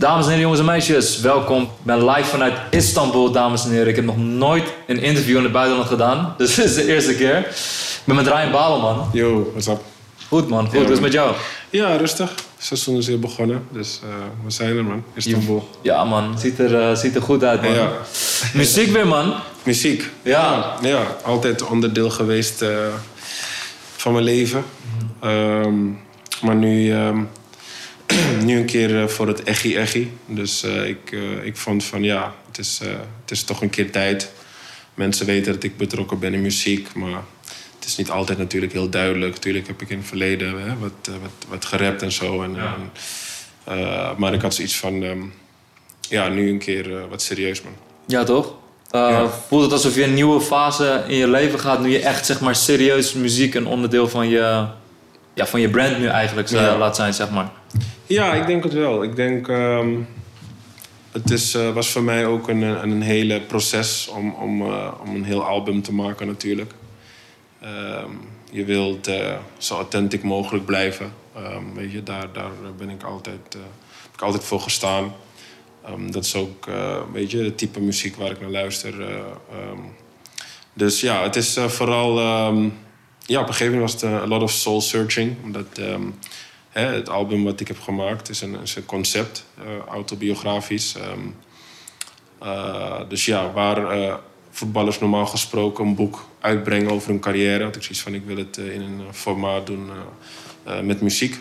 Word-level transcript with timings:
Dames 0.00 0.24
en 0.24 0.28
heren, 0.28 0.40
jongens 0.40 0.60
en 0.60 0.66
meisjes, 0.66 1.20
welkom. 1.20 1.62
Ik 1.62 1.68
ben 1.82 2.04
live 2.10 2.28
vanuit 2.28 2.54
Istanbul, 2.70 3.30
dames 3.32 3.64
en 3.64 3.70
heren. 3.70 3.88
Ik 3.88 3.96
heb 3.96 4.04
nog 4.04 4.16
nooit 4.16 4.64
een 4.86 4.98
interview 5.02 5.36
in 5.36 5.42
het 5.42 5.52
buitenland 5.52 5.88
gedaan. 5.88 6.34
Dus 6.36 6.54
dit 6.56 6.64
is 6.64 6.74
de 6.74 6.86
eerste 6.86 7.14
keer. 7.14 7.38
Ik 7.38 8.02
ben 8.04 8.16
met 8.16 8.26
Ryan 8.26 8.50
Baleman. 8.50 9.10
Yo, 9.12 9.50
what's 9.50 9.66
up? 9.66 9.80
Goed 10.28 10.48
man, 10.48 10.64
goed. 10.64 10.72
Hoe 10.74 10.82
is 10.82 10.90
het 10.90 11.00
met 11.00 11.12
jou? 11.12 11.34
Ja, 11.70 11.96
rustig. 11.96 12.30
Het 12.30 12.64
seizoen 12.64 12.96
is 12.96 13.06
weer 13.06 13.18
begonnen, 13.18 13.62
dus 13.70 14.00
eh, 14.02 14.08
we 14.44 14.50
zijn 14.50 14.76
er 14.76 14.84
man. 14.84 15.04
Istanbul. 15.14 15.68
Ja 15.82 16.04
man, 16.04 16.38
ziet 16.38 16.58
er, 16.58 16.80
eh, 16.80 16.96
ziet 16.96 17.14
er 17.14 17.22
goed 17.22 17.44
uit 17.44 17.62
man. 17.62 17.72
Ja. 17.72 17.90
Muziek 18.54 18.92
weer 18.92 19.06
man. 19.06 19.34
Muziek. 19.62 20.10
Ja. 20.22 20.74
Ja, 20.82 21.16
altijd 21.24 21.62
onderdeel 21.62 22.10
geweest 22.10 22.62
eh, 22.62 22.68
van 23.96 24.12
mijn 24.12 24.24
leven. 24.24 24.64
Ehm, 25.20 25.86
maar 26.42 26.56
nu, 26.56 26.92
ehm, 26.92 27.18
nu 28.44 28.56
een 28.58 28.64
keer 28.66 29.02
eh, 29.02 29.08
voor 29.08 29.28
het 29.28 29.42
echi 29.42 29.76
echi. 29.76 30.12
Dus 30.26 30.62
eh, 30.62 30.88
ik, 30.88 31.12
eh, 31.12 31.44
ik 31.44 31.56
vond 31.56 31.84
van 31.84 32.02
ja, 32.02 32.34
het 32.46 32.58
is, 32.58 32.78
eh, 32.82 32.88
het 33.20 33.30
is 33.30 33.42
toch 33.42 33.62
een 33.62 33.70
keer 33.70 33.90
tijd. 33.90 34.30
Mensen 34.94 35.26
weten 35.26 35.52
dat 35.52 35.62
ik 35.62 35.76
betrokken 35.76 36.18
ben 36.18 36.34
in 36.34 36.42
muziek, 36.42 36.94
maar 36.94 37.22
het 37.78 37.88
is 37.88 37.96
niet 37.96 38.10
altijd 38.10 38.38
natuurlijk 38.38 38.72
heel 38.72 38.88
duidelijk. 38.88 39.36
Tuurlijk 39.36 39.66
heb 39.66 39.82
ik 39.82 39.90
in 39.90 39.98
het 39.98 40.06
verleden 40.06 40.48
hè, 40.62 40.76
wat, 40.78 40.92
wat, 41.20 41.48
wat 41.48 41.64
gerapt 41.64 42.02
en 42.02 42.12
zo. 42.12 42.42
En, 42.42 42.56
en, 42.56 42.90
eh, 43.64 44.16
maar 44.16 44.34
ik 44.34 44.40
had 44.42 44.54
zoiets 44.54 44.76
van, 44.76 45.02
ehm, 45.02 45.20
ja, 46.08 46.28
nu 46.28 46.50
een 46.50 46.58
keer 46.58 47.08
wat 47.08 47.22
serieus 47.22 47.62
man. 47.62 47.72
Ja 48.06 48.24
toch? 48.24 48.54
Eh, 48.90 49.00
Ja. 49.00 49.28
Voelt 49.48 49.62
het 49.62 49.72
alsof 49.72 49.94
je 49.94 50.04
een 50.04 50.14
nieuwe 50.14 50.40
fase 50.40 51.04
in 51.08 51.16
je 51.16 51.28
leven 51.28 51.60
gaat... 51.60 51.80
nu 51.80 51.88
je 51.90 51.98
echt 52.00 52.26
zeg 52.26 52.40
maar 52.40 52.54
serieus 52.56 53.12
muziek 53.12 53.54
een 53.54 53.66
onderdeel 53.66 54.08
van 54.08 54.28
je, 54.28 54.66
ja, 55.34 55.46
van 55.46 55.60
je 55.60 55.68
brand 55.70 55.98
nu 55.98 56.06
eigenlijk 56.06 56.48
Ja. 56.48 56.76
laat 56.76 56.96
zijn 56.96 57.14
zeg 57.14 57.30
maar. 57.30 57.50
Ja, 58.10 58.34
ik 58.34 58.46
denk 58.46 58.62
het 58.64 58.72
wel. 58.72 59.02
Ik 59.02 59.16
denk, 59.16 59.48
ehm, 59.48 59.94
het 61.12 61.30
is, 61.30 61.54
eh, 61.54 61.72
was 61.72 61.90
voor 61.90 62.02
mij 62.02 62.26
ook 62.26 62.48
een, 62.48 62.62
een, 62.62 62.90
een 62.90 63.02
hele 63.02 63.40
proces 63.40 64.08
om, 64.08 64.34
om, 64.34 64.62
eh, 64.62 64.92
om 65.06 65.14
een 65.14 65.24
heel 65.24 65.44
album 65.44 65.82
te 65.82 65.92
maken 65.92 66.26
natuurlijk. 66.26 66.72
Ehm, 67.60 68.10
je 68.52 68.64
wilt 68.64 69.06
eh, 69.06 69.36
zo 69.58 69.74
authentiek 69.74 70.22
mogelijk 70.22 70.64
blijven. 70.66 71.12
Ehm, 71.34 71.64
weet 71.74 71.92
je, 71.92 72.02
daar, 72.02 72.32
daar 72.32 72.50
ben 72.78 72.88
ik 72.90 73.02
altijd, 73.02 73.54
eh, 73.54 73.60
heb 74.02 74.14
ik 74.14 74.22
altijd 74.22 74.44
voor 74.44 74.60
gestaan. 74.60 75.14
Dat 76.10 76.24
is 76.24 76.34
ook 76.34 76.66
eh, 76.66 76.96
weet 77.12 77.30
je, 77.30 77.38
het 77.38 77.58
type 77.58 77.80
muziek 77.80 78.16
waar 78.16 78.30
ik 78.30 78.40
naar 78.40 78.50
luister. 78.50 79.00
eh, 79.00 79.16
dus 80.72 81.00
ja, 81.00 81.22
het 81.22 81.36
is 81.36 81.56
eh, 81.56 81.64
vooral... 81.68 82.18
ja, 83.26 83.40
op 83.40 83.46
een 83.48 83.54
gegeven 83.54 83.72
moment 83.72 83.92
was 83.92 84.02
het 84.02 84.10
eh, 84.10 84.22
a 84.22 84.26
lot 84.26 84.42
of 84.42 84.50
soul 84.50 84.80
searching. 84.80 85.36
Omdat 85.44 85.80
hè, 86.70 86.86
het 86.86 87.08
album 87.08 87.44
wat 87.44 87.60
ik 87.60 87.68
heb 87.68 87.80
gemaakt 87.80 88.28
is 88.28 88.40
een, 88.40 88.56
is 88.62 88.76
een 88.76 88.86
concept, 88.86 89.44
eh, 89.58 89.64
autobiografisch. 89.88 90.94
Ehm, 90.94 91.18
eh, 92.38 93.00
dus 93.08 93.24
ja, 93.24 93.52
waar 93.52 93.90
eh, 93.90 94.14
voetballers 94.50 94.98
normaal 94.98 95.26
gesproken 95.26 95.86
een 95.86 95.94
boek 95.94 96.28
uitbrengen 96.40 96.90
over 96.90 97.08
hun 97.08 97.20
carrière... 97.20 97.64
had 97.64 97.76
ik 97.76 97.82
zoiets 97.82 98.02
van, 98.02 98.14
ik 98.14 98.22
wil 98.26 98.36
het 98.36 98.56
in 98.56 98.80
een 98.80 99.00
formaat 99.12 99.66
doen 99.66 99.90
met 100.82 101.00
muziek. 101.00 101.38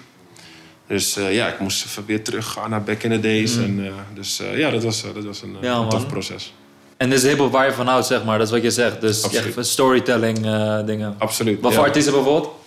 Dus 0.88 1.13
ja, 1.13 1.47
ik 1.47 1.59
moest 1.59 1.86
even 1.86 2.05
weer 2.05 2.23
teruggaan 2.23 2.69
naar 2.69 2.83
back 2.83 3.03
in 3.03 3.11
the 3.11 3.19
days. 3.19 3.58
En, 3.58 3.86
eh, 3.86 3.93
dus 4.14 4.41
ja, 4.55 4.69
dat 4.69 4.83
was, 4.83 5.03
dat 5.14 5.23
was 5.23 5.41
een, 5.41 5.58
Ja, 5.61 5.77
een 5.77 5.89
tof 5.89 6.08
proces. 6.08 6.53
En 6.97 7.09
dit 7.09 7.23
is 7.23 7.30
hip-hop 7.30 7.52
waar 7.52 7.66
je 7.66 7.71
van 7.71 7.88
houdt, 7.88 8.05
zeg 8.05 8.23
maar. 8.23 8.38
Dat 8.38 8.47
is 8.47 8.53
wat 8.53 8.61
je 8.61 8.71
zegt. 8.71 9.02
Dus 9.02 9.23
Absoluut. 9.23 9.58
echt 9.58 9.67
storytelling 9.67 10.38
dingen. 10.86 11.16
Absoluut. 11.17 11.61
Wat 11.61 11.71
ja. 11.71 11.77
voor 11.77 11.88
artiesten 11.88 12.14
bijvoorbeeld? 12.14 12.58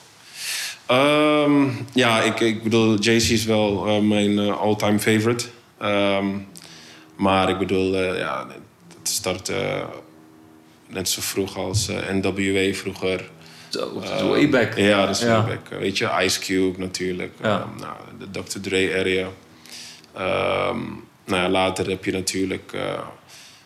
Ehm, 0.96 1.68
ja, 1.92 2.22
ik, 2.22 2.40
ik 2.40 2.62
bedoel, 2.62 2.98
Jay-Z 2.98 3.30
is 3.30 3.44
wel 3.44 3.86
eh, 3.86 3.98
mijn 4.00 4.38
eh, 4.38 4.60
all-time 4.60 4.98
favorite. 4.98 5.44
Ehm, 5.78 6.26
maar 7.16 7.48
ik 7.48 7.58
bedoel, 7.58 7.94
eh, 7.96 8.18
ja, 8.18 8.46
het 8.98 9.08
start 9.08 9.48
eh, 9.48 9.84
net 10.88 11.08
zo 11.08 11.20
vroeg 11.20 11.56
als 11.56 11.88
NWA 12.12 12.72
vroeger. 12.74 13.30
Zo, 13.68 14.00
Ehm, 14.00 14.26
way 14.26 14.48
back. 14.48 14.76
Ja, 14.76 15.06
dat 15.06 15.16
is 15.16 15.22
Ja. 15.22 15.44
way 15.44 15.56
back. 15.56 15.80
Weet 15.80 15.98
je, 15.98 16.10
Ice 16.22 16.40
Cube 16.40 16.78
natuurlijk. 16.78 17.32
Ja. 17.42 17.60
Ehm, 17.60 17.80
nou, 17.80 17.96
de 18.18 18.40
Dr. 18.42 18.60
Dre 18.60 18.98
area. 18.98 19.28
Ehm, 20.14 20.78
nou 21.24 21.42
ja, 21.42 21.48
later 21.48 21.88
heb 21.88 22.04
je 22.04 22.12
natuurlijk 22.12 22.72
eh, 22.72 23.00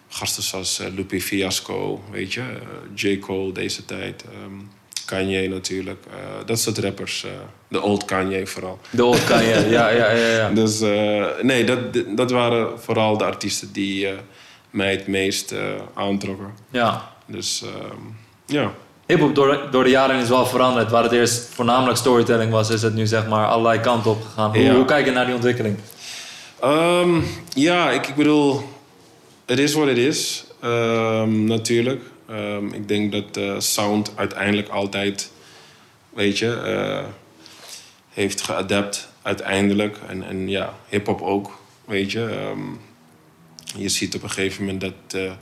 gasten 0.09 0.43
zoals 0.43 0.81
Lupe 0.95 1.21
Fiasco, 1.21 2.03
weet 2.11 2.33
je. 2.35 2.43
J. 2.95 3.19
Cole 3.19 3.53
deze 3.53 3.85
tijd. 3.85 4.25
ehm, 4.25 4.53
Kanye 5.07 5.49
natuurlijk. 5.49 6.05
eh, 6.11 6.17
dat 6.47 6.59
soort 6.61 6.79
rappers. 6.79 7.25
eh, 7.25 7.31
de 7.69 7.81
old 7.83 8.05
Kanye 8.05 8.47
vooral. 8.47 8.79
De 8.91 9.05
old 9.05 9.25
Kanye. 9.25 9.69
ja, 9.69 9.89
ja, 9.89 10.11
ja, 10.11 10.27
ja. 10.37 10.51
Dus 10.61 10.81
eh, 10.81 11.25
nee, 11.43 11.65
dat, 11.65 11.79
dat 12.17 12.31
waren 12.31 12.81
vooral 12.81 13.17
de 13.19 13.25
artiesten 13.25 13.73
die 13.73 14.09
mij 14.71 14.91
het 14.91 15.07
meest 15.07 15.55
aantrokken. 15.95 16.53
ja. 16.71 17.15
Dus 17.29 17.63
ehm, 17.63 18.01
ja. 18.47 18.73
Hip-hop 19.07 19.35
door, 19.35 19.69
door 19.71 19.85
de 19.85 19.91
jaren 19.91 20.21
is 20.21 20.29
wel 20.29 20.47
veranderd. 20.47 20.91
Waar 20.91 21.03
het 21.03 21.13
eerst 21.13 21.49
voornamelijk 21.55 21.99
storytelling 21.99 22.51
was, 22.53 22.71
is 22.71 22.83
het 22.83 22.95
nu 22.95 23.07
zeg 23.07 23.27
maar 23.27 23.47
allerlei 23.47 23.81
kanten 23.81 24.11
op 24.11 24.23
gegaan. 24.23 24.51
Hoe, 24.55 24.63
Ja. 24.65 24.75
hoe 24.75 24.85
kijk 24.85 25.05
je 25.05 25.11
naar 25.11 25.25
die 25.27 25.35
ontwikkeling? 25.35 25.77
Ehm, 26.61 27.21
ja, 27.55 27.91
ik, 27.91 28.07
ik 28.07 28.15
bedoel, 28.15 28.63
het 29.47 29.59
is 29.59 29.75
wat 29.75 29.87
het 29.87 29.97
is, 29.97 30.45
ehm, 30.63 31.45
natuurlijk. 31.45 32.03
Ehm, 32.29 32.67
ik 32.73 32.89
denk 32.89 33.13
dat 33.13 33.37
eh, 33.37 33.61
sound 33.61 34.13
uiteindelijk 34.17 34.69
altijd, 34.69 35.31
weet 36.11 36.39
je, 36.39 36.55
eh, 36.57 37.05
heeft 38.11 38.41
geadapt 38.43 39.09
uiteindelijk. 39.23 39.99
En, 40.09 40.23
en 40.23 40.49
ja, 40.49 40.75
hip-hop 40.89 41.21
ook, 41.23 41.59
weet 41.85 42.13
je. 42.13 42.25
Ehm, 42.27 42.61
je 43.83 43.89
ziet 43.89 44.15
op 44.15 44.23
een 44.23 44.31
gegeven 44.31 44.65
moment 44.65 44.81
dat 44.81 45.21
eh, 45.23 45.33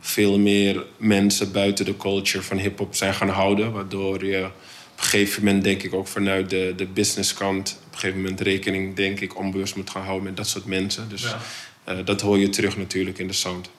veel 0.00 0.38
meer 0.38 0.84
mensen 0.96 1.52
buiten 1.52 1.84
de 1.84 1.96
culture 1.96 2.44
van 2.44 2.58
hip-hop 2.58 2.94
zijn 2.94 3.14
gaan 3.14 3.28
houden. 3.28 3.72
Waardoor 3.72 4.24
je 4.24 4.44
op 4.44 5.00
een 5.00 5.04
gegeven 5.04 5.44
moment, 5.44 5.64
denk 5.64 5.82
ik 5.82 5.94
ook 5.94 6.06
vanuit 6.08 6.50
de, 6.50 6.72
de 6.76 6.86
businesskant, 6.86 7.78
op 7.86 7.92
een 7.92 7.98
gegeven 7.98 8.20
moment 8.22 8.40
rekening, 8.40 8.96
denk 8.96 9.20
ik, 9.20 9.38
onbewust 9.38 9.76
moet 9.76 9.90
gaan 9.90 10.02
houden 10.02 10.24
met 10.24 10.36
dat 10.36 10.48
soort 10.48 10.64
mensen. 10.64 11.08
Dus 11.08 11.22
Ja. 11.22 11.38
eh, 11.84 11.96
dat 12.04 12.20
hoor 12.20 12.38
je 12.38 12.48
terug 12.48 12.76
natuurlijk 12.76 13.18
in 13.18 13.26
de 13.26 13.32
sound. 13.32 13.70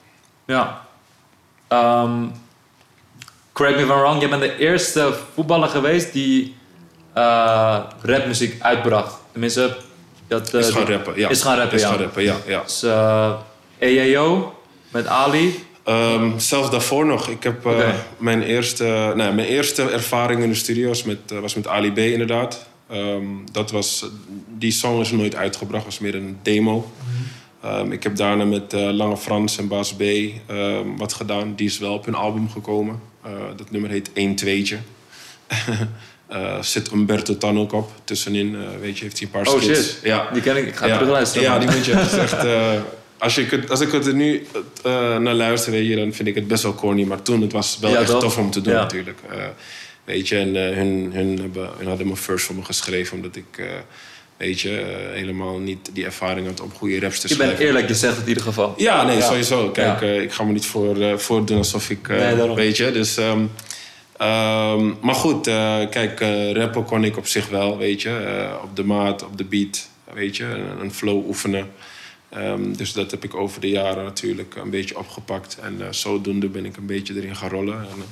Ja. 0.46 0.85
Ehm, 1.68 2.26
correct 3.52 3.76
me 3.76 3.82
if 3.82 3.90
I'm 3.90 3.98
wrong. 3.98 4.20
Je 4.20 4.28
bent 4.28 4.42
de 4.42 4.58
eerste 4.58 5.14
voetballer 5.34 5.68
geweest 5.68 6.12
die 6.12 6.54
eh, 7.12 7.78
rapmuziek 8.02 8.62
uitbracht. 8.62 9.14
Tenminste, 9.32 9.76
dat, 10.28 10.54
eh, 10.54 10.60
is 10.60 10.68
gaan 10.68 10.86
rappen, 10.86 11.18
ja. 11.18 11.28
Is 11.28 11.42
gaan 11.42 11.56
rappen, 11.58 11.76
Is 11.76 11.82
ja. 11.82 11.88
gaan 11.88 11.98
rappen, 11.98 12.22
ja. 12.22 12.36
ja. 12.46 12.62
Dus 12.62 12.82
eh 12.82 13.32
EAO 13.78 14.54
met 14.90 15.06
Ali. 15.06 15.64
Ehm, 15.84 16.38
zelfs 16.38 16.70
daarvoor 16.70 17.06
nog. 17.06 17.28
Ik 17.28 17.42
heb 17.42 17.68
mijn, 18.18 18.42
eerste, 18.42 19.12
mijn 19.16 19.38
eerste 19.38 19.90
ervaring 19.90 20.42
in 20.42 20.48
de 20.48 20.54
studio 20.54 20.88
was 20.88 21.02
met, 21.02 21.18
was 21.40 21.54
met 21.54 21.66
Ali 21.66 21.92
B 21.92 21.98
inderdaad. 21.98 22.66
Ehm, 22.90 23.24
dat 23.52 23.70
was, 23.70 24.06
die 24.58 24.72
song 24.72 25.00
is 25.00 25.10
nooit 25.10 25.34
uitgebracht, 25.34 25.84
was 25.84 25.98
meer 25.98 26.14
een 26.14 26.38
demo. 26.42 26.90
Ehm, 27.66 27.92
ik 27.92 28.02
heb 28.02 28.16
daarna 28.16 28.44
met 28.44 28.72
eh, 28.72 28.90
Lange 28.92 29.16
Frans 29.16 29.58
en 29.58 29.68
Bas 29.68 29.94
B 29.94 30.00
ehm, 30.00 30.96
wat 30.96 31.12
gedaan. 31.12 31.54
Die 31.54 31.66
is 31.66 31.78
wel 31.78 31.92
op 31.94 32.04
hun 32.04 32.14
album 32.14 32.50
gekomen. 32.50 33.00
Eh, 33.22 33.30
dat 33.56 33.70
nummer 33.70 33.90
heet 33.90 34.10
1 34.12 34.34
2'tje. 34.44 34.76
Eh 36.26 36.62
zit 36.62 36.92
Umberto 36.92 37.38
Tan 37.38 37.58
ook 37.58 37.72
op. 37.72 37.90
Tussenin, 38.04 38.56
weet 38.80 38.98
je, 38.98 39.04
heeft 39.04 39.18
hij 39.18 39.26
een 39.26 39.42
paar 39.42 39.54
Oh 39.54 39.60
skits. 39.62 39.80
shit. 39.80 39.98
Ja. 40.02 40.30
Die 40.32 40.42
ken 40.42 40.56
ik. 40.56 40.66
Ik 40.66 40.76
ga 40.76 40.86
ja. 40.86 40.92
terugluisteren. 40.92 41.42
Ja, 41.48 41.58
die 41.58 41.70
moet 41.70 41.84
je. 41.84 41.92
Echt, 41.92 42.44
als, 43.24 43.34
je 43.34 43.44
het, 43.44 43.70
als 43.70 43.80
ik 43.80 43.92
het 43.92 44.06
er 44.06 44.14
nu 44.14 44.46
naar 45.20 45.34
luister, 45.34 45.72
weet 45.72 45.86
je, 45.86 45.96
dan 45.96 46.12
vind 46.12 46.28
ik 46.28 46.34
het 46.34 46.48
best 46.48 46.62
wel 46.62 46.74
corny. 46.74 47.02
Maar 47.04 47.22
toen, 47.22 47.40
het 47.42 47.52
was 47.52 47.78
wel 47.80 47.90
Ja, 47.90 48.00
echt 48.00 48.20
tof 48.20 48.38
om 48.38 48.50
te 48.50 48.60
doen 48.60 48.72
Ja. 48.72 48.80
natuurlijk. 48.80 49.18
Weet 50.04 50.28
je, 50.28 50.36
en 50.38 50.54
hun, 50.54 51.10
hun, 51.12 51.38
hebben, 51.38 51.70
hun 51.78 51.86
hadden 51.88 52.06
mijn 52.06 52.18
first 52.18 52.46
voor 52.46 52.54
me 52.54 52.64
geschreven. 52.64 53.16
Omdat 53.16 53.36
ik, 53.36 53.62
weet 54.36 54.60
je, 54.60 54.78
eh, 54.80 55.14
helemaal 55.14 55.58
niet 55.58 55.90
die 55.92 56.04
ervaring 56.04 56.46
had 56.46 56.60
om 56.60 56.70
goede 56.72 57.00
raps 57.00 57.20
te 57.20 57.28
Je 57.28 57.34
schrijven. 57.34 57.56
bent 57.56 57.68
eerlijk, 57.68 57.88
je 58.00 58.06
het 58.06 58.16
in 58.22 58.28
ieder 58.28 58.42
geval. 58.42 58.74
Ja, 58.76 59.02
nee, 59.04 59.16
Ja. 59.16 59.22
sowieso. 59.22 59.70
Kijk, 59.70 60.00
Ja. 60.00 60.06
eh, 60.06 60.22
ik 60.22 60.32
ga 60.32 60.44
me 60.44 60.52
niet 60.52 60.66
voor, 60.66 61.00
eh, 61.00 61.16
voordoen 61.16 61.56
alsof 61.58 61.90
ik... 61.90 62.08
Nee, 62.08 62.54
weet 62.54 62.76
je, 62.76 62.92
dus... 62.92 63.16
ehm, 63.16 63.44
ehm, 64.16 64.92
maar 65.00 65.14
goed, 65.14 65.44
kijk, 65.90 66.20
rappen 66.52 66.84
kon 66.84 67.04
ik 67.04 67.16
op 67.16 67.26
zich 67.26 67.48
wel, 67.48 67.78
weet 67.78 68.02
je. 68.02 68.48
op 68.62 68.76
de 68.76 68.84
maat, 68.84 69.24
op 69.24 69.38
de 69.38 69.44
beat, 69.44 69.88
weet 70.14 70.36
je. 70.36 70.44
Een, 70.44 70.80
een 70.80 70.92
flow 70.94 71.26
oefenen. 71.26 71.70
Ehm, 72.28 72.72
dus 72.72 72.92
dat 72.92 73.10
heb 73.10 73.24
ik 73.24 73.34
over 73.34 73.60
de 73.60 73.68
jaren 73.68 74.04
natuurlijk 74.04 74.54
een 74.56 74.70
beetje 74.70 74.98
opgepakt. 74.98 75.58
En 75.62 75.94
zodoende 75.94 76.48
ben 76.48 76.64
ik 76.64 76.76
een 76.76 76.86
beetje 76.86 77.14
erin 77.14 77.36
gaan 77.36 77.48
rollen. 77.50 77.86
En, 77.90 78.04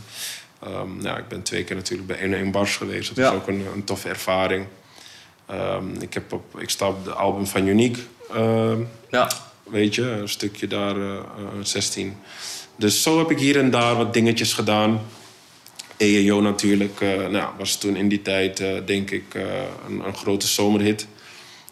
nou, 1.00 1.18
ik 1.18 1.28
ben 1.28 1.42
twee 1.42 1.64
keer 1.64 1.76
natuurlijk 1.76 2.08
bij 2.08 2.18
1 2.32 2.50
Bars 2.50 2.76
geweest. 2.76 3.08
Dat 3.08 3.16
Ja. 3.24 3.30
is 3.30 3.36
ook 3.36 3.48
een, 3.48 3.64
een 3.74 3.84
toffe 3.84 4.08
ervaring. 4.08 4.66
Ehm, 5.46 6.00
ik, 6.00 6.14
heb 6.14 6.32
op, 6.32 6.60
ik 6.60 6.70
sta 6.70 6.88
op 6.88 7.04
de 7.04 7.12
album 7.12 7.46
van 7.46 7.66
Unique. 7.66 8.00
ehm, 8.34 8.80
Ja. 9.10 9.30
Weet 9.62 9.94
je, 9.94 10.10
een 10.10 10.28
stukje 10.28 10.66
daar, 10.66 10.96
eh, 10.96 11.14
eh, 11.16 11.22
16. 11.62 12.16
Dus 12.76 13.02
zo 13.02 13.18
heb 13.18 13.30
ik 13.30 13.38
hier 13.38 13.58
en 13.58 13.70
daar 13.70 13.96
wat 13.96 14.12
dingetjes 14.12 14.52
gedaan. 14.52 15.00
EEO 15.96 16.40
natuurlijk, 16.40 17.00
eh, 17.00 17.26
nou, 17.30 17.48
was 17.58 17.76
toen 17.76 17.96
in 17.96 18.08
die 18.08 18.22
tijd, 18.22 18.60
eh, 18.60 18.68
denk 18.86 19.10
ik, 19.10 19.34
eh, 19.34 19.42
een, 19.88 20.06
een 20.06 20.14
grote 20.16 20.46
zomerhit. 20.46 21.06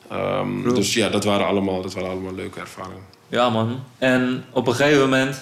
Ehm, 0.09 0.75
dus 0.75 0.95
ja, 0.95 1.09
dat 1.09 1.25
waren, 1.25 1.47
allemaal, 1.47 1.83
dat 1.83 1.95
waren 1.95 2.11
allemaal 2.11 2.35
leuke 2.35 2.61
ervaringen. 2.61 3.03
Ja, 3.29 3.51
man. 3.51 3.85
En 3.99 4.45
op 4.51 4.67
een 4.67 4.75
gegeven 4.75 5.01
moment, 5.01 5.37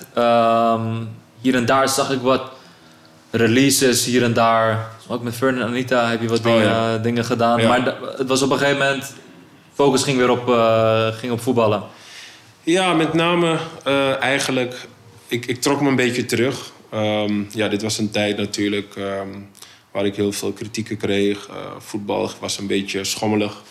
hier 1.40 1.54
en 1.54 1.66
daar 1.66 1.88
zag 1.88 2.10
ik 2.10 2.20
wat 2.20 2.42
releases, 3.30 4.04
hier 4.04 4.22
en 4.22 4.32
daar. 4.32 4.88
Ook 5.08 5.22
met 5.22 5.34
Fern 5.34 5.56
en 5.60 5.66
Anita 5.66 6.10
heb 6.10 6.20
je 6.20 6.28
wat 6.28 6.38
Oh, 6.38 6.44
dingen, 6.44 6.62
ja. 6.62 6.98
dingen 6.98 7.24
gedaan. 7.24 7.60
Ja. 7.60 7.68
Maar 7.68 7.94
het 8.16 8.28
was 8.28 8.42
op 8.42 8.50
een 8.50 8.58
gegeven 8.58 8.78
moment, 8.78 9.14
focus 9.74 10.02
ging 10.02 10.16
weer 10.16 10.30
op, 10.30 10.48
eh, 10.48 11.06
ging 11.06 11.32
op 11.32 11.40
voetballen. 11.40 11.82
Ja, 12.62 12.94
met 12.94 13.14
name 13.14 13.56
eh, 13.84 14.22
eigenlijk, 14.22 14.74
ik, 15.26 15.46
ik 15.46 15.60
trok 15.60 15.80
me 15.80 15.88
een 15.88 15.96
beetje 15.96 16.24
terug. 16.24 16.72
Ehm, 16.90 17.42
ja, 17.50 17.68
dit 17.68 17.82
was 17.82 17.98
een 17.98 18.10
tijd 18.10 18.36
natuurlijk 18.36 18.96
ehm, 18.96 19.28
waar 19.90 20.06
ik 20.06 20.16
heel 20.16 20.32
veel 20.32 20.52
kritieken 20.52 20.96
kreeg. 20.96 21.48
Eh, 21.48 21.54
voetbal 21.78 22.30
was 22.40 22.58
een 22.58 22.66
beetje 22.66 23.04
schommelig. 23.04 23.62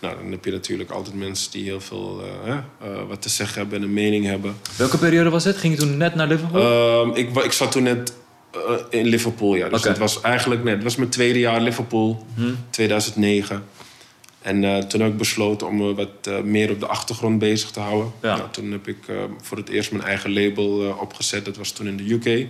Nou, 0.00 0.16
dan 0.22 0.30
heb 0.30 0.44
je 0.44 0.50
natuurlijk 0.50 0.90
altijd 0.90 1.16
mensen 1.16 1.50
die 1.50 1.64
heel 1.64 1.80
veel 1.80 2.22
eh, 2.44 2.52
eh, 2.52 3.08
wat 3.08 3.22
te 3.22 3.28
zeggen 3.28 3.60
hebben 3.60 3.78
en 3.78 3.84
een 3.84 3.92
mening 3.92 4.24
hebben. 4.24 4.56
Welke 4.76 4.98
periode 4.98 5.30
was 5.30 5.44
het? 5.44 5.56
Ging 5.56 5.74
je 5.74 5.80
toen 5.80 5.96
net 5.96 6.14
naar 6.14 6.26
Liverpool? 6.26 6.60
Ehm, 6.60 7.16
ik, 7.16 7.36
ik 7.36 7.52
zat 7.52 7.72
toen 7.72 7.82
net 7.82 8.12
eh, 8.52 8.60
in 9.00 9.06
Liverpool, 9.06 9.54
ja. 9.54 9.68
Dus 9.68 9.82
het 9.84 9.98
was 9.98 10.20
eigenlijk 10.20 10.64
net, 10.64 10.82
was 10.82 10.96
mijn 10.96 11.10
tweede 11.10 11.38
jaar 11.38 11.60
Liverpool, 11.60 12.26
Hm? 12.34 12.42
2009. 12.70 13.64
En 14.42 14.64
eh, 14.64 14.78
toen 14.78 15.00
heb 15.00 15.10
ik 15.10 15.16
besloten 15.16 15.66
om 15.66 15.76
me 15.76 15.94
wat 15.94 16.08
eh, 16.22 16.40
meer 16.40 16.70
op 16.70 16.80
de 16.80 16.86
achtergrond 16.86 17.38
bezig 17.38 17.70
te 17.70 17.80
houden. 17.80 18.12
Ja. 18.22 18.36
Nou, 18.36 18.50
toen 18.50 18.70
heb 18.72 18.88
ik 18.88 18.96
voor 19.42 19.56
het 19.56 19.68
eerst 19.68 19.90
mijn 19.92 20.04
eigen 20.04 20.32
label 20.32 20.96
opgezet. 21.00 21.44
Dat 21.44 21.56
was 21.56 21.70
toen 21.70 21.86
in 21.86 21.96
de 21.96 22.12
UK. 22.12 22.46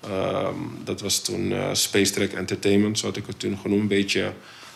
Ehm, 0.00 0.54
dat 0.84 1.00
was 1.00 1.22
toen 1.22 1.54
Space 1.72 2.12
Trek 2.12 2.32
Entertainment, 2.32 2.98
zo 2.98 3.06
had 3.06 3.16
ik 3.16 3.26
het 3.26 3.38
toen 3.38 3.58
genoemd. 3.62 3.80
Een 3.82 3.88
beetje 3.88 4.32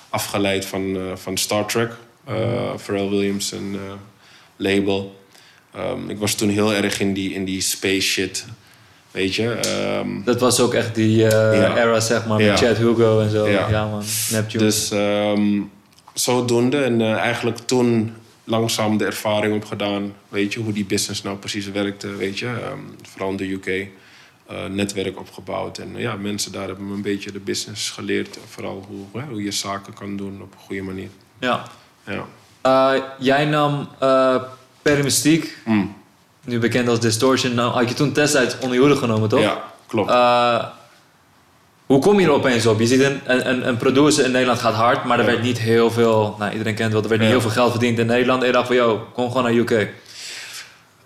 afgeleid 0.08 0.64
van, 0.64 0.96
van 1.14 1.36
Star 1.36 1.66
Trek. 1.66 1.90
eh 2.24 2.76
Pharrell 2.76 3.08
Williams 3.08 3.52
en 3.52 3.76
label. 4.56 5.20
Ehm, 5.74 6.10
ik 6.10 6.18
was 6.18 6.34
toen 6.34 6.48
heel 6.48 6.74
erg 6.74 7.00
in 7.00 7.12
die, 7.12 7.32
in 7.34 7.44
die 7.44 7.60
space 7.60 8.00
shit. 8.08 8.44
Weet 9.14 9.34
je? 9.34 9.50
Ehm, 9.52 10.08
Dat 10.24 10.40
was 10.40 10.60
ook 10.60 10.74
echt 10.74 10.94
die 10.94 11.26
eh, 11.28 11.60
Ja. 11.60 11.76
era, 11.76 12.00
zeg 12.00 12.26
maar, 12.26 12.36
met 12.36 12.46
Ja. 12.46 12.56
Chad 12.56 12.76
Hugo 12.76 13.20
en 13.20 13.30
zo. 13.30 13.48
Ja, 13.48 13.68
Ja. 13.68 13.86
man. 13.88 14.02
Neptune. 14.30 14.62
Dus 14.64 14.90
ehm, 14.90 15.60
zodoende. 16.14 16.82
En 16.82 17.00
eh, 17.00 17.12
eigenlijk 17.12 17.58
toen 17.58 18.14
langzaam 18.44 18.96
de 18.96 19.04
ervaring 19.04 19.54
opgedaan. 19.54 20.12
Weet 20.28 20.52
je, 20.52 20.60
hoe 20.60 20.72
die 20.72 20.84
business 20.84 21.22
nou 21.22 21.36
precies 21.36 21.70
werkte. 21.70 22.08
Weet 22.08 22.38
je, 22.38 22.46
Ehm, 22.46 22.78
vooral 23.02 23.30
in 23.30 23.36
de 23.36 23.50
UK. 23.52 23.88
eh, 24.46 24.56
netwerk 24.70 25.18
opgebouwd. 25.18 25.78
En 25.78 25.88
ja, 25.96 26.14
mensen 26.16 26.52
daar 26.52 26.66
hebben 26.66 26.88
me 26.88 26.94
een 26.94 27.02
beetje 27.02 27.32
de 27.32 27.38
business 27.40 27.90
geleerd. 27.90 28.38
Vooral 28.48 28.84
hoe, 28.88 29.20
hè, 29.22 29.28
hoe 29.28 29.42
je 29.42 29.50
zaken 29.50 29.92
kan 29.94 30.16
doen 30.16 30.38
op 30.42 30.52
een 30.52 30.58
goede 30.66 30.82
manier. 30.82 31.08
ja. 31.40 31.62
Ja. 32.62 33.04
Jij 33.18 33.44
nam 33.44 33.88
Mystique, 35.02 35.48
Mm. 35.64 35.94
Nu 36.44 36.58
bekend 36.58 36.88
als 36.88 37.00
Distortion. 37.00 37.54
Nou, 37.54 37.72
had 37.72 37.88
je 37.88 37.94
toen 37.94 38.12
destijds 38.12 38.54
onder 38.58 38.74
je 38.74 38.80
hoede 38.80 38.96
genomen, 38.96 39.28
toch? 39.28 39.40
Ja, 39.40 39.64
klopt. 39.86 40.10
Eh, 40.10 40.64
hoe 41.86 41.98
kom 42.00 42.20
je 42.20 42.26
er 42.26 42.32
opeens 42.32 42.66
op? 42.66 42.80
Je 42.80 42.86
ziet 42.86 43.00
een, 43.00 43.20
een, 43.24 43.68
een- 43.68 43.76
producer 43.76 44.24
in 44.24 44.30
Nederland 44.30 44.58
gaat 44.60 44.74
hard, 44.74 45.04
maar 45.04 45.18
er 45.18 45.24
Ja. 45.24 45.30
werd 45.30 45.42
niet 45.42 45.58
heel 45.58 45.90
veel, 45.90 46.36
nou 46.38 46.52
iedereen 46.52 46.74
kent 46.74 46.92
wel, 46.92 47.02
er 47.02 47.08
werd 47.08 47.20
niet 47.20 47.30
heel 47.30 47.40
veel 47.40 47.50
geld 47.50 47.70
verdiend 47.70 47.98
in 47.98 48.06
Nederland. 48.06 48.40
En 48.40 48.46
je 48.46 48.52
dacht 48.52 48.66
van, 48.74 48.98
kom 49.12 49.26
gewoon 49.28 49.42
naar 49.42 49.52
UK. 49.52 49.88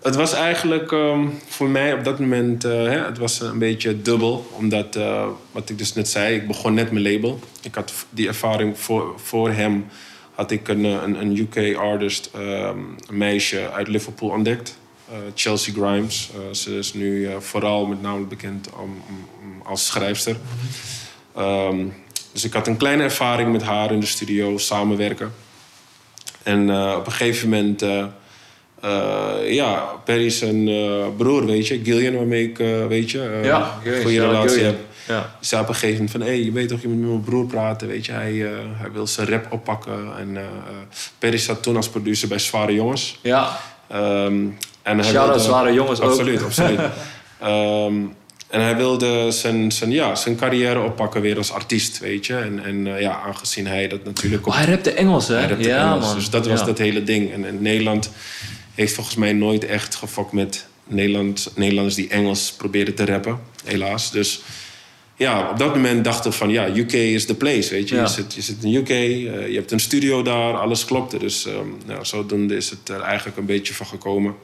Het 0.01 0.15
was 0.15 0.33
eigenlijk 0.33 0.91
ehm, 0.91 1.27
voor 1.47 1.67
mij 1.69 1.93
op 1.93 2.03
dat 2.03 2.19
moment 2.19 2.63
eh, 2.63 2.71
hè, 2.71 3.05
het 3.05 3.17
was 3.17 3.41
een 3.41 3.59
beetje 3.59 4.01
dubbel. 4.01 4.47
Omdat, 4.51 4.95
eh, 4.95 5.25
wat 5.51 5.69
ik 5.69 5.77
dus 5.77 5.93
net 5.93 6.09
zei, 6.09 6.35
ik 6.35 6.47
begon 6.47 6.73
net 6.73 6.91
mijn 6.91 7.11
label. 7.13 7.39
Ik 7.61 7.75
had 7.75 7.93
die 8.09 8.27
ervaring 8.27 8.79
voor, 8.79 9.13
voor 9.23 9.49
hem. 9.51 9.85
Had 10.35 10.51
ik 10.51 10.67
een, 10.67 10.83
een, 10.83 11.21
een 11.21 11.37
UK-artist, 11.37 12.29
ehm, 12.35 12.77
een 13.07 13.17
meisje 13.17 13.71
uit 13.71 13.87
Liverpool 13.87 14.29
ontdekt. 14.29 14.77
Eh, 15.11 15.17
Chelsea 15.35 15.73
Grimes. 15.73 16.29
Eh, 16.33 16.53
ze 16.53 16.77
is 16.77 16.93
nu 16.93 17.27
eh, 17.27 17.35
vooral 17.39 17.85
met 17.85 18.01
name 18.01 18.25
bekend 18.25 18.69
om, 18.79 19.03
als 19.63 19.85
schrijfster. 19.85 20.35
Ehm, 21.35 21.85
dus 22.31 22.43
ik 22.43 22.53
had 22.53 22.67
een 22.67 22.77
kleine 22.77 23.03
ervaring 23.03 23.51
met 23.51 23.63
haar 23.63 23.91
in 23.91 23.99
de 23.99 24.05
studio, 24.05 24.57
samenwerken. 24.57 25.33
En 26.43 26.61
op 26.95 27.05
een 27.05 27.11
gegeven 27.11 27.49
moment... 27.49 27.81
ja, 29.47 29.85
Perry 30.05 30.33
eh, 30.41 31.07
broer, 31.17 31.45
weet 31.45 31.67
je, 31.67 31.79
Gillian, 31.83 32.15
waarmee 32.15 32.49
ik, 32.49 32.57
weet 32.87 33.11
je, 33.11 33.39
Ja, 33.43 33.79
Gillian, 33.83 34.01
goede 34.01 34.25
relatie 34.25 34.63
heb. 34.63 34.79
Ja. 35.07 35.59
op 35.61 35.67
een 35.67 35.73
gegeven 35.75 35.93
moment 35.93 36.11
van, 36.11 36.21
hé, 36.21 36.27
hey, 36.27 36.43
je 36.43 36.51
weet 36.51 36.67
toch, 36.67 36.81
je 36.81 36.87
moet 36.87 36.99
met 36.99 37.09
mijn 37.09 37.21
broer 37.21 37.45
praten, 37.45 37.87
weet 37.87 38.05
je. 38.05 38.11
Hij, 38.11 38.33
hij 38.77 38.91
wil 38.91 39.07
zijn 39.07 39.27
rap 39.27 39.51
oppakken. 39.51 40.17
En 40.17 40.37
Perry 41.17 41.37
zat 41.37 41.63
toen 41.63 41.75
als 41.75 41.89
producer 41.89 42.27
bij 42.27 42.39
Zware 42.39 42.73
Jongens. 42.73 43.19
Ja, 43.21 43.59
Ehm, 43.89 44.45
en 44.89 44.99
hij 44.99 45.11
wilde- 45.11 45.39
zware 45.39 45.73
jongens 45.73 46.01
ook. 46.01 46.09
Absoluut, 46.09 46.43
absoluut. 46.43 46.79
Ehm, 47.39 47.93
en 48.49 48.61
hij 48.61 48.75
wilde 48.75 49.31
zijn, 49.31 49.71
zijn, 49.71 49.91
ja, 49.91 50.15
zijn 50.15 50.35
carrière 50.35 50.79
oppakken 50.81 51.21
weer 51.21 51.37
als 51.37 51.51
artiest, 51.51 51.99
weet 51.99 52.25
je. 52.25 52.35
En, 52.35 52.63
en 52.63 52.95
eh, 52.95 53.01
ja, 53.01 53.21
aangezien 53.25 53.67
hij 53.67 53.87
dat 53.87 54.03
natuurlijk... 54.03 54.47
Oh, 54.47 54.55
hij 54.55 54.65
rapte 54.65 54.91
Engels, 54.91 55.27
hè? 55.27 55.35
Hij 55.35 55.47
rapte 55.47 55.67
ja, 55.67 55.85
Engels, 55.91 56.05
man. 56.05 56.15
Dus 56.15 56.29
dat 56.29 56.47
was 56.47 56.59
Ja. 56.59 56.65
dat 56.65 56.77
hele 56.77 57.03
ding. 57.03 57.31
En, 57.33 57.45
en 57.45 57.61
Nederland 57.61 58.11
heeft 58.75 58.93
volgens 58.93 59.15
mij 59.15 59.33
nooit 59.33 59.65
echt 59.65 59.95
gefokt 59.95 60.31
met 60.31 60.65
Nederland, 60.87 61.51
Nederlanders 61.55 61.95
die 61.95 62.07
Engels 62.09 62.51
probeerden 62.57 62.95
te 62.95 63.05
rappen. 63.05 63.39
Helaas. 63.65 64.11
Dus 64.11 64.41
ja, 65.15 65.49
op 65.49 65.57
dat 65.59 65.75
moment 65.75 66.03
dachten 66.03 66.31
we 66.31 66.37
van 66.37 66.49
ja, 66.49 66.67
UK 66.75 66.91
is 66.93 67.25
the 67.25 67.35
place. 67.35 67.69
Weet 67.69 67.89
je, 67.89 67.95
Ja. 67.95 68.01
je, 68.01 68.07
zit, 68.07 68.33
je 68.33 68.41
zit 68.41 68.63
in 68.63 68.73
UK, 68.73 68.89
eh, 68.89 69.47
je 69.47 69.55
hebt 69.55 69.71
een 69.71 69.79
studio 69.79 70.21
daar, 70.21 70.53
alles 70.57 70.85
klopte. 70.85 71.17
Dus 71.17 71.45
ehm 71.45 71.55
nou, 71.85 72.05
zodoende 72.05 72.55
is 72.55 72.69
het 72.69 72.89
er 72.89 73.01
eigenlijk 73.01 73.37
een 73.37 73.45
beetje 73.45 73.73
van 73.73 73.85
gekomen. 73.85 74.35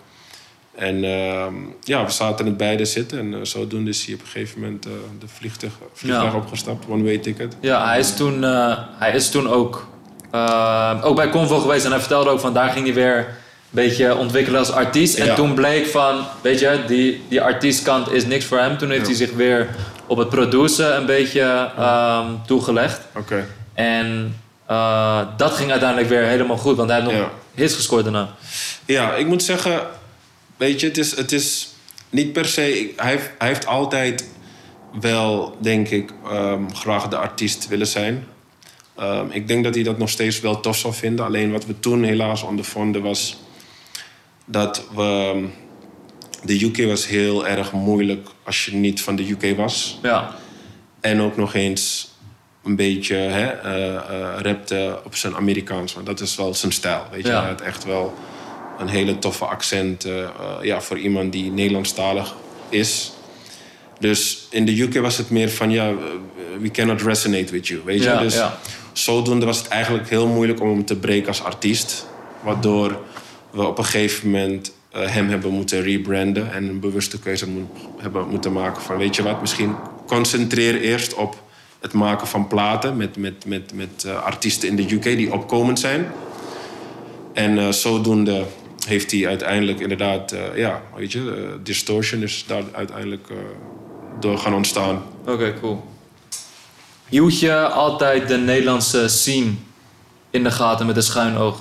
En 0.75 1.03
ehm, 1.03 1.53
ja, 1.83 2.05
we 2.05 2.11
zaten 2.11 2.39
in 2.39 2.45
het 2.45 2.57
beide 2.57 2.85
zitten. 2.85 3.19
En 3.19 3.33
eh, 3.33 3.39
zodoende 3.43 3.89
is 3.89 4.05
hij 4.05 4.13
op 4.13 4.19
een 4.21 4.27
gegeven 4.27 4.59
moment 4.61 4.85
eh, 4.85 4.91
de 5.19 5.25
vliegtuig, 5.27 5.73
vliegtuig 5.93 6.31
Ja. 6.31 6.37
opgestapt, 6.37 6.85
one-way 6.89 7.17
ticket. 7.17 7.55
Ja, 7.61 7.87
hij 7.87 7.99
is 7.99 8.15
toen, 8.15 8.43
eh, 8.43 8.77
hij 8.97 9.11
is 9.11 9.29
toen 9.29 9.49
ook, 9.49 9.87
eh, 10.31 10.99
ook 11.03 11.15
bij 11.15 11.29
Convo 11.29 11.59
geweest 11.59 11.85
en 11.85 11.91
hij 11.91 11.99
vertelde 11.99 12.29
ook 12.29 12.39
van 12.39 12.53
daar 12.53 12.69
ging 12.69 12.85
hij 12.85 12.93
weer 12.93 13.17
een 13.17 13.25
beetje 13.69 14.15
ontwikkelen 14.17 14.59
als 14.59 14.71
artiest. 14.71 15.17
En 15.17 15.25
Ja. 15.25 15.35
toen 15.35 15.53
bleek 15.53 15.85
van, 15.87 16.15
weet 16.41 16.59
je, 16.59 16.79
die, 16.87 17.23
die 17.29 17.41
artiestkant 17.41 18.11
is 18.11 18.25
niks 18.25 18.45
voor 18.45 18.57
hem. 18.57 18.77
Toen 18.77 18.89
heeft 18.89 19.01
Ja. 19.01 19.07
hij 19.07 19.15
zich 19.15 19.31
weer 19.33 19.67
op 20.07 20.17
het 20.17 20.29
produceren 20.29 20.97
een 20.97 21.05
beetje 21.05 21.69
ehm, 21.77 22.25
toegelegd. 22.47 23.01
Oké. 23.15 23.45
En 23.73 24.35
dat 25.37 25.51
ging 25.51 25.71
uiteindelijk 25.71 26.09
weer 26.09 26.23
helemaal 26.23 26.57
goed, 26.57 26.77
want 26.77 26.89
hij 26.89 27.01
heeft 27.01 27.11
nog 27.11 27.29
hits 27.53 27.75
gescoord 27.75 28.03
daarna. 28.03 28.29
Ja, 28.85 29.13
ik 29.13 29.25
moet 29.27 29.43
zeggen, 29.43 29.79
weet 30.57 30.79
je, 30.79 30.87
het 30.87 30.97
is, 30.97 31.15
het 31.15 31.31
is 31.31 31.69
niet 32.09 32.33
per 32.33 32.45
se. 32.45 32.93
Hij 32.95 33.11
heeft, 33.11 33.29
hij 33.37 33.47
heeft 33.47 33.65
altijd 33.65 34.27
wel, 34.99 35.57
denk 35.61 35.89
ik, 35.89 36.11
ehm, 36.25 36.69
graag 36.73 37.07
de 37.07 37.17
artiest 37.17 37.67
willen 37.67 37.87
zijn. 37.87 38.27
Ehm, 38.95 39.25
ik 39.29 39.47
denk 39.47 39.63
dat 39.63 39.75
hij 39.75 39.83
dat 39.83 39.97
nog 39.97 40.09
steeds 40.09 40.39
wel 40.39 40.59
tof 40.59 40.77
zou 40.77 40.93
vinden. 40.93 41.25
Alleen 41.25 41.51
wat 41.51 41.65
we 41.65 41.79
toen 41.79 42.03
helaas 42.03 42.43
ondervonden 42.43 43.01
was 43.01 43.37
dat 44.45 44.87
we. 44.95 45.45
De 46.43 46.63
UK 46.65 46.85
was 46.85 47.07
heel 47.07 47.47
erg 47.47 47.71
moeilijk 47.71 48.27
als 48.43 48.65
je 48.65 48.75
niet 48.75 49.01
van 49.01 49.15
de 49.15 49.29
UK 49.29 49.57
was. 49.57 49.99
Ja, 50.01 50.35
En 51.01 51.21
ook 51.21 51.37
nog 51.37 51.53
eens 51.53 52.13
een 52.63 52.75
beetje 52.75 53.15
hè, 53.15 53.45
eh, 53.45 54.41
rapte 54.41 55.01
op 55.03 55.15
zijn 55.15 55.35
Amerikaans. 55.35 55.93
Want 55.93 56.05
dat 56.05 56.19
is 56.19 56.35
wel 56.35 56.53
zijn 56.53 56.71
stijl. 56.71 57.03
Weet 57.11 57.25
je? 57.25 57.31
Ja. 57.31 57.55
Echt 57.63 57.83
wel 57.83 58.13
een 58.77 58.87
hele 58.87 59.19
toffe 59.19 59.45
accent 59.45 60.05
eh, 60.05 60.23
eh, 60.23 60.29
ja, 60.61 60.81
voor 60.81 60.97
iemand 60.97 61.31
die 61.31 61.51
Nederlandstalig 61.51 62.35
is. 62.69 63.11
Dus 63.99 64.47
in 64.49 64.65
de 64.65 64.81
UK 64.81 64.97
was 64.97 65.17
het 65.17 65.29
meer 65.29 65.49
van, 65.49 65.71
ja, 65.71 65.89
eh, 65.89 65.95
we 66.59 66.71
cannot 66.71 67.01
resonate 67.01 67.51
with 67.51 67.67
you. 67.67 67.81
Weet 67.85 68.03
je? 68.03 68.09
ja, 68.09 68.19
dus 68.19 68.35
ja. 68.35 68.59
zodoende 68.93 69.45
was 69.45 69.57
het 69.57 69.67
eigenlijk 69.67 70.09
heel 70.09 70.27
moeilijk 70.27 70.61
om 70.61 70.69
hem 70.69 70.85
te 70.85 70.95
breken 70.95 71.27
als 71.27 71.43
artiest. 71.43 72.07
Waardoor 72.41 72.99
we 73.51 73.67
op 73.67 73.77
een 73.77 73.85
gegeven 73.85 74.29
moment 74.29 74.71
hem 74.91 75.29
hebben 75.29 75.51
moeten 75.51 75.81
rebranden 75.81 76.53
en 76.53 76.63
een 76.69 76.79
bewuste 76.79 77.19
keuze 77.19 77.49
moet, 77.49 77.69
hebben 77.97 78.27
moeten 78.29 78.53
maken 78.53 78.81
van 78.81 78.97
weet 78.97 79.15
je 79.15 79.23
wat, 79.23 79.41
misschien 79.41 79.75
concentreer 80.07 80.81
eerst 80.81 81.13
op 81.13 81.43
het 81.79 81.93
maken 81.93 82.27
van 82.27 82.47
platen 82.47 82.97
met, 82.97 83.17
met, 83.17 83.45
met, 83.45 83.73
met 83.73 84.05
artiesten 84.23 84.69
in 84.69 84.75
de 84.75 84.93
UK 84.93 85.03
die 85.03 85.33
opkomend 85.33 85.79
zijn. 85.79 86.07
En 87.33 87.73
zodoende 87.73 88.45
heeft 88.85 89.11
hij 89.11 89.27
uiteindelijk 89.27 89.79
inderdaad, 89.79 90.31
eh, 90.31 90.57
ja, 90.57 90.81
weet 90.95 91.11
je, 91.11 91.19
eh, 91.19 91.63
Distortion 91.63 92.21
is 92.21 92.43
daar 92.47 92.63
uiteindelijk 92.71 93.29
eh, 93.29 93.37
door 94.19 94.37
gaan 94.37 94.53
ontstaan. 94.53 95.03
Oké, 95.25 95.53
cool. 95.59 95.83
Hield 97.09 97.39
je 97.39 97.67
altijd 97.67 98.27
de 98.27 98.37
Nederlandse 98.37 99.07
scene 99.07 99.51
in 100.29 100.43
de 100.43 100.51
gaten 100.51 100.85
met 100.85 100.95
een 100.95 101.03
schuin 101.03 101.37
oog? 101.37 101.59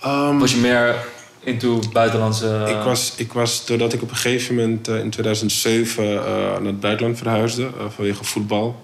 Ehm, 0.00 0.38
Was 0.38 0.52
je 0.52 0.58
meer 0.58 0.94
into 1.40 1.80
buitenlandse... 1.92 2.64
Ik 2.68 2.84
was, 2.84 3.12
ik 3.16 3.32
was, 3.32 3.66
doordat 3.66 3.92
ik 3.92 4.02
op 4.02 4.10
een 4.10 4.16
gegeven 4.16 4.54
moment 4.54 4.88
in 4.88 5.10
2007 5.10 6.04
eh, 6.04 6.24
naar 6.24 6.64
het 6.64 6.80
buitenland 6.80 7.18
verhuisde 7.18 7.70
vanwege 7.94 8.24
voetbal, 8.24 8.80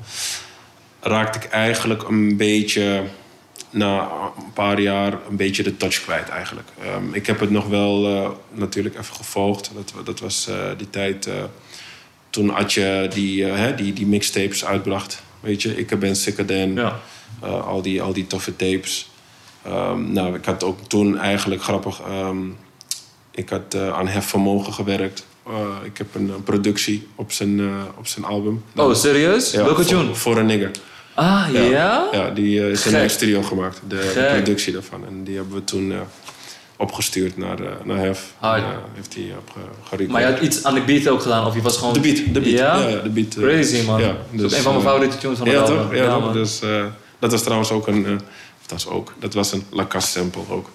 raakte 1.01 1.39
ik 1.39 1.45
eigenlijk 1.45 2.09
een 2.09 2.37
beetje 2.37 3.03
na 3.71 4.11
een 4.37 4.53
paar 4.53 4.81
jaar 4.81 5.13
een 5.29 5.37
beetje 5.37 5.63
de 5.63 5.77
touch 5.77 6.03
kwijt 6.03 6.29
eigenlijk. 6.29 6.69
Ehm, 6.83 7.15
ik 7.15 7.27
heb 7.27 7.41
het 7.41 7.51
nog 7.51 7.67
wel 7.67 8.07
eh, 8.07 8.31
natuurlijk 8.53 8.99
even 8.99 9.15
gevolgd. 9.15 9.71
Dat, 9.75 10.07
dat 10.07 10.21
was 10.21 10.49
eh, 10.49 10.57
die 10.77 10.91
tijd 10.91 11.27
uh, 11.27 11.35
toen 12.31 12.55
Adje 12.55 13.09
die, 13.13 13.45
hè, 13.45 13.75
die, 13.75 13.93
die 13.93 14.07
mixtapes 14.07 14.65
uitbracht. 14.65 15.23
Weet 15.41 15.63
je, 15.63 15.77
ik 15.77 15.99
ben 15.99 16.17
Sicker 16.17 16.53
ja. 16.75 17.01
al, 17.41 17.83
die, 17.83 18.03
al 18.03 18.13
die 18.13 18.27
toffe 18.27 18.57
tapes. 18.57 19.11
Um, 19.67 20.13
nou, 20.13 20.35
ik 20.35 20.45
had 20.45 20.65
ook 20.65 20.79
toen 20.89 21.19
eigenlijk 21.19 21.63
grappig... 21.63 22.01
Um, 22.09 22.57
ik 23.31 23.49
had 23.49 23.75
aan 23.75 24.09
Hef 24.09 24.27
Vermogen 24.27 24.73
gewerkt. 24.73 25.27
ik 25.85 25.99
heb 25.99 26.15
een, 26.15 26.43
productie 26.45 27.09
op 27.15 27.33
zijn, 27.33 27.61
op 27.99 28.07
zijn 28.07 28.25
album. 28.25 28.65
Oh, 28.77 28.95
serieus? 28.95 29.53
Welke 29.53 29.85
tune? 29.85 30.15
Voor 30.15 30.37
een 30.37 30.47
nigger. 30.47 30.71
Ah, 31.21 31.47
ja? 31.53 32.09
Ja, 32.13 32.31
die 32.31 32.61
uh, 32.61 32.71
is 32.71 32.87
in 32.87 32.95
een 32.95 33.11
studio 33.11 33.43
gemaakt, 33.43 33.81
de, 33.89 34.31
productie 34.33 34.73
daarvan. 34.73 35.07
En 35.07 35.25
die 35.25 35.37
hebben 35.37 35.55
we 35.55 35.65
toen 35.65 35.91
uh, 35.91 36.01
opgestuurd 36.77 37.37
naar, 37.37 37.61
uh, 37.61 37.69
naar 37.85 37.99
Hef. 37.99 38.33
Hard. 38.39 38.65
heeft 38.95 39.15
hij 39.15 39.33
op 39.37 40.09
Maar 40.09 40.21
je 40.21 40.27
had 40.27 40.41
iets 40.41 40.65
aan 40.65 40.75
de 40.75 40.83
beat 40.83 41.09
ook 41.09 41.23
gedaan? 41.23 41.47
Of 41.47 41.55
je 41.55 41.63
was 41.63 41.77
gewoon... 41.77 41.93
De 41.93 42.01
beat, 42.01 42.17
de 42.17 42.41
beat. 42.41 42.59
Ja, 42.59 42.89
ja 42.89 43.01
de 43.01 43.09
beat. 43.09 43.35
Crazy, 43.35 43.87
man. 43.87 44.01
Ja, 44.01 44.17
dus, 44.31 44.53
een 44.53 44.63
van 44.63 44.73
mijn 44.73 44.85
favoriete 44.85 45.19
tunes 45.19 45.39
van 45.39 45.47
de 45.47 45.53
Ja, 45.53 45.63
toch? 45.63 45.95
Ja, 45.95 46.03
ja 46.03 46.33
dus 46.33 46.61
dat 47.19 47.31
was 47.31 47.43
trouwens 47.43 47.71
ook 47.71 47.87
een... 47.87 48.03
dat, 48.67 48.71
was 48.71 48.87
ook, 48.87 49.15
dat 49.19 49.35
was 49.35 49.53
een 49.53 49.65
Lacasse 49.71 50.11
sample 50.11 50.43
ook. 50.49 50.71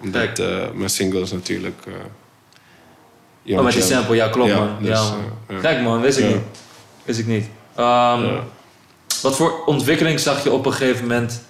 omdat 0.00 0.38
mijn 0.74 0.90
singles 0.90 1.32
natuurlijk... 1.32 1.84
oh, 3.46 3.60
met 3.62 3.72
die 3.72 3.82
sample, 3.82 4.16
ja, 4.16 4.28
klopt, 4.28 4.54
man. 4.54 4.68
Dus, 4.80 5.12
ja, 5.48 5.60
Kijk, 5.60 5.80
man, 5.80 6.00
wist 6.00 6.18
ik 6.18 6.26
niet. 6.26 6.42
Wist 7.04 7.18
ik 7.18 7.26
niet. 7.26 7.44
Um, 7.78 8.40
wat 9.24 9.36
voor 9.36 9.64
ontwikkeling 9.64 10.20
zag 10.20 10.42
je 10.42 10.52
op 10.52 10.66
een 10.66 10.72
gegeven 10.72 11.02
moment 11.02 11.42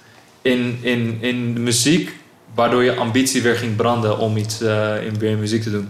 in, 0.42 0.78
in, 0.80 1.18
in 1.20 1.54
de 1.54 1.60
muziek, 1.60 2.12
waardoor 2.54 2.84
je 2.84 2.94
ambitie 2.94 3.42
weer 3.42 3.56
ging 3.56 3.76
branden 3.76 4.18
om 4.18 4.36
iets 4.36 4.62
uh, 4.62 5.06
in, 5.06 5.18
weer 5.18 5.36
muziek 5.36 5.62
te 5.62 5.70
doen? 5.70 5.88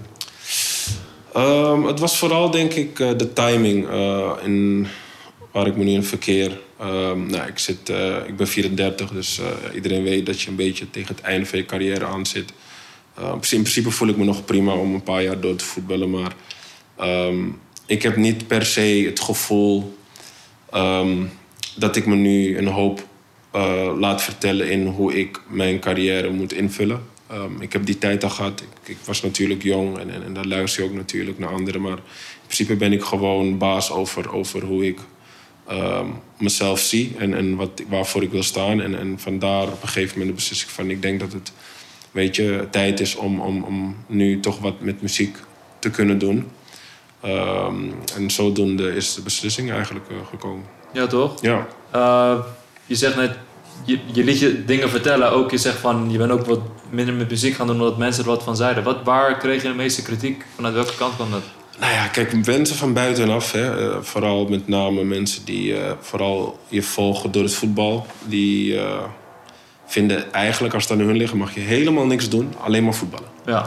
Um, 1.37 1.87
het 1.87 1.99
was 1.99 2.19
vooral 2.19 2.51
denk 2.51 2.73
ik 2.73 2.99
uh, 2.99 3.11
de 3.17 3.33
timing 3.33 3.89
uh, 3.89 4.31
in 4.43 4.87
waar 5.53 5.67
ik 5.67 5.77
me 5.77 5.85
nu 5.85 5.91
in 5.91 6.05
verkeer. 6.05 6.61
Um, 6.83 7.27
nou, 7.27 7.49
ik, 7.49 7.59
zit, 7.59 7.89
ik 8.27 8.37
ben 8.37 8.49
34, 8.49 9.11
dus 9.11 9.41
iedereen 9.75 10.03
weet 10.03 10.27
dat 10.27 10.41
je 10.41 10.49
een 10.49 10.57
beetje 10.57 10.91
tegen 10.91 11.15
het 11.15 11.25
einde 11.25 11.47
van 11.47 11.59
je 11.59 11.65
carrière 11.65 12.05
aan 12.05 12.27
zit. 12.27 12.53
in 13.19 13.39
principe 13.39 13.91
voel 13.91 14.09
ik 14.09 14.17
me 14.17 14.25
nog 14.25 14.45
prima 14.45 14.73
om 14.73 14.95
een 14.95 15.03
paar 15.03 15.23
jaar 15.23 15.41
door 15.41 15.57
te 15.57 15.65
voetballen, 15.65 16.11
maar 16.11 16.33
ik 17.87 18.03
heb 18.03 18.17
niet 18.17 18.47
per 18.47 18.67
se 18.67 19.03
het 19.07 19.21
gevoel 19.21 19.97
dat 21.77 21.97
ik 21.97 22.07
me 22.07 22.15
nu 22.15 22.59
een 22.59 22.67
hoop 22.67 23.07
uh, 23.57 23.93
laat 23.99 24.23
vertellen 24.23 24.71
in 24.71 24.87
hoe 24.87 25.15
ik 25.15 25.41
mijn 25.49 25.79
carrière 25.81 26.31
moet 26.31 26.53
invullen. 26.53 27.03
Um, 27.33 27.61
ik 27.61 27.73
heb 27.73 27.87
die 27.87 27.99
tijd 27.99 28.25
al 28.25 28.31
gehad. 28.31 28.61
Ik, 28.61 28.89
ik 28.89 28.97
was 29.05 29.23
natuurlijk 29.23 29.63
jong 29.63 29.99
en, 29.99 30.11
en, 30.11 30.25
en 30.25 30.35
daar 30.35 30.45
luister 30.45 30.83
je 30.83 30.89
ook 30.89 30.95
natuurlijk 30.95 31.39
naar 31.39 31.53
anderen. 31.53 31.81
Maar 31.81 31.97
in 31.97 32.47
principe 32.47 32.77
ben 32.77 32.93
ik 32.93 33.03
gewoon 33.03 33.59
baas 33.59 33.91
over, 33.91 34.33
over 34.33 34.63
hoe 34.63 34.87
ik 34.87 34.99
um, 35.71 36.13
mezelf 36.39 36.81
zie 36.81 37.13
en, 37.19 37.35
en 37.35 37.57
wat, 37.57 37.83
waarvoor 37.89 38.23
ik 38.23 38.31
wil 38.31 38.43
staan. 38.43 38.81
En, 38.81 38.99
en 38.99 39.19
vandaar 39.19 39.63
op 39.63 39.83
een 39.83 39.89
gegeven 39.89 40.19
moment 40.19 40.37
beslis 40.37 40.63
ik 40.63 40.69
van... 40.69 40.91
ik 40.91 41.03
denk 41.03 41.21
dat 41.21 41.33
het 41.33 41.53
weet 42.11 42.37
je, 42.37 42.67
tijd 42.71 43.01
is 43.01 43.15
om, 43.15 43.41
om, 43.41 43.63
om 43.63 43.97
nu 44.07 44.41
toch 44.41 44.59
wat 44.59 44.81
met 44.81 45.03
muziek 45.03 45.37
te 45.79 45.91
kunnen 45.91 46.19
doen. 46.19 46.51
Um, 47.25 47.95
en 48.17 48.31
zodoende 48.31 48.95
is 48.95 49.15
de 49.15 49.23
beslissing 49.23 49.71
eigenlijk 49.71 50.11
uh, 50.11 50.17
gekomen. 50.27 50.74
Ja, 50.95 51.07
toch? 51.07 51.35
Ja. 51.41 51.67
Uh, 51.95 52.39
je 52.87 52.95
zegt 52.95 53.17
net, 53.17 53.37
je, 53.85 53.99
je 54.13 54.25
liet 54.25 54.39
je 54.39 54.65
dingen 54.65 54.91
vertellen. 54.91 55.31
Ook 55.31 55.51
je 55.51 55.59
zegt 55.59 55.79
van, 55.79 56.11
je 56.11 56.19
bent 56.19 56.31
ook 56.31 56.47
wat 56.47 56.61
minder 56.91 57.15
met 57.15 57.31
muziek 57.31 57.55
gaan 57.55 57.67
doen 57.67 57.81
omdat 57.81 57.99
mensen 57.99 58.25
er 58.25 58.31
wat 58.31 58.43
van 58.43 58.57
zeiden. 58.57 58.83
Wat, 58.83 58.97
waar 59.05 59.39
kreeg 59.39 59.63
je 59.63 59.69
de 59.69 59.75
meeste 59.75 60.03
kritiek? 60.03 60.45
Vanuit 60.55 60.75
welke 60.75 60.95
kant 60.97 61.15
kwam 61.15 61.31
dat? 61.31 61.43
Nou 61.79 61.93
ja, 61.93 62.07
kijk, 62.07 62.47
mensen 62.47 62.77
van 62.77 62.93
buitenaf, 62.93 63.53
hè, 63.53 63.89
uh, 63.89 63.97
vooral 64.01 64.47
met 64.49 64.69
name 64.69 65.05
mensen 65.05 65.45
die 65.45 65.73
uh, 65.73 65.93
vooral 66.01 66.59
je 66.69 66.83
volgen 66.83 67.33
door 67.33 67.43
het 67.43 67.55
voetbal, 67.55 68.07
die 68.25 68.81
vinden 69.87 70.33
eigenlijk 70.33 70.75
als 70.75 70.83
het 70.83 70.93
aan 70.93 71.07
hun 71.07 71.17
liggen, 71.17 71.39
mag 71.39 71.55
je 71.55 71.61
helemaal 71.61 72.07
niks 72.07 72.29
doen, 72.29 72.55
alleen 72.61 72.85
maar 72.85 72.95
voetballen. 72.95 73.29
Ja. 73.47 73.67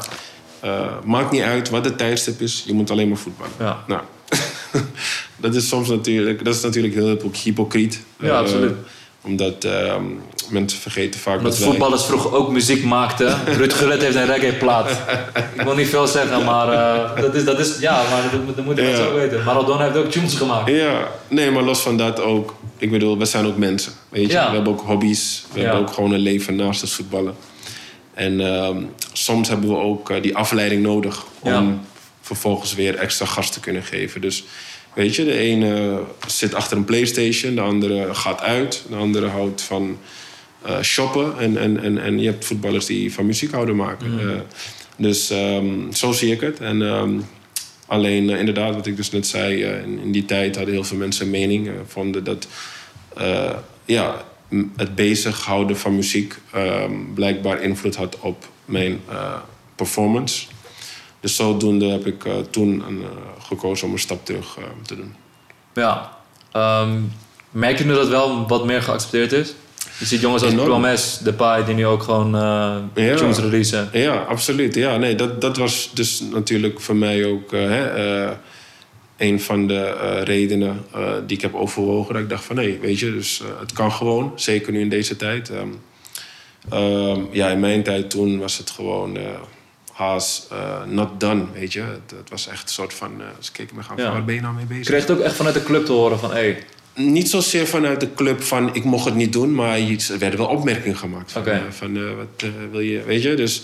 maakt 1.04 1.32
niet 1.32 1.42
uit 1.42 1.70
wat 1.70 1.84
de 1.84 1.96
tijdstip 1.96 2.42
is, 2.42 2.64
je 2.66 2.74
moet 2.74 2.92
alleen 2.92 3.08
maar 3.08 3.18
voetballen. 3.18 3.54
Ja. 3.60 3.84
Nou, 3.88 4.02
dat 5.46 5.56
is 5.56 5.68
soms 5.68 5.90
natuurlijk, 5.90 6.46
dat 6.46 6.56
is 6.56 6.62
natuurlijk 6.62 6.94
heel 6.94 7.32
hypocriet. 7.44 8.04
Ja, 8.20 8.28
uh, 8.28 8.38
absoluut. 8.38 8.74
Omdat 9.22 9.66
uh, 9.66 9.96
mensen 10.50 10.80
vergeten 10.80 11.20
vaak 11.20 11.38
omdat 11.38 11.58
dat 11.58 11.62
voetballers 11.62 12.08
wij... 12.08 12.10
vroeger 12.10 12.40
ook 12.40 12.52
muziek 12.52 12.84
maakten. 12.84 13.40
Ruud 13.58 13.74
Gullit 13.74 14.02
heeft 14.02 14.16
een 14.16 14.26
reggae-plaat. 14.26 14.92
Ik 15.56 15.62
wil 15.62 15.76
niet 15.76 15.88
veel 15.88 16.08
zeggen, 16.08 16.44
maar 16.44 16.74
uh, 16.74 17.22
dat, 17.22 17.36
is, 17.36 17.46
dat 17.46 17.60
is... 17.60 17.80
Ja, 17.80 18.04
maar 18.10 18.32
dat, 18.32 18.56
dat 18.56 18.66
moet 18.66 18.78
je 18.78 18.84
ja. 18.84 19.06
ook 19.06 19.14
weten. 19.14 19.44
Maradona 19.44 19.84
heeft 19.84 19.98
ook 19.98 20.12
tunes 20.12 20.34
gemaakt. 20.34 20.70
Ja, 20.70 21.08
nee, 21.28 21.52
maar 21.52 21.64
los 21.64 21.80
van 21.80 21.98
dat 21.98 22.20
ook... 22.20 22.56
Ik 22.78 22.92
bedoel, 22.92 23.18
we 23.18 23.26
zijn 23.26 23.46
ook 23.46 23.58
mensen, 23.58 23.92
weet 24.10 24.28
je. 24.28 24.34
Ja. 24.34 24.50
We 24.50 24.56
hebben 24.56 24.74
ook 24.74 24.82
hobby's. 24.82 25.46
We 25.54 25.60
ja. 25.60 25.66
hebben 25.66 25.88
ook 25.88 25.94
gewoon 25.94 26.12
een 26.12 26.20
leven 26.20 26.56
naast 26.56 26.82
het 26.82 26.90
voetballen. 26.90 27.36
En 28.14 28.40
uh, 28.40 28.70
soms 29.14 29.50
hebben 29.50 29.70
we 29.70 29.76
ook 29.76 30.10
uh, 30.10 30.22
die 30.22 30.36
afleiding 30.36 30.82
nodig... 30.82 31.26
om 31.40 31.82
vervolgens 32.28 32.74
weer 32.74 32.96
extra 32.96 33.26
gas 33.26 33.52
te 33.52 33.60
kunnen 33.60 33.84
geven. 33.84 34.22
Dus 34.22 34.44
weet 34.94 35.16
je, 35.16 35.26
de 35.26 35.38
ene 35.38 36.02
zit 36.28 36.54
achter 36.54 36.78
een 36.78 36.86
Playstation, 36.86 37.56
de 37.56 37.62
andere 37.62 38.14
gaat 38.14 38.42
uit, 38.42 38.84
de 38.90 38.96
andere 38.96 39.28
houdt 39.28 39.62
van 39.62 39.98
uh, 40.68 40.82
shoppen. 40.82 41.40
En, 41.40 41.58
en, 41.58 41.84
en, 41.84 41.98
en 41.98 42.20
je 42.20 42.30
hebt 42.30 42.46
voetballers 42.46 42.86
die 42.86 43.14
van 43.14 43.26
muziek 43.26 43.52
houden 43.52 43.76
maken. 43.76 44.12
Mm. 44.12 44.20
Uh, 44.20 44.40
dus 44.98 45.30
um, 45.30 45.94
zo 45.94 46.12
zie 46.12 46.32
ik 46.32 46.42
het. 46.42 46.60
En 46.60 46.82
um, 46.82 47.26
alleen 47.86 48.30
uh, 48.30 48.40
inderdaad, 48.40 48.76
wat 48.76 48.88
ik 48.88 48.96
dus 48.96 49.12
net 49.12 49.28
zei, 49.28 49.64
in, 49.64 50.00
in, 50.00 50.12
die 50.12 50.26
tijd 50.26 50.56
hadden 50.56 50.74
heel 50.74 50.84
veel 50.84 50.98
mensen 50.98 51.26
een 51.26 51.32
mening. 51.32 51.70
vonden 51.88 52.24
dat 52.24 52.48
ja, 53.86 54.26
het 54.76 54.96
bezighouden 54.96 55.78
van 55.78 55.96
muziek 55.96 56.36
um, 56.56 57.14
blijkbaar 57.14 57.62
invloed 57.62 57.96
had 57.96 58.20
op 58.20 58.50
mijn 58.66 59.00
performance. 59.76 60.46
Dus 61.20 61.36
zodoende 61.36 61.86
heb 61.86 62.06
ik 62.06 62.26
uh, 62.26 62.34
toen 62.50 62.84
een, 62.88 62.98
uh, 62.98 63.08
gekozen 63.40 63.88
om 63.88 63.94
een 63.94 64.00
stap 64.00 64.26
terug 64.26 64.58
uh, 64.60 64.66
te 64.86 64.96
doen. 64.96 65.14
Ja. 65.74 66.18
Um, 66.56 67.12
merk 67.52 67.78
je 67.78 67.86
nu 67.86 67.94
dat 67.94 68.08
wel 68.08 68.48
wat 68.48 68.66
meer 68.66 68.82
geaccepteerd 68.82 69.32
is? 69.32 69.54
Je 70.00 70.06
ziet 70.06 70.22
jongens 70.22 70.44
als 70.44 70.54
Promes, 70.54 71.18
Depay, 71.18 71.66
die 71.66 71.76
nu 71.76 71.86
ook 71.86 72.04
gewoon 72.04 72.36
uh, 72.36 72.76
ja. 73.06 73.16
tunes 73.16 73.38
releasen. 73.38 73.90
Ja, 73.92 74.16
absoluut. 74.16 74.76
Ja, 74.76 74.98
nee, 74.98 75.16
dat, 75.16 75.42
dat 75.42 75.58
was 75.58 75.92
dus 75.94 76.24
natuurlijk 76.32 76.82
voor 76.82 76.96
mij 76.96 77.26
ook 77.26 77.52
hè, 77.52 78.36
een 79.18 79.42
van 79.42 79.68
de 79.68 79.90
redenen 80.24 80.86
die 81.28 81.38
ik 81.38 81.44
heb 81.44 81.56
overwogen. 81.56 82.14
Dat 82.14 82.24
ik 82.24 82.30
dacht 82.30 82.44
van, 82.44 82.56
nee, 82.56 82.80
weet 82.80 83.00
je, 83.00 83.12
dus 83.12 83.42
het 83.60 83.74
kan 83.74 83.92
gewoon. 83.92 84.32
Zeker 84.36 84.72
nu 84.72 84.80
in 84.80 84.90
deze 84.90 85.16
tijd. 85.16 85.50
Um, 85.50 85.80
um, 86.74 87.28
ja, 87.32 87.50
in 87.50 87.60
mijn 87.60 87.84
tijd 87.84 88.10
toen 88.10 88.40
was 88.40 88.58
het 88.58 88.70
gewoon 88.70 89.18
haast 89.98 90.48
uh, 90.52 90.84
not 90.86 91.20
done, 91.20 91.46
weet 91.54 91.74
je. 91.74 91.82
Het, 91.82 92.12
het, 92.18 92.30
was 92.30 92.48
echt 92.48 92.64
een 92.64 92.74
soort 92.74 92.94
van, 92.94 93.12
uh, 93.20 93.26
ze 93.40 93.52
keken 93.52 93.76
me 93.76 93.84
gaan 93.84 93.98
ja. 93.98 94.12
waar 94.12 94.26
ben 94.26 94.36
je 94.36 94.42
nou 94.42 94.56
mee 94.56 94.66
bezig? 94.66 94.86
Kreeg 94.86 95.02
het 95.02 95.12
ook 95.12 95.20
echt 95.20 95.36
vanuit 95.36 95.56
de 95.56 95.64
club 95.64 95.86
te 95.86 95.92
horen 95.92 96.20
van, 96.20 96.30
hé... 96.30 96.36
Hey. 96.36 96.64
Niet 96.94 97.30
zozeer 97.30 97.68
vanuit 97.68 98.00
de 98.00 98.14
club 98.14 98.42
van, 98.42 98.76
ik 98.76 98.84
mocht 98.84 99.06
het 99.06 99.16
niet 99.16 99.34
doen, 99.34 99.56
maar 99.56 99.78
er 99.80 100.20
werden 100.20 100.40
wel 100.40 100.48
opmerkingen 100.48 100.98
gemaakt. 100.98 101.32
Van, 101.32 101.42
okay. 101.42 101.58
uh, 101.58 101.62
van 101.70 101.96
uh, 101.96 102.10
wat 102.16 102.50
wil 102.72 102.80
je, 102.80 103.04
weet 103.04 103.24
je. 103.24 103.34
Dus 103.34 103.64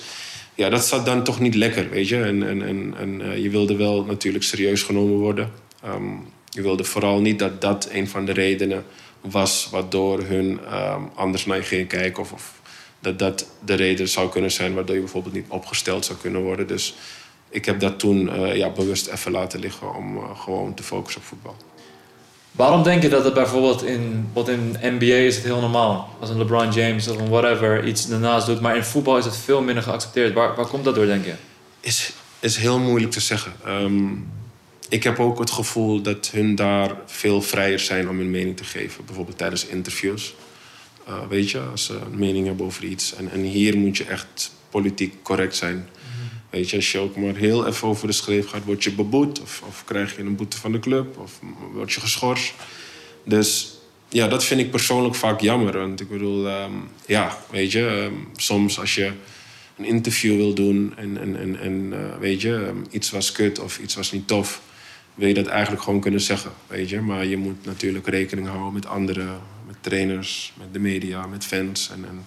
ja, 0.56 0.70
dat 0.70 0.86
zat 0.86 1.06
dan 1.06 1.24
toch 1.24 1.40
niet 1.40 1.56
lekker, 1.56 1.90
weet 1.90 2.08
je. 2.08 2.24
En, 2.24 2.48
en, 2.48 2.68
en, 2.68 2.94
en 2.98 3.42
je 3.42 3.50
wilde 3.50 3.76
wel 3.76 4.04
natuurlijk 4.04 4.44
serieus 4.44 4.84
genomen 4.84 5.16
worden. 5.16 5.52
Um, 5.86 6.28
je 6.50 6.62
wilde 6.62 6.84
vooral 6.84 7.22
niet 7.22 7.40
dat 7.40 7.62
dat 7.62 7.90
een 7.92 8.08
van 8.08 8.26
de 8.26 8.32
redenen 8.32 8.84
was 9.22 9.68
waardoor 9.72 10.22
hun 10.22 10.60
um, 10.74 11.10
anders 11.16 11.46
naar 11.46 11.58
je 11.58 11.64
ging 11.64 11.88
kijken 11.88 12.22
of, 12.24 12.32
of 12.32 12.62
dat 13.04 13.20
dat 13.20 13.46
de 13.66 13.74
reden 13.74 14.08
zou 14.08 14.30
kunnen 14.30 14.52
zijn 14.52 14.74
waardoor 14.74 14.96
je 14.96 15.02
bijvoorbeeld 15.02 15.36
niet 15.36 15.46
opgesteld 15.48 16.06
zou 16.06 16.18
kunnen 16.18 16.42
worden. 16.42 16.68
Dus 16.68 16.96
ik 17.50 17.66
heb 17.66 17.80
dat 17.80 18.00
toen 18.00 18.28
uh, 18.28 18.56
ja, 18.56 18.70
bewust 18.70 19.08
even 19.08 19.32
laten 19.32 19.60
liggen 19.60 19.96
om 19.96 20.18
uh, 20.18 20.24
gewoon 20.40 20.74
te 20.74 20.84
focussen 20.84 21.22
op 21.22 21.28
voetbal. 21.28 21.56
Waarom 22.52 22.84
denk 22.84 23.02
je 23.02 23.10
dat 23.10 23.24
het 23.24 23.34
bijvoorbeeld 23.34 23.84
in, 23.84 24.30
wat 24.34 24.50
in 24.50 24.78
NBA 24.82 25.06
is 25.06 25.36
het 25.36 25.44
heel 25.44 25.60
normaal? 25.60 26.10
Als 26.20 26.30
een 26.30 26.38
LeBron 26.38 26.72
James 26.72 27.08
of 27.08 27.18
een 27.18 27.30
whatever 27.30 27.86
iets 27.88 28.08
daarnaast 28.08 28.46
doet. 28.46 28.62
Maar 28.62 28.76
in 28.76 28.84
voetbal 28.84 29.18
is 29.18 29.26
het 29.26 29.38
veel 29.38 29.62
minder 29.62 29.84
geaccepteerd. 29.84 30.34
Waar, 30.34 30.56
waar 30.56 30.68
komt 30.68 30.84
dat 30.84 30.96
door, 30.96 31.06
denk 31.06 31.26
je? 31.26 31.34
Is, 31.80 32.12
is 32.40 32.58
heel 32.58 32.80
moeilijk 32.80 33.12
te 33.12 33.20
zeggen. 33.20 33.54
Um, 33.68 34.32
ik 34.90 35.04
heb 35.04 35.20
ook 35.20 35.40
het 35.40 35.52
gevoel 35.52 36.02
dat 36.02 36.30
hun 36.32 36.56
daar 36.56 36.92
veel 37.06 37.42
vrijer 37.42 37.80
zijn 37.80 38.10
om 38.10 38.18
hun 38.18 38.32
mening 38.32 38.58
te 38.58 38.64
geven. 38.64 39.06
Bijvoorbeeld 39.06 39.38
tijdens 39.38 39.66
interviews. 39.66 40.36
Uh, 41.08 41.28
weet 41.28 41.52
je, 41.52 41.60
als 41.60 41.86
ze 41.86 41.94
een 41.94 42.20
mening 42.20 42.46
hebben 42.46 42.66
over 42.66 42.84
iets. 42.84 43.16
En, 43.16 43.32
en 43.32 43.42
hier 43.42 43.78
moet 43.78 43.98
je 43.98 44.04
echt 44.04 44.52
politiek 44.70 45.24
correct 45.24 45.56
zijn. 45.56 45.90
Weet 46.50 46.70
je, 46.70 46.76
als 46.76 46.92
je 46.92 46.98
ook 46.98 47.16
maar 47.16 47.36
heel 47.36 47.68
even 47.68 47.88
over 47.88 48.08
de 48.08 48.14
schreef 48.14 48.48
gaat, 48.48 48.64
word 48.66 48.84
je 48.84 48.92
beboet. 48.92 49.42
Of, 49.42 49.62
of 49.68 49.84
krijg 49.86 50.16
je 50.16 50.22
een 50.22 50.36
boete 50.36 50.58
van 50.58 50.72
de 50.72 50.80
club. 50.80 51.18
Of 51.18 51.40
word 51.74 51.94
je 51.94 52.00
geschorst. 52.00 52.54
Dus 53.24 53.78
ja, 54.10 54.28
dat 54.28 54.44
vind 54.44 54.60
ik 54.60 54.72
persoonlijk 54.72 55.16
vaak 55.16 55.42
jammer. 55.42 55.78
Want 55.78 56.02
ik 56.02 56.10
bedoel, 56.10 56.48
ehm, 56.48 56.72
ja, 57.06 57.38
weet 57.52 57.72
je, 57.72 57.88
ehm, 57.88 58.14
soms 58.36 58.80
als 58.80 58.96
je 58.96 59.12
een 59.78 59.86
interview 59.86 60.36
wil 60.36 60.54
doen 60.54 60.94
en, 60.96 61.18
en, 61.18 61.60
en, 61.60 61.94
uh, 61.94 62.18
weet 62.20 62.42
je, 62.42 62.82
iets 62.90 63.10
was 63.10 63.32
kut 63.32 63.60
of 63.60 63.80
iets 63.80 63.96
was 63.96 64.12
niet 64.12 64.28
tof, 64.28 64.62
wil 65.16 65.28
je 65.28 65.34
dat 65.34 65.48
eigenlijk 65.48 65.84
gewoon 65.84 66.00
kunnen 66.00 66.22
zeggen, 66.22 66.52
weet 66.68 66.90
je. 66.90 67.02
Maar 67.02 67.26
je 67.26 67.38
moet 67.38 67.66
natuurlijk 67.66 68.08
rekening 68.08 68.48
houden 68.48 68.74
met 68.74 68.86
anderen, 68.86 69.42
met 69.74 69.84
trainers, 69.84 70.54
met 70.58 70.74
de 70.74 70.80
media, 70.80 71.26
met 71.26 71.46
fans. 71.46 71.90
En, 71.90 72.06
en 72.10 72.26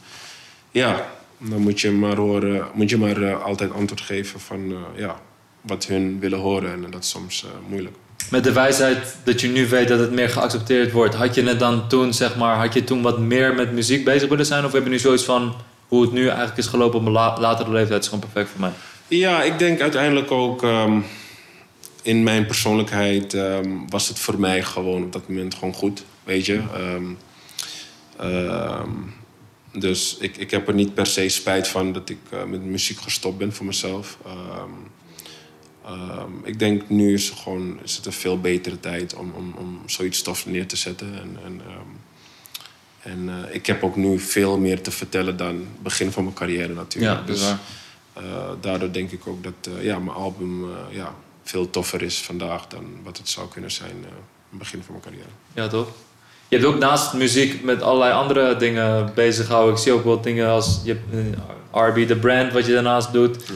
ja, 0.70 1.06
dan 1.38 1.60
moet 1.60 1.80
je 1.80 1.90
maar, 1.90 2.16
horen, 2.16 2.66
moet 2.74 2.90
je 2.90 2.98
maar 2.98 3.18
uh, 3.18 3.42
altijd 3.42 3.72
antwoord 3.72 4.00
geven 4.00 4.40
van 4.40 4.70
uh, 4.70 4.78
ja, 4.96 5.20
wat 5.60 5.86
hun 5.86 6.20
willen 6.20 6.38
horen. 6.38 6.84
En 6.84 6.90
dat 6.90 7.02
is 7.02 7.10
soms 7.10 7.46
moeilijk 7.68 7.96
met 8.30 8.44
de 8.44 8.52
wijsheid 8.52 9.16
dat 9.24 9.40
je 9.40 9.48
nu 9.48 9.68
weet 9.68 9.88
dat 9.88 9.98
het 9.98 10.12
meer 10.12 10.28
geaccepteerd 10.28 10.92
wordt, 10.92 11.14
had 11.14 11.34
je 11.34 11.42
het 11.42 11.58
dan 11.58 11.88
toen, 11.88 12.12
zeg 12.12 12.36
maar, 12.36 12.56
had 12.56 12.74
je 12.74 12.84
toen 12.84 13.02
wat 13.02 13.18
meer 13.18 13.54
met 13.54 13.72
muziek 13.72 14.04
bezig 14.04 14.28
willen 14.28 14.46
zijn? 14.46 14.64
Of 14.64 14.72
heb 14.72 14.82
je 14.82 14.90
nu 14.90 14.98
zoiets 14.98 15.24
van 15.24 15.54
hoe 15.88 16.02
het 16.02 16.12
nu 16.12 16.26
eigenlijk 16.26 16.58
is 16.58 16.66
gelopen 16.66 17.00
op 17.00 17.06
een 17.06 17.12
latere 17.12 17.72
leeftijd 17.72 18.02
is 18.02 18.08
gewoon 18.08 18.20
perfect 18.20 18.48
voor 18.48 18.60
mij? 18.60 18.72
Ja, 19.08 19.42
ik 19.42 19.58
denk 19.58 19.80
uiteindelijk 19.80 20.30
ook 20.30 20.62
um, 20.62 21.04
in 22.02 22.22
mijn 22.22 22.46
persoonlijkheid 22.46 23.34
um, 23.34 23.90
was 23.90 24.08
het 24.08 24.18
voor 24.18 24.40
mij 24.40 24.62
gewoon 24.62 25.02
op 25.02 25.12
dat 25.12 25.28
moment 25.28 25.54
gewoon 25.54 25.74
goed, 25.74 26.04
weet 26.24 26.46
je. 26.46 26.60
Um, 26.94 27.18
dus 29.72 30.16
ik, 30.16 30.36
ik 30.36 30.50
heb 30.50 30.68
er 30.68 30.74
niet 30.74 30.94
per 30.94 31.06
se 31.06 31.28
spijt 31.28 31.68
van 31.68 31.92
dat 31.92 32.08
ik 32.08 32.18
uh, 32.32 32.44
met 32.44 32.62
muziek 32.62 33.00
gestopt 33.00 33.38
ben 33.38 33.52
voor 33.52 33.66
mezelf. 33.66 34.18
Um, 34.26 34.94
ik 36.44 36.58
denk 36.58 36.88
nu 36.88 37.14
is, 37.14 37.30
gewoon, 37.30 37.78
is 37.82 37.96
het 37.96 38.06
een 38.06 38.12
veel 38.12 38.40
betere 38.40 38.80
tijd 38.80 39.14
om, 39.14 39.32
om, 39.36 39.54
om 39.58 39.82
zoiets 39.86 40.18
stof 40.18 40.46
neer 40.46 40.66
te 40.66 40.76
zetten. 40.76 41.14
En, 41.14 41.38
en, 41.44 41.52
um, 41.52 42.00
en 43.02 43.28
uh, 43.28 43.54
ik 43.54 43.66
heb 43.66 43.82
ook 43.82 43.96
nu 43.96 44.18
veel 44.18 44.58
meer 44.58 44.82
te 44.82 44.90
vertellen 44.90 45.36
dan 45.36 45.54
het 45.54 45.82
begin 45.82 46.12
van 46.12 46.22
mijn 46.22 46.34
carrière 46.34 46.74
natuurlijk. 46.74 47.20
Ja, 47.20 47.26
dus 47.26 47.54
uh, 48.18 48.50
daardoor 48.60 48.92
denk 48.92 49.10
ik 49.10 49.26
ook 49.26 49.42
dat 49.42 49.68
uh, 49.68 49.84
ja, 49.84 49.98
mijn 49.98 50.16
album 50.16 50.66
ja, 50.90 51.14
veel 51.42 51.70
toffer 51.70 52.02
is 52.02 52.18
vandaag 52.18 52.66
dan 52.66 52.84
wat 53.02 53.18
het 53.18 53.28
zou 53.28 53.48
kunnen 53.48 53.70
zijn 53.70 53.94
aan 53.94 54.24
het 54.50 54.58
begin 54.58 54.82
van 54.82 54.92
mijn 54.92 55.04
carrière. 55.04 55.30
Ja, 55.54 55.68
toch? 55.68 55.88
Je 56.48 56.56
hebt 56.56 56.68
ook 56.68 56.78
naast 56.78 57.12
muziek 57.12 57.64
met 57.64 57.82
allerlei 57.82 58.12
andere 58.12 58.56
dingen 58.56 59.10
bezig 59.14 59.46
gehouden. 59.46 59.74
Ik 59.74 59.80
zie 59.80 59.92
ook 59.92 60.04
wel 60.04 60.20
dingen 60.20 60.48
als 60.48 60.80
je 60.84 60.96
RB 61.72 62.06
The 62.06 62.16
Brand, 62.16 62.52
wat 62.52 62.66
je 62.66 62.72
daarnaast 62.72 63.12
doet. 63.12 63.36
Ja 63.46 63.54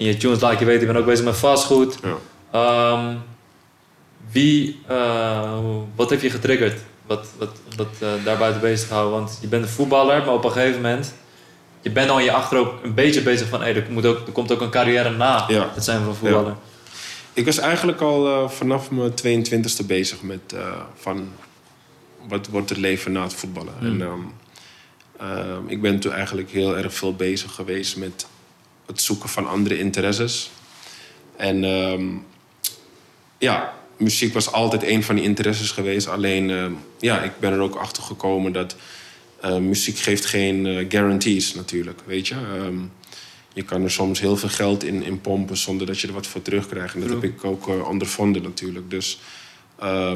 in 0.00 0.06
je 0.06 0.16
tunes 0.16 0.40
laat 0.40 0.58
je 0.58 0.64
weten, 0.64 0.80
ik 0.80 0.86
ben 0.86 0.96
ook 0.96 1.06
bezig 1.06 1.24
met 1.24 1.36
vastgoed. 1.36 1.96
Ja. 2.52 2.92
Um, 2.92 3.22
wie, 4.30 4.80
uh, 4.90 5.58
wat 5.94 6.10
heeft 6.10 6.22
je 6.22 6.30
getriggerd? 6.30 6.80
Wat, 7.06 7.26
wat, 7.38 7.50
wat 7.76 7.88
uh, 8.02 8.08
daar 8.24 8.38
buiten 8.38 8.60
bezig 8.60 8.88
houden? 8.88 9.12
Want 9.12 9.38
je 9.40 9.46
bent 9.46 9.62
een 9.62 9.68
voetballer, 9.68 10.24
maar 10.24 10.34
op 10.34 10.44
een 10.44 10.50
gegeven 10.50 10.80
moment... 10.80 11.14
Je 11.80 11.90
bent 11.90 12.10
al 12.10 12.18
in 12.18 12.24
je 12.24 12.32
achterhoofd 12.32 12.70
een 12.82 12.94
beetje 12.94 13.22
bezig 13.22 13.48
van... 13.48 13.60
Hey, 13.60 13.74
er, 13.74 13.86
moet 13.90 14.06
ook, 14.06 14.26
er 14.26 14.32
komt 14.32 14.52
ook 14.52 14.60
een 14.60 14.70
carrière 14.70 15.10
na 15.10 15.44
ja. 15.48 15.70
het 15.74 15.84
zijn 15.84 16.04
van 16.04 16.14
voetballer. 16.14 16.54
Ik 17.32 17.44
was 17.44 17.58
eigenlijk 17.58 18.00
al 18.00 18.26
uh, 18.26 18.48
vanaf 18.48 18.90
mijn 18.90 19.44
22e 19.44 19.86
bezig 19.86 20.22
met... 20.22 20.54
van 20.94 21.28
wat 22.28 22.46
wordt 22.46 22.68
het 22.68 22.78
leven 22.78 23.12
na 23.12 23.22
het 23.22 23.34
voetballen? 23.34 23.74
Hmm. 23.78 24.00
En, 24.00 24.32
um, 25.20 25.68
ik 25.68 25.80
ben 25.80 26.00
toen 26.00 26.12
eigenlijk 26.12 26.50
heel 26.50 26.76
erg 26.76 26.94
veel 26.94 27.14
bezig 27.14 27.54
geweest 27.54 27.96
met 27.96 28.26
het 28.86 29.02
zoeken 29.02 29.28
van 29.28 29.48
andere 29.48 29.78
interesses. 29.78 30.50
En 31.36 31.64
ehm, 31.64 32.06
ja, 33.38 33.74
muziek 33.96 34.32
was 34.32 34.52
altijd 34.52 34.82
een 34.82 35.02
van 35.02 35.14
die 35.14 35.24
interesses 35.24 35.70
geweest. 35.70 36.08
Alleen, 36.08 36.48
uh, 36.48 36.66
ja, 36.98 37.22
ik 37.22 37.32
ben 37.38 37.52
er 37.52 37.60
ook 37.60 37.74
achter 37.74 38.02
gekomen 38.02 38.52
dat 38.52 38.76
uh, 39.44 39.56
muziek 39.56 39.98
geeft 39.98 40.24
geen 40.24 40.66
uh, 40.66 40.86
guarantees 40.88 41.54
natuurlijk, 41.54 42.00
weet 42.06 42.28
je. 42.28 42.36
Je 43.52 43.62
kan 43.62 43.82
er 43.82 43.90
soms 43.90 44.20
heel 44.20 44.36
veel 44.36 44.48
geld 44.48 44.84
in, 44.84 45.02
in 45.02 45.20
pompen 45.20 45.56
zonder 45.56 45.86
dat 45.86 46.00
je 46.00 46.06
er 46.06 46.12
wat 46.12 46.26
voor 46.26 46.42
terugkrijgt. 46.42 46.94
En 46.94 47.00
dat 47.00 47.10
heb 47.10 47.24
ik 47.24 47.44
ook 47.44 47.86
ondervonden 47.88 48.42
natuurlijk. 48.42 48.90
Dus 48.90 49.18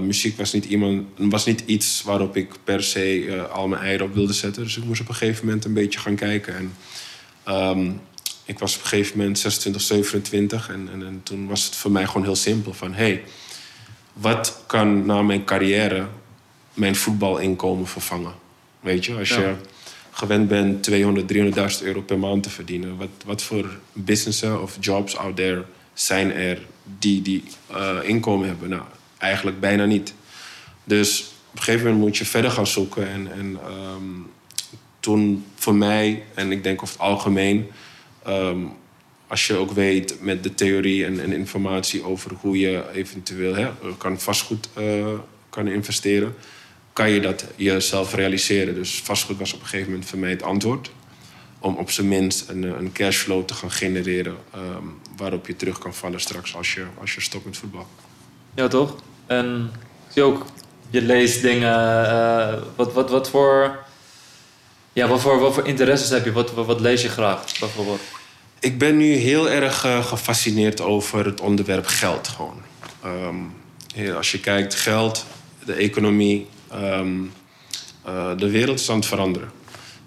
muziek 0.00 0.36
was 0.36 0.52
niet, 0.52 0.64
iemand, 0.64 1.06
was 1.16 1.44
niet 1.44 1.62
iets 1.66 2.02
waarop 2.02 2.36
ik 2.36 2.52
per 2.64 2.82
se 2.82 3.46
al 3.52 3.68
mijn 3.68 3.82
eieren 3.82 4.06
op 4.06 4.14
wilde 4.14 4.32
zetten. 4.32 4.62
Dus 4.62 4.76
ik 4.76 4.84
moest 4.84 5.00
op 5.00 5.08
een 5.08 5.14
gegeven 5.14 5.44
moment 5.44 5.64
een 5.64 5.72
beetje 5.72 5.98
gaan 5.98 6.14
kijken. 6.14 6.54
En 6.56 6.74
um, 7.48 8.00
ik 8.44 8.58
was 8.58 8.76
op 8.76 8.82
een 8.82 8.88
gegeven 8.88 9.18
moment 9.18 9.38
26, 9.38 9.82
27 9.82 10.68
en, 10.68 10.88
en, 10.92 11.06
en, 11.06 11.20
toen 11.22 11.46
was 11.46 11.64
het 11.64 11.76
voor 11.76 11.90
mij 11.90 12.06
gewoon 12.06 12.22
heel 12.22 12.36
simpel 12.36 12.72
van... 12.72 12.94
hey, 12.94 13.22
wat 14.12 14.62
kan 14.66 15.06
na 15.06 15.22
mijn 15.22 15.44
carrière 15.44 16.06
mijn 16.74 16.96
voetbalinkomen 16.96 17.86
vervangen? 17.86 18.34
Weet 18.80 19.04
je, 19.04 19.14
als 19.14 19.28
je 19.28 19.54
gewend 20.10 20.48
bent 20.48 20.82
200, 20.82 21.32
300.000 21.78 21.82
euro 21.82 22.00
per 22.00 22.18
maand 22.18 22.42
te 22.42 22.50
verdienen... 22.50 22.96
Wat, 22.96 23.08
wat 23.24 23.42
voor 23.42 23.78
businessen 23.92 24.62
of 24.62 24.76
jobs 24.80 25.16
out 25.16 25.36
there 25.36 25.64
zijn 25.94 26.32
er 26.32 26.66
die 26.98 27.22
die 27.22 27.42
uh, 27.70 27.98
inkomen 28.02 28.46
hebben? 28.48 28.68
Nou, 28.68 28.82
eigenlijk 29.24 29.60
bijna 29.60 29.84
niet. 29.84 30.14
Dus 30.84 31.20
op 31.50 31.56
een 31.56 31.62
gegeven 31.62 31.86
moment 31.86 32.04
moet 32.04 32.16
je 32.16 32.24
verder 32.24 32.50
gaan 32.50 32.66
zoeken. 32.66 33.08
En, 33.08 33.32
en 33.32 33.58
um, 33.96 34.30
toen 35.00 35.44
voor 35.54 35.74
mij, 35.74 36.22
en 36.34 36.52
ik 36.52 36.62
denk 36.62 36.82
over 36.82 36.94
het 36.94 37.04
algemeen 37.04 37.70
Um, 38.28 38.72
als 39.26 39.46
je 39.46 39.54
ook 39.54 39.70
weet 39.70 40.16
met 40.20 40.42
de 40.42 40.54
theorie 40.54 41.04
en, 41.04 41.20
en, 41.20 41.32
informatie 41.32 42.04
over 42.04 42.32
hoe 42.40 42.58
je 42.58 42.90
eventueel 42.92 43.54
hè, 43.54 43.70
kan 43.98 44.20
vastgoed 44.20 44.68
uh, 44.78 45.06
kan 45.50 45.68
investeren, 45.68 46.34
kan 46.92 47.10
je 47.10 47.20
dat 47.20 47.46
jezelf 47.56 48.14
realiseren. 48.14 48.74
Dus 48.74 49.00
vastgoed 49.00 49.38
was 49.38 49.52
op 49.52 49.60
een 49.60 49.66
gegeven 49.66 49.90
moment 49.90 50.08
voor 50.08 50.18
mij 50.18 50.30
het 50.30 50.42
antwoord. 50.42 50.90
Om 51.58 51.76
op 51.76 51.90
zijn 51.90 52.08
minst 52.08 52.48
een, 52.48 52.62
een 52.62 52.92
cashflow 52.92 53.44
te 53.44 53.54
gaan 53.54 53.70
genereren 53.70 54.36
um, 54.56 54.98
waarop 55.16 55.46
je 55.46 55.56
terug 55.56 55.78
kan 55.78 55.94
vallen 55.94 56.20
straks 56.20 56.56
als 56.56 56.74
je, 56.74 56.84
als 57.00 57.14
je 57.14 57.20
stopt 57.20 57.44
met 57.44 57.56
voetbal. 57.56 57.86
Ja, 58.54 58.68
toch? 58.68 58.96
En 59.26 59.70
ook, 60.16 60.46
je 60.90 61.02
leest 61.02 61.42
dingen. 61.42 62.04
Uh, 62.04 62.62
wat, 62.76 62.92
wat, 62.92 63.10
wat 63.10 63.30
voor 63.30 63.84
ja, 64.94 65.08
wat 65.08 65.20
voor, 65.20 65.38
wat 65.38 65.54
voor 65.54 65.66
interesses 65.66 66.10
heb 66.10 66.24
je? 66.24 66.32
Wat, 66.32 66.52
wat, 66.52 66.80
lees 66.80 67.02
je 67.02 67.08
graag 67.08 67.58
bijvoorbeeld? 67.60 68.00
Ik 68.60 68.78
ben 68.78 68.96
nu 68.96 69.12
heel 69.12 69.50
erg 69.50 69.84
uh, 69.84 70.04
gefascineerd 70.04 70.80
over 70.80 71.24
het 71.24 71.40
onderwerp 71.40 71.86
geld 71.86 72.28
gewoon. 72.28 72.62
Um, 73.04 73.52
als 74.14 74.32
je 74.32 74.40
kijkt, 74.40 74.74
geld, 74.74 75.26
de 75.64 75.72
economie, 75.72 76.46
um, 76.74 77.32
uh, 78.06 78.30
de 78.36 78.50
wereld 78.50 78.80
is 78.80 78.90
aan 78.90 78.96
het 78.96 79.06
veranderen. 79.06 79.50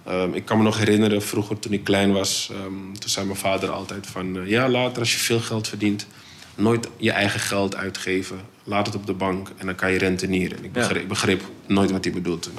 Um, 0.09 0.33
ik 0.33 0.45
kan 0.45 0.57
me 0.57 0.63
nog 0.63 0.77
herinneren, 0.77 1.21
vroeger 1.21 1.59
toen 1.59 1.73
ik 1.73 1.83
klein 1.83 2.13
was, 2.13 2.51
toen 2.99 3.09
zei 3.09 3.25
mijn 3.25 3.37
vader 3.37 3.69
altijd 3.69 4.07
van... 4.07 4.45
Ja, 4.45 4.69
later 4.69 4.99
als 4.99 5.13
je 5.13 5.19
veel 5.19 5.39
geld 5.39 5.67
verdient, 5.67 6.07
nooit 6.55 6.87
je 6.97 7.11
eigen 7.11 7.39
geld 7.39 7.75
uitgeven. 7.75 8.39
Laat 8.67 8.85
het 8.85 8.95
op 8.95 9.05
de 9.05 9.13
bank 9.13 9.51
en 9.57 9.65
dan 9.65 9.75
kan 9.75 9.91
je 9.91 9.97
rentenieren. 9.97 10.63
Ik 10.63 10.71
begreep, 10.71 11.01
ik 11.01 11.07
begreep 11.07 11.41
nooit 11.65 11.91
wat 11.91 12.03
hij 12.03 12.13
bedoelde. 12.13 12.49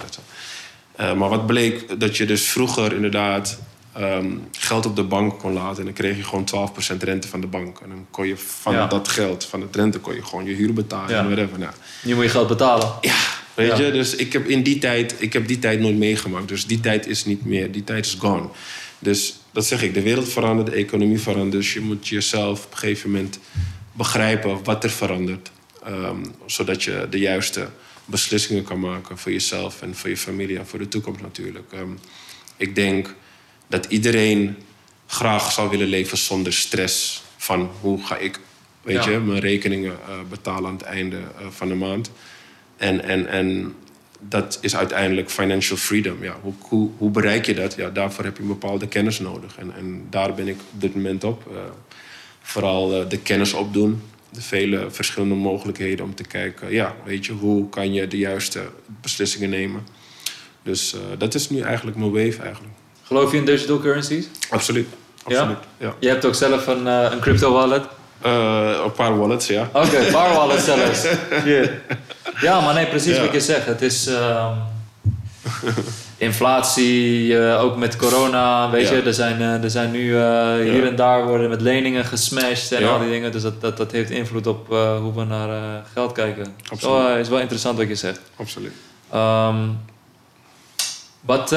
Uh, 1.00 1.14
maar 1.14 1.28
wat 1.28 1.46
bleek, 1.46 2.00
dat 2.00 2.16
je 2.16 2.26
dus 2.26 2.48
vroeger 2.48 2.92
inderdaad 2.92 3.58
um, 3.98 4.48
geld 4.52 4.86
op 4.86 4.96
de 4.96 5.02
bank 5.02 5.38
kon 5.38 5.52
laten. 5.52 5.78
En 5.78 5.84
dan 5.84 5.92
kreeg 5.92 6.16
je 6.16 6.24
gewoon 6.24 6.70
12% 6.94 6.96
rente 6.98 7.28
van 7.28 7.40
de 7.40 7.46
bank. 7.46 7.80
En 7.80 7.88
dan 7.88 8.06
kon 8.10 8.26
je 8.26 8.36
van 8.36 8.88
dat 8.88 9.08
geld, 9.08 9.44
van 9.44 9.60
het 9.60 9.76
rente, 9.76 9.98
kon 9.98 10.14
je 10.14 10.24
gewoon 10.24 10.44
je 10.44 10.54
huur 10.54 10.72
betalen. 10.72 11.10
Ja. 11.10 11.18
En 11.18 11.26
whatever. 11.26 11.58
Nou, 11.58 11.72
nu 12.02 12.14
moet 12.14 12.24
je 12.24 12.30
geld 12.30 12.48
betalen. 12.48 12.92
Ja, 13.00 13.16
weet 13.54 13.76
je. 13.76 13.90
Dus 13.90 14.16
ik 14.16 14.32
heb 14.32 14.46
in 14.46 14.62
die 14.62 14.78
tijd, 14.78 15.14
ik 15.18 15.32
heb 15.32 15.46
die 15.46 15.58
tijd 15.58 15.80
nooit 15.80 15.96
meegemaakt. 15.96 16.48
Dus 16.48 16.66
die 16.66 16.80
tijd 16.80 17.06
is 17.06 17.24
niet 17.24 17.44
meer, 17.44 17.72
die 17.72 17.84
tijd 17.84 18.06
is 18.06 18.16
gone. 18.18 18.48
Dus 18.98 19.36
dat 19.50 19.66
zeg 19.66 19.82
ik, 19.82 19.94
de 19.94 20.02
wereld 20.02 20.28
verandert, 20.28 20.70
de 20.70 20.76
economie 20.76 21.20
verandert. 21.20 21.52
Dus 21.52 21.72
je 21.72 21.80
moet 21.80 22.08
jezelf 22.08 22.64
op 22.64 22.72
een 22.72 22.78
gegeven 22.78 23.10
moment 23.10 23.38
begrijpen 23.92 24.64
wat 24.64 24.84
er 24.84 24.90
verandert. 24.90 25.50
Um, 25.88 26.34
zodat 26.46 26.82
je 26.82 27.06
de 27.10 27.18
juiste 27.18 27.68
beslissingen 28.04 28.64
kan 28.64 28.80
maken 28.80 29.18
voor 29.18 29.32
jezelf 29.32 29.82
en 29.82 29.94
voor 29.94 30.10
je 30.10 30.16
familie 30.16 30.58
en 30.58 30.66
voor 30.66 30.78
de 30.78 30.88
toekomst 30.88 31.20
natuurlijk. 31.20 31.72
Um, 31.72 31.98
ik 32.56 32.74
denk 32.74 33.14
dat 33.66 33.84
iedereen 33.84 34.56
graag 35.06 35.52
zou 35.52 35.70
willen 35.70 35.88
leven 35.88 36.18
zonder 36.18 36.52
stress 36.52 37.22
van 37.36 37.70
hoe 37.80 38.06
ga 38.06 38.16
ik 38.16 38.40
weet 38.82 39.04
je, 39.04 39.18
mijn 39.18 39.40
rekeningen 39.40 39.98
uh, 40.08 40.14
betalen 40.28 40.70
aan 40.70 40.76
het 40.76 40.82
einde 40.82 41.16
uh, 41.16 41.46
van 41.50 41.68
de 41.68 41.74
maand. 41.74 42.10
En, 42.76 43.04
en, 43.04 43.28
en 43.28 43.74
dat 44.20 44.58
is 44.60 44.76
uiteindelijk 44.76 45.30
financial 45.30 45.76
freedom. 45.78 46.24
Ja, 46.24 46.36
hoe, 46.42 46.54
hoe, 46.58 46.90
hoe, 46.98 47.10
bereik 47.10 47.46
je 47.46 47.54
dat? 47.54 47.74
Ja, 47.74 47.90
daarvoor 47.90 48.24
heb 48.24 48.36
je 48.36 48.42
een 48.42 48.48
bepaalde 48.48 48.88
kennis 48.88 49.18
nodig. 49.18 49.58
En, 49.58 49.74
en 49.76 50.06
daar 50.10 50.34
ben 50.34 50.48
ik 50.48 50.60
op 50.72 50.80
dit 50.80 50.94
moment 50.94 51.24
op. 51.24 51.48
Uh, 51.52 51.58
vooral 52.42 53.08
de 53.08 53.18
kennis 53.18 53.52
opdoen 53.52 54.02
de 54.38 54.44
vele 54.44 54.86
verschillende 54.90 55.34
mogelijkheden 55.34 56.04
om 56.04 56.14
te 56.14 56.22
kijken, 56.22 56.72
ja, 56.72 56.94
weet 57.04 57.26
je, 57.26 57.32
hoe 57.32 57.68
kan 57.68 57.92
je 57.92 58.08
de 58.08 58.18
juiste 58.18 58.62
beslissingen 59.00 59.50
nemen. 59.50 59.86
Dus 60.62 60.94
uh, 60.94 61.00
dat 61.18 61.34
is 61.34 61.50
nu 61.50 61.60
eigenlijk 61.60 61.96
mijn 61.96 62.10
wave 62.10 62.42
eigenlijk. 62.42 62.74
Geloof 63.02 63.30
je 63.32 63.36
in 63.36 63.44
digital 63.44 63.78
currencies? 63.78 64.28
Absoluut. 64.50 64.88
Absoluut. 65.22 65.56
Ja? 65.78 65.86
ja. 65.86 65.94
Je 65.98 66.08
hebt 66.08 66.24
ook 66.24 66.34
zelf 66.34 66.66
een, 66.66 66.86
uh, 66.86 67.08
een 67.10 67.20
crypto 67.20 67.52
wallet? 67.52 67.84
Uh, 68.26 68.80
een 68.84 68.92
paar 68.92 69.18
wallets, 69.18 69.46
ja. 69.46 69.70
Oké, 69.72 69.86
okay, 69.86 70.06
een 70.06 70.12
paar 70.12 70.34
wallets 70.34 70.64
zelfs. 70.64 71.06
Yeah. 71.44 71.68
Ja, 72.40 72.60
maar 72.60 72.74
nee, 72.74 72.86
precies 72.86 73.16
ja. 73.16 73.22
wat 73.22 73.32
je 73.32 73.40
zegt. 73.40 73.66
Het 73.66 73.82
is, 73.82 74.08
uh, 74.08 74.56
inflatie, 76.18 77.38
ook 77.58 77.76
met 77.76 77.96
corona, 77.96 78.70
weet 78.70 78.88
je. 78.88 79.02
Er 79.02 79.14
zijn, 79.14 79.40
er 79.40 79.70
zijn 79.70 79.90
nu 79.90 80.00
hier 80.62 80.86
en 80.86 80.96
daar 80.96 81.26
worden 81.26 81.50
met 81.50 81.60
leningen 81.60 82.04
gesmashed 82.04 82.72
en 82.72 82.88
al 82.88 82.98
die 82.98 83.10
dingen. 83.10 83.32
Dus 83.32 83.42
dat, 83.42 83.60
dat, 83.60 83.76
dat 83.76 83.92
heeft 83.92 84.10
invloed 84.10 84.46
op 84.46 84.66
hoe 85.00 85.14
we 85.14 85.24
naar 85.24 85.82
geld 85.92 86.12
kijken. 86.12 86.54
Absoluut. 86.70 86.96
Zo, 87.06 87.16
is 87.16 87.28
wel 87.28 87.40
interessant 87.40 87.78
wat 87.78 87.88
je 87.88 87.94
zegt. 87.94 88.20
Absoluut. 88.36 88.72
Um, 89.14 89.78
wat, 91.20 91.50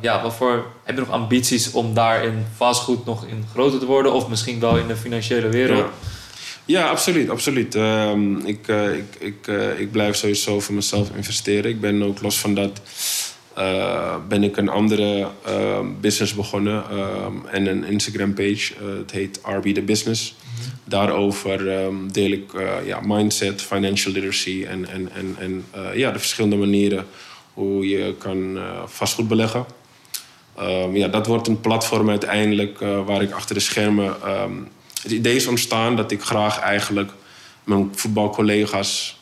ja, 0.00 0.20
wat 0.22 0.34
voor, 0.34 0.66
heb 0.84 0.94
je 0.94 1.00
nog 1.00 1.10
ambities 1.10 1.72
om 1.72 1.94
daar 1.94 2.24
in 2.24 2.46
vastgoed 2.56 3.04
nog 3.04 3.24
in 3.24 3.46
groter 3.52 3.78
te 3.78 3.86
worden? 3.86 4.12
Of 4.12 4.28
misschien 4.28 4.60
wel 4.60 4.76
in 4.76 4.86
de 4.86 4.96
financiële 4.96 5.48
wereld? 5.48 5.86
Ja, 6.64 6.88
absoluut. 6.88 7.30
absoluut. 7.30 7.74
Ehm, 7.74 8.36
ik, 8.36 8.68
uh, 8.68 8.96
ik, 8.96 9.16
ik, 9.18 9.46
ik 9.78 9.92
blijf 9.92 10.16
sowieso 10.16 10.60
voor 10.60 10.74
mezelf 10.74 11.08
investeren. 11.16 11.70
Ik 11.70 11.80
ben 11.80 12.02
ook 12.02 12.22
los 12.22 12.38
van 12.38 12.54
dat... 12.54 12.80
ben 14.28 14.42
ik 14.42 14.56
een 14.56 14.68
andere 14.68 15.28
ehm, 15.44 15.86
business 16.00 16.34
begonnen 16.34 16.84
en 17.50 17.66
een 17.66 17.84
Instagram 17.84 18.34
page. 18.34 18.72
het 18.98 19.10
heet 19.10 19.40
RB 19.42 19.74
The 19.74 19.82
Business. 19.82 20.34
Mhm. 20.40 20.68
Daarover 20.84 21.88
deel 22.12 22.30
ik 22.30 22.52
ja, 22.84 23.00
mindset, 23.02 23.62
financial 23.62 24.12
literacy 24.12 24.64
en, 24.68 24.88
en, 24.88 25.10
en, 25.14 25.36
en 25.38 25.64
ja, 25.94 26.10
de 26.10 26.18
verschillende 26.18 26.56
manieren 26.56 27.06
hoe 27.52 27.88
je 27.88 28.14
kan 28.18 28.58
vastgoed 28.86 29.28
beleggen. 29.28 29.66
Um, 30.60 30.96
ja, 30.96 31.08
dat 31.08 31.26
wordt 31.26 31.48
een 31.48 31.60
platform 31.60 32.10
uiteindelijk 32.10 32.78
waar 32.78 33.22
ik 33.22 33.32
achter 33.32 33.54
de 33.54 33.60
schermen. 33.60 34.14
Um, 34.42 34.68
het 35.04 35.12
idee 35.12 35.36
is 35.36 35.46
ontstaan 35.46 35.96
dat 35.96 36.10
ik 36.10 36.22
graag 36.22 36.58
eigenlijk 36.58 37.10
mijn 37.64 37.90
voetbalcollega's 37.94 39.18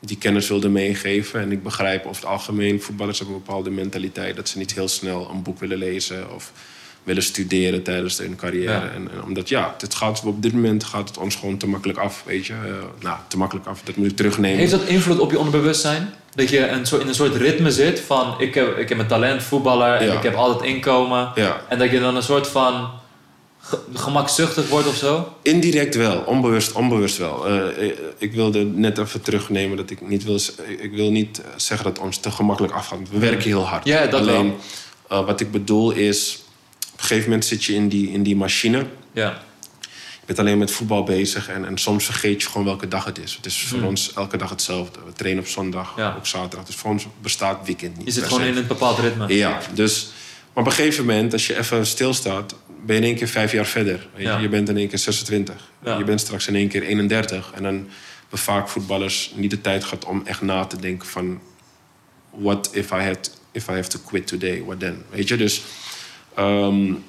die 0.00 0.18
kennis 0.18 0.48
wilde 0.48 0.68
meegeven. 0.68 1.40
En 1.40 1.52
ik 1.52 1.62
begrijp 1.62 2.06
over 2.06 2.22
het 2.22 2.30
algemeen, 2.30 2.82
voetballers 2.82 3.18
hebben 3.18 3.36
een 3.36 3.42
bepaalde 3.42 3.70
mentaliteit 3.70 4.36
dat 4.36 4.48
ze 4.48 4.58
niet 4.58 4.74
heel 4.74 4.88
snel 4.88 5.30
een 5.30 5.42
boek 5.42 5.58
willen 5.58 5.78
lezen 5.78 6.34
of 6.34 6.52
willen 7.02 7.22
studeren 7.22 7.82
tijdens 7.82 8.18
hun 8.18 8.36
carrière. 8.36 8.88
En, 8.88 9.10
en, 9.12 9.22
omdat 9.24 9.48
ja, 9.48 9.74
het 9.78 9.94
gaat, 9.94 10.22
op 10.24 10.42
dit 10.42 10.52
moment 10.52 10.84
gaat 10.84 11.08
het 11.08 11.18
ons 11.18 11.34
gewoon 11.34 11.56
te 11.56 11.68
makkelijk 11.68 11.98
af, 11.98 12.22
weet 12.26 12.46
je. 12.46 12.52
Uh, 12.52 12.74
nou, 13.00 13.18
te 13.28 13.38
makkelijk 13.38 13.66
af, 13.66 13.80
dat 13.82 13.96
moet 13.96 14.10
ik 14.10 14.16
terugnemen. 14.16 14.58
Heeft 14.58 14.70
dat 14.70 14.84
invloed 14.84 15.18
op 15.18 15.30
je 15.30 15.38
onderbewustzijn? 15.38 16.14
Dat 16.34 16.48
je 16.48 16.68
een 16.68 16.86
soort, 16.86 17.02
in 17.02 17.08
een 17.08 17.14
soort 17.14 17.36
ritme 17.36 17.70
zit 17.70 18.00
van 18.00 18.34
ik 18.40 18.54
heb, 18.54 18.78
ik 18.78 18.88
heb 18.88 18.98
een 18.98 19.06
talent, 19.06 19.42
voetballer 19.42 19.94
en 19.94 20.12
ik 20.12 20.22
heb 20.22 20.34
altijd 20.34 20.70
inkomen. 20.70 21.32
Ja. 21.34 21.60
En 21.68 21.78
dat 21.78 21.90
je 21.90 22.00
dan 22.00 22.16
een 22.16 22.22
soort 22.22 22.48
van 22.48 22.90
gemakzuchtig 23.94 24.68
wordt 24.68 24.88
of 24.88 24.96
zo? 24.96 25.36
Indirect 25.42 25.94
wel, 25.94 26.18
onbewust, 26.18 26.72
onbewust 26.72 27.16
wel. 27.16 27.50
Uh, 27.50 27.92
ik 28.18 28.32
wilde 28.32 28.64
net 28.64 28.98
even 28.98 29.22
terugnemen 29.22 29.76
dat 29.76 29.90
ik 29.90 30.08
niet 30.08 30.24
wil, 30.24 30.40
ik 30.78 30.92
wil 30.92 31.10
niet 31.10 31.40
zeggen 31.56 31.86
dat 31.86 31.96
het 31.96 32.06
ons 32.06 32.18
te 32.18 32.30
gemakkelijk 32.30 32.74
afgaat. 32.74 32.98
We 33.10 33.18
werken 33.18 33.48
heel 33.48 33.66
hard. 33.66 33.84
Ja, 33.84 34.06
dat 34.06 34.20
Alleen, 34.20 34.54
uh, 35.12 35.26
wat 35.26 35.40
ik 35.40 35.50
bedoel 35.50 35.90
is, 35.90 36.42
op 36.92 36.98
een 36.98 37.04
gegeven 37.06 37.24
moment 37.24 37.44
zit 37.44 37.64
je 37.64 37.74
in 37.74 37.88
die, 37.88 38.10
in 38.10 38.22
die 38.22 38.36
machine. 38.36 38.86
Ja. 39.12 39.42
Je 40.20 40.34
bent 40.34 40.38
alleen 40.38 40.58
met 40.58 40.70
voetbal 40.70 41.04
bezig 41.04 41.48
en, 41.48 41.66
en 41.66 41.78
soms 41.78 42.04
vergeet 42.04 42.42
je 42.42 42.48
gewoon 42.48 42.66
welke 42.66 42.88
dag 42.88 43.04
het 43.04 43.18
is. 43.18 43.34
Het 43.36 43.46
is 43.46 43.60
voor 43.60 43.78
hmm. 43.78 43.86
ons 43.86 44.12
elke 44.12 44.36
dag 44.36 44.50
hetzelfde. 44.50 44.98
We 45.06 45.12
trainen 45.12 45.42
op 45.42 45.48
zondag, 45.48 45.92
ja. 45.96 46.14
op 46.16 46.26
zaterdag. 46.26 46.66
Dus 46.66 46.74
voor 46.74 46.90
ons 46.90 47.06
bestaat 47.20 47.66
weekend 47.66 47.96
niet. 47.96 48.06
Je 48.06 48.12
zit 48.12 48.24
gewoon 48.24 48.42
in 48.42 48.56
een 48.56 48.66
bepaald 48.66 48.98
ritme. 48.98 49.34
Ja, 49.34 49.60
dus... 49.74 50.08
Maar 50.52 50.64
op 50.64 50.70
een 50.70 50.76
gegeven 50.76 51.04
moment, 51.06 51.32
als 51.32 51.46
je 51.46 51.58
even 51.58 51.86
stilstaat, 51.86 52.54
ben 52.86 52.96
je 52.96 53.02
in 53.02 53.08
één 53.08 53.16
keer 53.16 53.28
vijf 53.28 53.52
jaar 53.52 53.66
verder. 53.66 54.08
Je, 54.16 54.28
je 54.40 54.48
bent 54.48 54.68
in 54.68 54.76
één 54.76 54.88
keer 54.88 54.98
26. 54.98 55.70
Je 55.82 56.04
bent 56.04 56.20
straks 56.20 56.46
in 56.46 56.54
één 56.54 56.68
keer 56.68 56.82
31. 56.82 57.52
En 57.54 57.62
dan 57.62 57.74
hebben 58.20 58.38
vaak 58.38 58.68
voetballers 58.68 59.32
niet 59.34 59.50
de 59.50 59.60
tijd 59.60 59.84
gehad 59.84 60.04
om 60.04 60.22
echt 60.24 60.42
na 60.42 60.64
te 60.64 60.80
denken 60.80 61.08
van... 61.08 61.40
What 62.30 62.70
if 62.72 62.90
I, 62.90 63.02
had, 63.02 63.40
if 63.52 63.68
I 63.68 63.72
have 63.72 63.88
to 63.88 63.98
quit 64.06 64.26
today? 64.26 64.62
What 64.64 64.80
then? 64.80 65.04
Weet 65.10 65.28
je, 65.28 65.36
dus... 65.36 65.62
Um, 66.38 67.04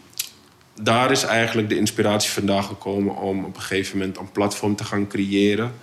daar 0.81 1.11
is 1.11 1.23
eigenlijk 1.23 1.69
de 1.69 1.77
inspiratie 1.77 2.31
vandaan 2.31 2.63
gekomen 2.63 3.15
om 3.15 3.45
op 3.45 3.55
een 3.55 3.61
gegeven 3.61 3.97
moment 3.97 4.17
een 4.17 4.31
platform 4.31 4.75
te 4.75 4.83
gaan 4.83 5.07
creëren. 5.07 5.73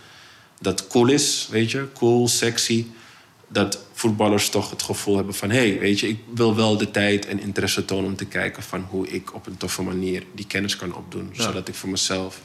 Dat 0.61 0.87
cool 0.87 1.09
is, 1.09 1.49
weet 1.51 1.71
je, 1.71 1.89
cool, 1.95 2.29
sexy. 2.29 2.87
Dat 3.49 3.79
voetballers 3.93 4.49
toch 4.49 4.71
het 4.71 4.83
gevoel 4.83 5.17
hebben 5.17 5.35
van: 5.35 5.51
hé, 5.51 5.69
hey, 5.69 5.79
weet 5.79 6.01
je, 6.01 6.09
ik 6.09 6.19
wil 6.35 6.57
wel 6.57 6.77
de 6.77 6.91
tijd 6.91 7.27
en 7.27 7.41
interesse 7.41 7.85
tonen 7.85 8.05
om 8.05 8.17
te 8.17 8.27
kijken 8.27 8.63
van 8.63 8.87
hoe 8.91 9.09
ik 9.09 9.35
op 9.35 9.47
een 9.47 9.57
toffe 9.57 9.83
manier 9.83 10.23
die 10.35 10.47
kennis 10.47 10.77
kan 10.77 10.95
opdoen. 10.95 11.31
Zodat 11.33 11.69
ik 11.69 11.75
voor 11.75 11.89
mezelf 11.89 12.41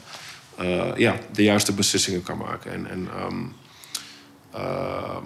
uh, 0.60 0.96
ja, 0.96 1.18
de 1.32 1.42
juiste 1.42 1.72
beslissingen 1.72 2.22
kan 2.22 2.38
maken. 2.38 2.72
En, 2.72 2.90
en 2.90 3.08
um, 3.26 3.54
uh, 4.54 5.16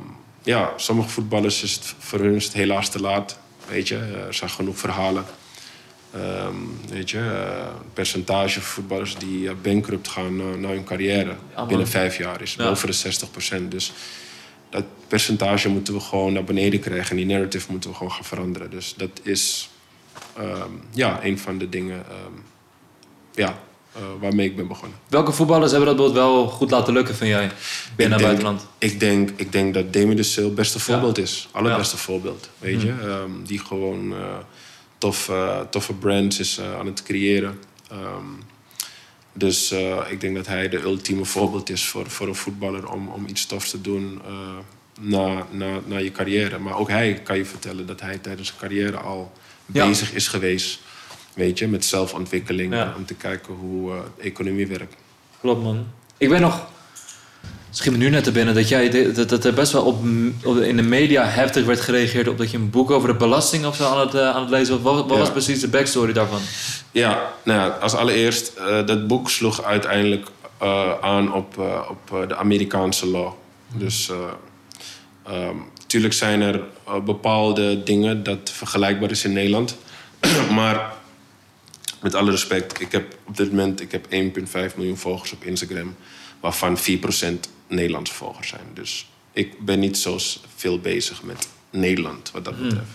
ja, 0.42 0.72
sommige 0.76 1.08
voetballers 1.08 1.62
is 1.62 1.72
het 1.72 1.94
voor 1.98 2.18
hun 2.18 2.34
is 2.34 2.44
het 2.44 2.52
helaas 2.52 2.88
te 2.88 3.00
laat. 3.00 3.38
Weet 3.68 3.88
je, 3.88 3.96
er 3.96 4.34
zijn 4.34 4.50
genoeg 4.50 4.78
verhalen 4.78 5.24
Um, 6.16 6.80
weet 6.88 7.10
je, 7.10 7.18
uh, 7.18 7.66
percentage 7.92 8.60
voetballers 8.60 9.16
die 9.16 9.54
bankrupt 9.54 10.08
gaan 10.08 10.60
na 10.60 10.68
hun 10.68 10.84
carrière 10.84 11.37
binnen 11.68 11.88
vijf 11.88 12.16
jaar 12.16 12.42
is 12.42 12.54
ja. 12.54 12.68
boven 12.68 12.87
de 12.87 12.92
60 12.92 13.28
Dus 13.68 13.92
dat 14.74 14.84
percentage 15.08 15.68
moeten 15.68 15.94
we 15.94 16.00
gewoon 16.00 16.32
naar 16.32 16.44
beneden 16.44 16.80
krijgen. 16.80 17.10
En 17.10 17.16
die 17.16 17.26
narrative 17.26 17.70
moeten 17.70 17.90
we 17.90 17.96
gewoon 17.96 18.12
gaan 18.12 18.24
veranderen. 18.24 18.70
Dus 18.70 18.94
dat 18.96 19.20
is 19.22 19.70
um, 20.38 20.80
ja, 20.90 21.24
een 21.24 21.38
van 21.38 21.58
de 21.58 21.68
dingen 21.68 21.98
um, 21.98 22.42
ja, 23.34 23.58
waarmee 24.20 24.46
ik 24.46 24.56
ben 24.56 24.68
begonnen. 24.68 24.98
Welke 25.08 25.32
voetballers 25.32 25.72
hebben 25.72 25.96
dat 25.96 26.12
wel 26.12 26.48
goed 26.48 26.70
laten 26.70 26.92
lukken, 26.92 27.14
vind 27.14 27.30
jij, 27.30 27.50
binnen 27.96 28.20
buitenland? 28.20 28.66
Ik 28.78 29.00
denk, 29.00 29.30
ik 29.37 29.52
denk 29.52 29.74
dat 29.74 29.92
Demi 29.92 30.14
de 30.14 30.22
Sil 30.32 30.44
het 30.44 30.54
beste 30.54 30.80
voorbeeld 30.80 31.16
ja. 31.16 31.22
is. 31.22 31.48
Allerbeste 31.50 31.96
voorbeeld, 31.96 32.50
weet 32.58 32.82
je. 32.82 32.90
Hmm. 32.90 33.44
die 33.44 33.58
gewoon 33.58 34.14
tof, 34.98 35.28
uh, 35.28 35.60
toffe 35.70 35.92
brands 35.92 36.38
is 36.38 36.58
uh, 36.58 36.78
aan 36.78 36.87
het 36.87 37.02
creëren. 37.02 37.58
Dus 39.37 39.73
uh, 39.73 40.01
ik 40.09 40.20
denk 40.20 40.37
dat 40.37 40.47
hij 40.47 40.68
de 40.68 40.81
ultieme 40.81 41.25
voorbeeld 41.25 41.70
is 41.70 41.87
voor, 41.87 42.11
voor 42.11 42.29
een 42.29 42.35
voetballer 42.35 42.92
om, 42.92 43.09
om 43.09 43.27
iets 43.27 43.47
tofs 43.47 43.70
te 43.70 43.81
doen 43.81 44.20
na, 45.01 45.47
na, 45.51 45.81
na 45.87 45.99
je 45.99 46.12
carrière. 46.12 46.59
Maar 46.59 46.77
ook 46.79 46.88
hij 46.88 47.20
kan 47.23 47.37
je 47.37 47.44
vertellen 47.44 47.87
dat 47.87 48.01
hij 48.01 48.18
tijdens 48.18 48.49
zijn 48.49 48.61
carrière 48.61 48.97
al 48.97 49.33
ja. 49.66 49.87
bezig 49.87 50.12
is 50.12 50.29
geweest. 50.29 50.81
Weet 51.35 51.59
je, 51.59 51.68
met 51.68 51.85
zelfontwikkeling. 51.85 52.73
Ja. 52.73 52.94
Om 52.97 53.05
te 53.05 53.14
kijken 53.14 53.55
hoe 53.55 54.03
de 54.16 54.23
economie 54.23 54.66
werkt. 54.66 54.94
Klopt 55.40 55.62
man. 55.62 55.87
Ik 56.16 56.29
ben 56.29 56.40
nog 56.40 56.68
Schiet 57.76 57.92
me 57.92 57.98
nu 57.98 58.10
net 58.10 58.24
te 58.24 58.32
binnen 58.32 58.54
dat, 58.54 58.68
jij, 58.68 59.12
dat, 59.12 59.28
dat 59.28 59.44
er 59.44 59.54
best 59.54 59.72
wel 59.72 59.84
op, 59.84 60.04
in 60.62 60.76
de 60.76 60.82
media 60.82 61.24
heftig 61.24 61.64
werd 61.64 61.80
gereageerd 61.80 62.28
op 62.28 62.38
dat 62.38 62.50
je 62.50 62.56
een 62.56 62.70
boek 62.70 62.90
over 62.90 63.08
de 63.08 63.14
belasting 63.14 63.66
of 63.66 63.76
zo 63.76 63.84
aan 63.84 64.00
het, 64.00 64.14
uh, 64.14 64.30
aan 64.30 64.40
het 64.40 64.50
lezen 64.50 64.82
was. 64.82 64.94
Wat, 64.94 65.08
wat 65.08 65.18
was 65.18 65.30
precies 65.30 65.60
de 65.60 65.68
backstory 65.68 66.12
daarvan? 66.12 66.40
Ja, 66.92 67.32
nou 67.44 67.60
ja, 67.60 67.66
als 67.66 67.94
allereerst, 67.94 68.52
uh, 68.58 68.87
dat 68.87 69.06
boek 69.06 69.30
sloeg 69.30 69.62
uiteindelijk 69.62 70.26
uh, 70.62 71.00
aan 71.00 71.32
op, 71.32 71.58
op 71.88 72.28
de 72.28 72.37
Amerikaanse 72.37 73.06
law. 73.06 73.32
Dus 73.72 74.10
natuurlijk 75.76 76.12
um, 76.12 76.18
zijn 76.18 76.40
er 76.40 76.60
bepaalde 77.04 77.82
dingen 77.82 78.22
dat 78.22 78.50
vergelijkbaar 78.50 79.10
is 79.10 79.24
in 79.24 79.32
Nederland. 79.32 79.76
maar 80.58 80.92
met 82.02 82.14
alle 82.14 82.30
respect, 82.30 82.80
ik 82.80 82.92
heb 82.92 83.16
op 83.24 83.37
dit 83.37 83.50
moment 83.50 83.80
ik 83.80 83.92
heb 83.92 84.06
1,5 84.10 84.76
miljoen 84.76 84.96
volgers 84.96 85.32
op 85.32 85.44
Instagram, 85.44 85.96
waarvan 86.40 86.78
4% 86.78 86.82
Nederlandse 87.74 88.14
volgers 88.14 88.48
zijn. 88.48 88.66
Dus 88.74 89.06
ik 89.32 89.64
ben 89.64 89.78
niet 89.78 89.98
zo 89.98 90.18
veel 90.56 90.78
bezig 90.78 91.22
met 91.22 91.48
Nederland 91.70 92.30
wat 92.30 92.44
dat 92.44 92.54
hmm. 92.54 92.68
betreft. 92.68 92.88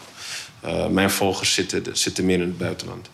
Uh, 0.66 0.88
mijn 0.88 1.12
volgers 1.12 1.54
zitten, 1.54 1.98
zitten 1.98 2.26
meer 2.26 2.40
in 2.40 2.48
het 2.48 2.58
buitenland. 2.58 3.10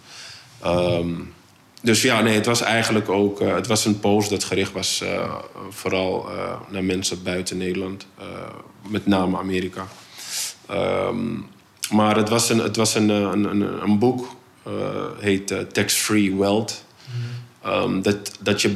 Um, 0.65 1.33
dus 1.81 2.01
ja, 2.01 2.21
nee, 2.21 2.35
het 2.35 2.45
was 2.45 2.61
eigenlijk 2.61 3.09
ook... 3.09 3.41
Uh, 3.41 3.55
het 3.55 3.67
was 3.67 3.85
een 3.85 3.99
post 3.99 4.29
dat 4.29 4.43
gericht 4.43 4.71
was 4.71 5.01
uh, 5.03 5.35
vooral 5.69 6.29
naar 6.69 6.83
mensen 6.83 7.23
buiten 7.23 7.57
Nederland. 7.57 8.07
met 8.87 9.05
name 9.05 9.37
Amerika. 9.37 9.87
Um, 10.71 11.47
maar 11.89 12.15
het 12.15 12.29
was 12.29 12.49
een, 12.49 12.59
het 12.59 12.75
was 12.75 12.95
een, 12.95 13.09
een, 13.09 13.43
een, 13.43 13.83
een 13.83 13.99
boek, 13.99 14.35
heet 15.19 15.73
Tax 15.73 15.93
Free 15.93 16.35
Wealth. 16.35 16.84
Um, 17.67 18.01
dat, 18.01 18.31
dat 18.39 18.61
je 18.61 18.69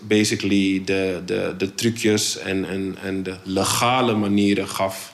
basically 0.00 0.82
de, 0.84 1.22
de, 1.26 1.54
de 1.58 1.74
trucjes 1.74 2.38
en, 2.38 2.68
en, 2.68 2.96
en 3.02 3.22
de 3.22 3.34
legale 3.42 4.14
manieren 4.14 4.68
gaf 4.68 5.12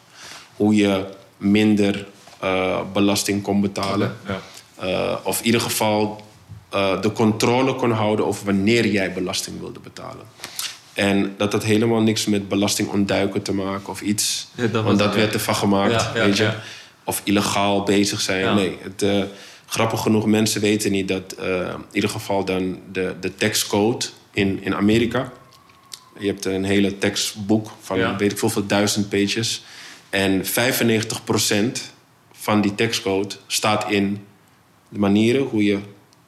hoe 0.57 0.75
je 0.75 1.05
minder 1.37 2.07
uh, 2.45 2.81
belasting 2.93 3.43
kon 3.43 3.61
betalen. 3.61 4.17
Ja. 4.27 4.41
Uh, 4.85 5.17
of 5.23 5.39
in 5.39 5.45
ieder 5.45 5.61
geval 5.61 6.25
uh, 6.75 7.01
de 7.03 7.13
controle 7.13 7.75
kon 7.75 7.91
houden 7.91 8.27
over 8.27 8.45
wanneer 8.45 8.87
jij 8.87 9.13
belasting 9.13 9.61
wilde 9.61 9.81
betalen. 9.81 10.27
En 10.95 11.35
dat 11.39 11.53
had 11.53 11.65
helemaal 11.65 12.01
niks 12.01 12.27
met 12.27 12.49
belasting 12.49 12.89
ontduiken 12.89 13.43
te 13.43 13.53
maken 13.53 13.89
of 13.89 14.01
iets. 14.01 14.49
Ja, 14.55 14.67
dat 14.67 14.85
want 14.85 14.99
dat 14.99 15.15
werd 15.15 15.35
ervan 15.35 15.55
gemaakt, 15.55 16.13
weet 16.13 16.37
je. 16.37 16.53
Of 17.05 17.21
illegaal 17.25 17.83
bezig 17.83 18.21
zijn. 18.21 18.55
Nee, 18.55 18.79
het, 18.83 19.05
grappig 19.67 20.01
genoeg, 20.01 20.27
mensen 20.27 20.61
weten 20.61 20.91
niet 20.91 21.09
dat 21.09 21.35
uh, 21.41 21.47
in 21.47 21.85
ieder 21.93 22.11
geval 22.11 22.45
dan 22.45 22.79
de, 22.93 23.15
de 23.21 23.35
tekstcode 23.35 24.07
in, 24.33 24.63
in 24.63 24.75
Amerika. 24.75 25.33
Je 26.19 26.27
hebt 26.27 26.45
een 26.45 26.65
hele 26.65 26.99
tekstboek 26.99 27.71
van 27.81 28.17
weet 28.17 28.33
ik 28.33 28.39
veel, 28.39 28.67
duizend 28.67 29.09
pages. 29.09 29.65
En 30.11 30.45
95% 30.45 30.49
van 32.33 32.61
die 32.61 32.75
tekstcode 32.75 33.35
staat 33.47 33.91
in 33.91 34.27
de 34.89 34.99
manieren 34.99 35.43
hoe 35.43 35.65
je 35.65 35.79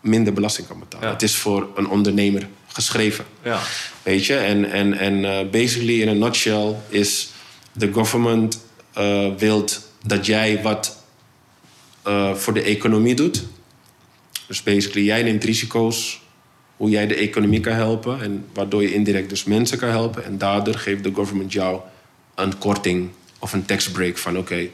minder 0.01 0.33
belasting 0.33 0.66
kan 0.66 0.79
betalen. 0.79 1.09
Het 1.09 1.22
is 1.22 1.37
voor 1.37 1.68
een 1.74 1.88
ondernemer 1.88 2.48
geschreven. 2.66 3.24
Ja. 3.42 3.61
Weet 4.03 4.27
je? 4.27 4.37
En, 4.37 4.70
en, 4.70 4.98
en 4.98 5.14
uh, 5.14 5.51
basically 5.51 6.01
in 6.01 6.09
a 6.09 6.12
nutshell 6.12 6.74
is 6.88 7.29
de 7.72 7.92
government 7.92 8.61
uh, 8.98 9.35
wilt 9.37 9.90
dat 10.07 10.27
jij 10.27 10.62
wat 10.62 10.96
uh, 12.09 12.35
voor 12.35 12.55
de 12.55 12.62
economie 12.62 13.14
doet. 13.14 13.44
Dus 14.47 14.62
basically 14.62 15.07
jij 15.07 15.23
neemt 15.23 15.44
risico's 15.44 16.21
hoe 16.77 16.90
jij 16.90 17.07
de 17.07 17.14
economie 17.14 17.61
kan 17.61 17.73
helpen 17.73 18.23
en 18.23 18.44
waardoor 18.55 18.83
je 18.83 18.94
indirect 18.94 19.29
dus 19.29 19.44
mensen 19.44 19.79
kan 19.79 19.88
helpen 19.88 20.25
en 20.25 20.38
daardoor 20.38 20.75
geeft 20.75 21.05
de 21.05 21.12
government 21.14 21.53
jou 21.53 21.81
een 22.35 22.59
korting 22.59 23.11
of 23.38 23.53
een 23.53 23.64
tax 23.64 23.90
break 23.90 24.18
van 24.18 24.38
oké, 24.38 24.68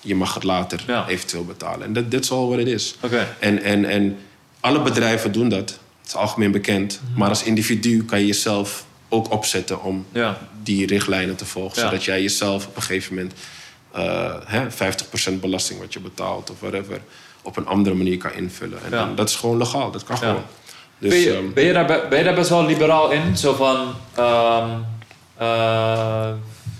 je 0.00 0.14
mag 0.14 0.34
het 0.34 0.42
later 0.42 1.04
eventueel 1.08 1.44
betalen. 1.44 1.86
En 1.86 2.10
dat 2.10 2.22
is 2.22 2.30
all 2.30 2.46
what 2.46 2.58
it 2.58 2.66
is. 2.66 2.96
Okay. 3.00 3.26
En, 3.38 3.62
en, 3.62 3.84
en 3.84 4.16
alle 4.60 4.82
bedrijven 4.82 5.32
doen 5.32 5.48
dat. 5.48 5.70
Het 6.00 6.08
is 6.08 6.14
algemeen 6.14 6.50
bekend. 6.50 7.00
Mhm. 7.04 7.18
Maar 7.18 7.28
als 7.28 7.42
individu 7.42 8.04
kan 8.04 8.20
je 8.20 8.26
jezelf 8.26 8.84
ook 9.08 9.30
opzetten 9.30 9.82
om 9.82 10.06
ja. 10.12 10.38
die 10.62 10.86
richtlijnen 10.86 11.36
te 11.36 11.44
volgen. 11.44 11.80
Zodat 11.80 12.04
jij 12.04 12.22
jezelf 12.22 12.66
op 12.66 12.76
een 12.76 12.82
gegeven 12.82 13.14
moment 13.14 13.32
uh, 13.96 14.34
hè, 14.44 14.66
50% 15.36 15.40
belasting 15.40 15.80
wat 15.80 15.92
je 15.92 16.00
betaalt 16.00 16.50
of 16.50 16.60
whatever, 16.60 17.00
op 17.42 17.56
een 17.56 17.66
andere 17.66 17.94
manier 17.94 18.16
kan 18.16 18.32
invullen. 18.32 18.78
En, 18.90 19.14
dat 19.14 19.28
is 19.28 19.36
gewoon 19.36 19.56
legaal, 19.56 19.90
dat 19.90 20.04
kan 20.04 20.18
gewoon. 20.18 20.42
Dus, 20.98 21.10
ben, 21.10 21.18
je, 21.18 21.32
ehm, 21.32 21.52
ben, 21.52 21.64
je 21.64 21.72
daar, 21.72 22.08
ben 22.08 22.18
je 22.18 22.24
daar 22.24 22.34
best 22.34 22.48
wel 22.48 22.64
liberaal 22.64 23.10
in? 23.10 23.36
Zo 23.36 23.54
van. 23.54 23.94
Um, 24.18 24.84
uh, 25.40 26.32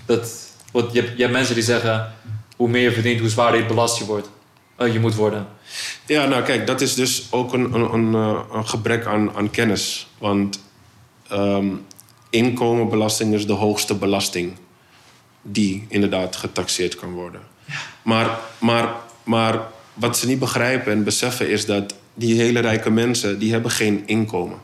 dat, 0.05 0.31
wat, 0.71 0.93
je, 0.93 1.01
je 1.01 1.21
hebt 1.21 1.31
mensen 1.31 1.55
die 1.55 1.63
zeggen: 1.63 2.13
hoe 2.55 2.69
meer 2.69 2.81
je 2.81 2.91
verdient, 2.91 3.19
hoe 3.19 3.29
zwaarder 3.29 3.61
je 3.61 3.65
belast 3.65 3.97
je 3.97 4.05
wordt. 4.05 4.29
Uh, 4.79 4.93
je 4.93 4.99
moet 4.99 5.15
worden. 5.15 5.47
Ja, 6.05 6.25
nou 6.25 6.43
kijk, 6.43 6.67
dat 6.67 6.81
is 6.81 6.95
dus 6.95 7.27
ook 7.29 7.53
een, 7.53 7.73
een, 7.73 7.93
een, 7.93 8.13
eh, 8.15 8.39
een 8.53 8.67
gebrek 8.67 9.05
aan, 9.05 9.35
aan 9.35 9.49
kennis. 9.49 10.07
Want 10.17 10.59
um, 11.31 11.85
inkomenbelasting 12.29 13.33
is 13.33 13.47
de 13.47 13.53
hoogste 13.53 13.95
belasting 13.95 14.57
die 15.41 15.85
inderdaad 15.87 16.35
getaxeerd 16.35 16.95
kan 16.95 17.11
worden. 17.11 17.41
Ja. 17.65 17.73
Maar, 18.01 18.39
maar, 18.57 18.95
maar 19.23 19.61
wat 19.93 20.17
ze 20.17 20.27
niet 20.27 20.39
begrijpen 20.39 20.91
en 20.91 21.03
beseffen 21.03 21.49
is 21.49 21.65
dat 21.65 21.95
die 22.13 22.41
hele 22.41 22.59
rijke 22.59 22.89
mensen, 22.89 23.39
die 23.39 23.51
hebben 23.51 23.71
geen 23.71 24.03
inkomen. 24.05 24.57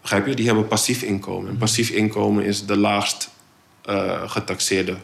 Begrijp 0.00 0.26
je? 0.26 0.34
Die 0.34 0.46
hebben 0.46 0.68
passief 0.68 1.02
inkomen. 1.02 1.50
En 1.50 1.56
passief 1.56 1.90
inkomen 1.90 2.44
is 2.44 2.66
de 2.66 2.76
laagst 2.76 3.30
uh, 3.88 4.30
getaxeerde 4.30 4.96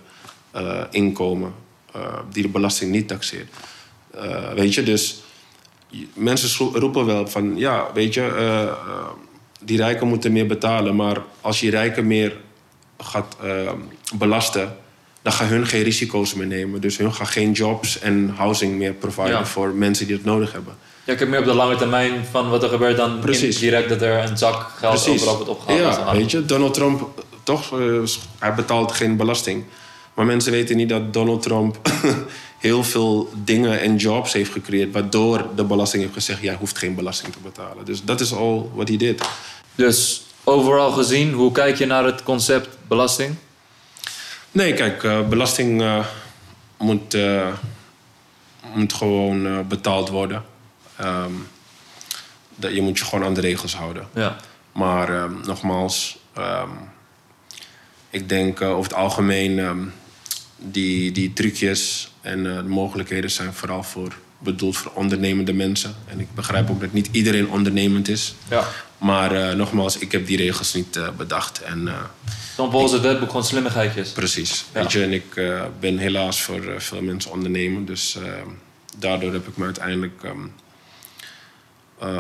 uh, 0.56 0.80
inkomen 0.90 1.54
uh, 1.96 2.18
die 2.32 2.42
de 2.42 2.48
belasting 2.48 2.90
niet 2.90 3.08
taxeert. 3.08 3.48
weet 4.54 4.74
je, 4.74 4.82
dus 4.82 5.22
mensen 6.14 6.66
roepen 6.72 7.06
wel 7.06 7.28
van 7.28 7.56
ja, 7.56 7.92
weet 7.94 8.14
je, 8.14 8.74
die 9.60 9.76
rijken 9.76 10.08
moeten 10.08 10.32
meer 10.32 10.46
betalen, 10.46 10.96
maar 10.96 11.22
als 11.40 11.60
je 11.60 11.70
rijken 11.70 12.06
meer 12.06 12.36
gaat 12.98 13.36
belasten, 14.18 14.76
dan 15.26 15.34
gaan 15.34 15.46
hun 15.46 15.66
geen 15.66 15.82
risico's 15.82 16.34
meer 16.34 16.46
nemen. 16.46 16.80
Dus 16.80 16.96
hun 16.96 17.14
gaan 17.14 17.26
geen 17.26 17.52
jobs 17.52 17.98
en 17.98 18.32
housing 18.36 18.76
meer 18.76 18.92
providen 18.92 19.46
voor 19.46 19.68
mensen 19.68 20.06
die 20.06 20.16
het 20.16 20.24
nodig 20.24 20.52
hebben. 20.52 20.76
Ja, 21.04 21.12
ik 21.12 21.18
heb 21.18 21.28
meer 21.28 21.38
op 21.38 21.44
de 21.44 21.54
lange 21.54 21.76
termijn 21.76 22.24
van 22.30 22.50
wat 22.50 22.62
er 22.62 22.68
gebeurt 22.68 22.96
dan 22.96 23.20
direct 23.58 23.88
dat 23.88 24.02
er 24.02 24.30
een 24.30 24.38
zak 24.38 24.70
geld 24.76 24.92
Precies. 24.92 25.20
overal 25.20 25.34
wordt 25.34 25.50
opgehaald. 25.50 25.96
Ja, 25.96 26.12
weet 26.16 26.30
je, 26.30 26.44
Donald 26.44 26.74
Trump, 26.74 27.24
toch, 27.42 27.78
uh, 27.78 28.02
hij 28.38 28.54
betaalt 28.54 28.92
geen 28.92 29.16
belasting. 29.16 29.64
Maar 30.14 30.26
mensen 30.26 30.52
weten 30.52 30.76
niet 30.76 30.88
dat 30.88 31.12
Donald 31.12 31.42
Trump 31.42 31.80
heel 32.58 32.84
veel 32.84 33.30
dingen 33.44 33.80
en 33.80 33.96
jobs 33.96 34.32
heeft 34.32 34.52
gecreëerd... 34.52 34.92
waardoor 34.92 35.46
de 35.56 35.64
belasting 35.64 36.02
heeft 36.02 36.14
gezegd, 36.14 36.42
jij 36.42 36.56
hoeft 36.58 36.78
geen 36.78 36.94
belasting 36.94 37.32
te 37.32 37.38
betalen. 37.42 37.84
Dus 37.84 38.04
dat 38.04 38.20
is 38.20 38.32
al 38.32 38.72
wat 38.74 38.88
hij 38.88 38.96
deed. 38.96 39.22
Dus 39.74 40.22
overal 40.44 40.90
gezien, 40.90 41.32
hoe 41.32 41.52
kijk 41.52 41.76
je 41.76 41.86
naar 41.86 42.04
het 42.04 42.22
concept 42.22 42.68
belasting? 42.88 43.36
Nee, 44.56 44.74
kijk, 44.74 45.02
uh, 45.02 45.28
belasting 45.28 45.80
uh, 45.80 46.06
moet, 46.78 47.14
uh, 47.14 47.48
moet 48.74 48.92
gewoon 48.92 49.68
betaald 49.68 50.08
worden. 50.08 50.44
Um, 51.00 51.48
dat, 52.54 52.74
je 52.74 52.82
moet 52.82 52.98
je 52.98 53.04
gewoon 53.04 53.24
aan 53.24 53.34
de 53.34 53.40
regels 53.40 53.76
houden. 53.76 54.08
Ja. 54.14 54.36
Maar 54.72 55.22
um, 55.22 55.40
nogmaals, 55.44 56.18
um, 56.38 56.70
ik 58.10 58.28
denk 58.28 58.60
over 58.60 58.90
het 58.90 59.00
algemeen... 59.00 59.92
die, 60.58 61.12
die 61.12 61.32
trucjes 61.32 62.12
en 62.20 62.42
de 62.42 62.62
mogelijkheden 62.62 63.30
zijn 63.30 63.52
vooral 63.52 63.82
voor, 63.82 64.16
bedoeld 64.38 64.76
voor 64.76 64.92
ondernemende 64.94 65.52
mensen. 65.52 65.94
En 66.06 66.20
ik 66.20 66.34
begrijp 66.34 66.70
ook 66.70 66.80
dat 66.80 66.92
niet 66.92 67.08
iedereen 67.12 67.50
ondernemend 67.50 68.08
is. 68.08 68.34
Ja. 68.50 68.64
Maar 68.98 69.34
uh, 69.34 69.52
nogmaals, 69.52 69.98
ik 69.98 70.12
heb 70.12 70.26
die 70.26 70.36
regels 70.36 70.74
niet 70.74 70.96
uh, 70.96 71.10
bedacht. 71.10 71.62
En, 71.62 71.86
uh, 71.86 72.02
Dan 72.56 72.70
volgens 72.70 72.92
het 72.92 73.02
wetboek 73.02 73.28
gewoon 73.28 73.44
slimmigheidjes. 73.44 74.10
Precies. 74.10 74.64
Ja. 74.72 74.80
Weet 74.80 74.92
je, 74.92 75.02
en 75.02 75.12
ik 75.12 75.40
ben 75.80 75.98
helaas 75.98 76.40
voor 76.40 76.74
veel 76.78 77.02
mensen 77.02 77.30
ondernemen. 77.30 77.84
Dus 77.84 78.18
daardoor 78.98 79.32
heb 79.32 79.46
ik 79.46 79.56
me 79.56 79.64
uiteindelijk 79.64 80.22
um, 80.24 80.52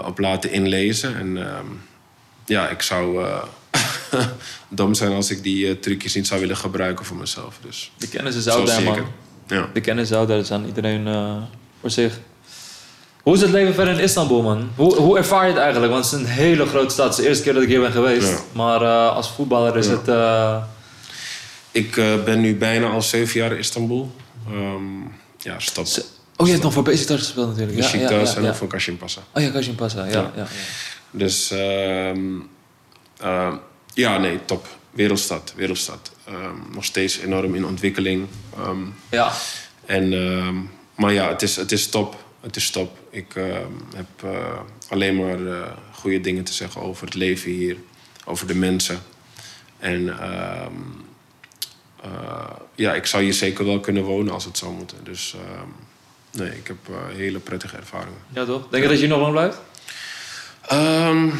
op 0.04 0.18
laten 0.18 0.52
inlezen. 0.52 1.16
En 1.16 1.36
um, 1.36 1.82
ja, 2.46 2.68
ik 2.68 2.82
zou 2.82 3.26
dom 4.68 4.94
zijn 4.94 5.12
als 5.12 5.30
ik 5.30 5.42
die 5.42 5.78
trucjes 5.78 6.14
niet 6.14 6.26
zou 6.26 6.40
willen 6.40 6.56
gebruiken 6.56 7.04
voor 7.04 7.16
mezelf. 7.16 7.58
Dus, 7.62 7.92
de 7.96 8.08
kennis 8.08 8.36
is 8.36 8.48
out 8.48 8.66
daar, 8.66 8.82
man. 8.82 9.06
Ja. 9.46 9.70
De 9.72 9.80
kennis 9.80 10.10
is 10.10 10.16
out 10.16 10.28
daar, 10.28 10.38
is 10.38 10.50
aan 10.50 10.66
iedereen 10.66 11.06
voor 11.80 11.90
zich. 11.90 12.18
Hoe 13.26 13.34
is 13.34 13.40
het 13.40 13.50
leven 13.50 13.74
verder 13.74 13.94
in 13.94 14.00
Istanbul, 14.00 14.42
man? 14.42 14.70
Hoe, 14.76 14.94
hoe 14.94 15.18
ervaar 15.18 15.46
je 15.46 15.52
het 15.52 15.60
eigenlijk? 15.60 15.92
Want 15.92 16.04
het 16.04 16.14
is 16.14 16.20
een 16.20 16.32
hele 16.32 16.66
grote 16.66 16.92
stad. 16.92 17.04
Het 17.04 17.18
is 17.18 17.22
de 17.22 17.28
eerste 17.28 17.42
keer 17.42 17.52
dat 17.52 17.62
ik 17.62 17.68
hier 17.68 17.80
ben 17.80 17.92
geweest. 17.92 18.42
Maar 18.52 18.82
uh, 18.82 19.14
als 19.16 19.30
voetballer 19.30 19.76
is 19.76 19.86
het... 19.86 20.08
Uh... 20.08 20.62
Ik 21.70 21.96
uh, 21.96 22.24
ben 22.24 22.40
nu 22.40 22.56
bijna 22.56 22.88
al 22.88 23.02
zeven 23.02 23.40
jaar 23.40 23.52
in 23.52 23.58
Istanbul. 23.58 24.14
Um, 24.50 25.12
ja, 25.38 25.58
stad... 25.58 26.06
Oh, 26.36 26.46
je 26.46 26.52
hebt 26.52 26.64
nog 26.64 26.72
voor 26.72 26.82
Besiktas 26.82 27.18
gespeeld 27.18 27.48
natuurlijk. 27.48 27.76
Besiktas 27.76 28.10
ja, 28.10 28.16
ja, 28.16 28.24
ja, 28.24 28.36
en 28.36 28.48
ook 28.48 28.54
voor 28.54 28.68
Kashim 28.68 28.96
Passa. 28.96 29.20
Oh 29.32 29.42
ja, 29.42 29.50
Kashim 29.50 29.74
Passa, 29.74 30.04
ja. 30.04 30.32
ja. 30.36 30.46
Dus 31.10 31.50
um, 31.50 32.48
ja, 33.94 34.18
nee, 34.18 34.40
top. 34.44 34.66
Wereldstad, 34.90 35.52
wereldstad. 35.56 36.10
Um, 36.28 36.66
nog 36.74 36.84
steeds 36.84 37.18
enorm 37.18 37.54
in 37.54 37.66
ontwikkeling. 37.66 38.26
ja. 39.10 39.32
En, 39.86 40.08
maar 40.94 41.12
ja, 41.12 41.28
het 41.28 41.42
is, 41.42 41.56
het 41.56 41.72
is 41.72 41.88
top 41.88 42.24
het 42.46 42.56
is 42.56 42.70
top. 42.70 42.98
Ik 43.16 43.34
uh, 43.34 43.56
heb 43.94 44.06
uh, 44.24 44.58
alleen 44.88 45.16
maar 45.16 45.40
uh, 45.40 45.62
goede 45.92 46.20
dingen 46.20 46.44
te 46.44 46.52
zeggen 46.52 46.82
over 46.82 47.04
het 47.04 47.14
leven 47.14 47.50
hier, 47.50 47.76
over 48.24 48.46
de 48.46 48.54
mensen. 48.54 48.98
En 49.78 50.18
ehm, 50.18 50.72
ja, 52.74 52.94
ik 52.94 53.06
zou 53.06 53.22
hier 53.22 53.34
zeker 53.34 53.64
wel 53.64 53.80
kunnen 53.80 54.02
wonen 54.02 54.32
als 54.32 54.44
het 54.44 54.58
zou 54.58 54.72
moeten. 54.72 54.98
Dus 55.04 55.34
ehm, 55.34 55.68
nee, 56.42 56.56
ik 56.56 56.66
heb 56.66 56.76
hele 57.14 57.38
prettige 57.38 57.76
ervaringen. 57.76 58.18
Ja, 58.28 58.44
toch? 58.44 58.68
Denk 58.68 58.82
je 58.82 58.88
dat 58.88 59.00
je 59.00 59.06
nog 59.06 59.20
lang 59.20 59.32
blijft? 59.32 59.58
Um, 60.72 61.32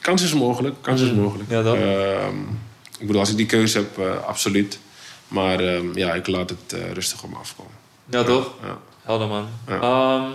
kans 0.00 0.22
is 0.22 0.34
mogelijk, 0.34 0.74
kans 0.80 1.00
is 1.00 1.10
mm. 1.10 1.20
mogelijk. 1.20 1.50
Ja, 1.50 1.62
toch? 1.62 1.76
ik 2.98 3.06
bedoel, 3.06 3.20
als 3.20 3.30
ik 3.30 3.36
die 3.36 3.46
keuze 3.46 3.78
heb, 3.78 3.98
absoluut. 4.26 4.78
Maar 5.28 5.62
ja, 5.94 6.14
ik 6.14 6.26
laat 6.26 6.50
het 6.50 6.76
rustig 6.92 7.22
op 7.22 7.30
me 7.30 7.36
afkomen. 7.36 7.72
Ja, 8.10 8.22
toch? 8.22 8.52
Ja. 8.62 8.78
Helder 9.02 9.28
man. 9.28 9.48
Ja. 9.66 10.32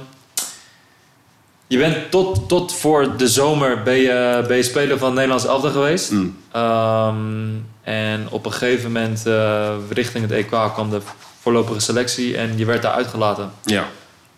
Je 1.70 1.78
bent 1.78 2.12
tot, 2.12 2.48
tot 2.48 2.74
voor 2.74 3.18
de 3.18 3.28
zomer 3.28 3.84
ben 3.84 3.98
je, 3.98 4.44
ben 4.48 4.58
je 4.58 4.64
speler 4.64 4.98
van 4.98 5.08
het 5.08 5.16
Nederlands 5.16 5.46
elftal 5.46 5.72
geweest. 5.72 6.12
Mm. 6.12 6.38
Ehm, 6.52 7.48
en 7.84 8.30
op 8.30 8.46
een 8.46 8.52
gegeven 8.52 8.92
moment 8.92 9.28
uh, 9.28 9.76
richting 9.90 10.30
het 10.30 10.32
EK 10.32 10.48
kwam 10.48 10.90
de 10.90 11.02
voorlopige 11.40 11.80
selectie 11.80 12.38
en 12.38 12.58
je 12.58 12.66
werd 12.66 12.82
daar 12.82 12.92
uitgelaten. 12.92 13.52
Ja. 13.64 13.88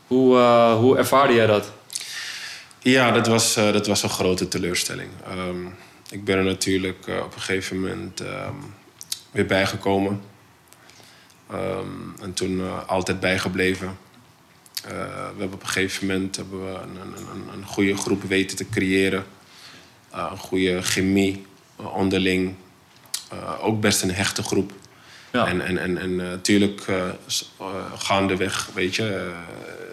Hoe, 0.07 0.37
uh, 0.37 0.75
hoe 0.75 0.97
ervaarde 0.97 1.33
jij 1.33 1.45
dat? 1.45 1.71
Ja, 2.79 3.11
dat 3.11 3.27
was, 3.27 3.57
uh, 3.57 3.73
dat 3.73 3.87
was 3.87 4.03
een 4.03 4.09
grote 4.09 4.47
teleurstelling. 4.47 5.09
Um, 5.37 5.75
ik 6.09 6.25
ben 6.25 6.37
er 6.37 6.43
natuurlijk 6.43 7.07
op 7.23 7.35
een 7.35 7.41
gegeven 7.41 7.79
moment 7.79 8.19
um, 8.19 8.73
weer 9.31 9.45
bijgekomen. 9.45 10.21
en 12.21 12.33
toen 12.33 12.87
altijd 12.87 13.19
bijgebleven. 13.19 13.97
Uh, 14.85 14.91
we 14.91 15.37
hebben 15.37 15.53
op 15.53 15.61
een 15.61 15.67
gegeven 15.67 16.07
moment 16.07 16.35
hebben 16.35 16.65
we 16.65 16.79
een, 16.79 16.95
een, 16.95 17.53
een 17.53 17.65
goede 17.65 17.97
groep 17.97 18.23
weten 18.23 18.57
te 18.57 18.69
creëren. 18.69 19.25
Uh, 20.13 20.27
een 20.31 20.37
goede 20.37 20.81
chemie 20.81 21.45
uh, 21.79 21.95
onderling. 21.95 22.55
ook 23.59 23.81
best 23.81 24.01
een 24.01 24.13
hechte 24.13 24.43
groep. 24.43 24.71
Ja. 25.31 25.47
En, 25.47 25.61
en, 25.61 25.77
en, 25.77 25.97
en 25.97 26.15
natuurlijk 26.15 26.85
gaandeweg, 27.95 28.69
weet 28.73 28.95
je, 28.95 29.33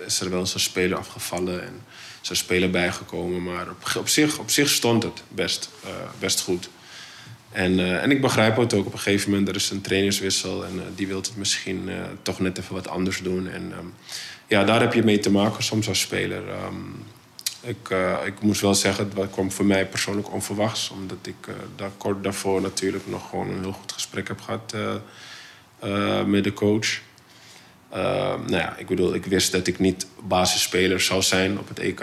is 0.06 0.20
er 0.20 0.30
wel 0.30 0.38
eens 0.38 0.54
een 0.54 0.60
speler 0.60 0.98
afgevallen 0.98 1.62
en 1.62 1.82
is 2.30 2.38
speler 2.38 2.70
bijgekomen. 2.70 3.42
Maar 3.42 3.70
op, 3.70 3.96
op, 3.96 4.08
zich, 4.08 4.38
op 4.38 4.50
zich 4.50 4.68
stond 4.68 5.02
het 5.02 5.22
best, 5.28 5.70
best 6.18 6.40
goed. 6.40 6.68
En, 7.52 7.78
uh, 7.78 8.02
en 8.02 8.10
ik 8.10 8.20
begrijp 8.20 8.56
het 8.56 8.74
ook. 8.74 8.86
Op 8.86 8.92
een 8.92 8.98
gegeven 8.98 9.30
moment, 9.30 9.48
er 9.48 9.54
is 9.54 9.70
een 9.70 9.80
trainerswissel 9.80 10.64
en 10.64 10.74
uh, 10.74 10.82
die 10.94 11.06
wil 11.06 11.16
het 11.16 11.32
misschien 11.36 11.88
uh, 11.88 11.94
toch 12.22 12.40
net 12.40 12.58
even 12.58 12.74
wat 12.74 12.88
anders 12.88 13.22
doen. 13.22 13.48
En 13.48 13.72
um, 13.78 13.94
ja, 14.48 14.64
daar 14.64 14.80
heb 14.80 14.92
je 14.92 15.02
mee 15.02 15.18
te 15.18 15.30
maken 15.30 15.62
soms 15.62 15.88
als 15.88 16.00
speler. 16.00 16.42
Um, 16.48 17.04
ik, 17.60 17.88
ik 18.24 18.40
moest 18.40 18.60
wel 18.60 18.74
zeggen, 18.74 19.10
dat 19.14 19.30
kwam 19.30 19.52
voor 19.52 19.64
mij 19.64 19.86
persoonlijk 19.86 20.32
onverwachts. 20.32 20.90
Omdat 20.90 21.18
ik 21.22 21.48
daar 21.76 21.90
kort 21.96 22.22
daarvoor 22.22 22.60
natuurlijk 22.60 23.06
nog 23.06 23.28
gewoon 23.28 23.50
een 23.50 23.60
heel 23.60 23.72
goed 23.72 23.92
gesprek 23.92 24.28
heb 24.28 24.40
gehad 24.40 24.74
met 26.26 26.44
de 26.44 26.52
coach. 26.52 27.00
nou 27.90 28.56
ja, 28.56 28.76
ik 28.76 28.86
bedoel, 28.86 29.14
ik 29.14 29.24
wist 29.24 29.52
dat 29.52 29.66
ik 29.66 29.78
niet 29.78 30.06
basisspeler 30.22 31.00
zou 31.00 31.22
zijn 31.22 31.58
op 31.58 31.68
het 31.68 31.78
EK. 31.78 32.00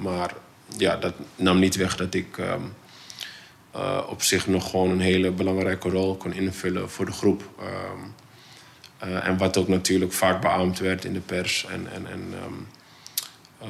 maar 0.00 0.34
ja, 0.76 0.96
dat 0.96 1.14
nam 1.36 1.58
niet 1.58 1.76
weg 1.76 1.96
dat 1.96 2.14
ik... 2.14 2.38
Uh, 3.76 4.00
op 4.08 4.22
zich 4.22 4.46
nog 4.46 4.70
gewoon 4.70 4.90
een 4.90 5.00
hele 5.00 5.30
belangrijke 5.30 5.88
rol 5.88 6.16
kon 6.16 6.32
invullen 6.32 6.90
voor 6.90 7.06
de 7.06 7.12
groep. 7.12 7.42
Uh, 9.06 9.26
en 9.26 9.38
wat 9.38 9.56
ook 9.56 9.68
natuurlijk 9.68 10.12
vaak 10.12 10.40
beaamd 10.40 10.78
werd 10.78 11.04
in 11.04 11.12
de 11.12 11.20
pers. 11.20 11.66
En, 11.72 11.86
en, 11.92 12.06
en, 12.06 12.34
um, 12.46 12.66
uh, 13.62 13.68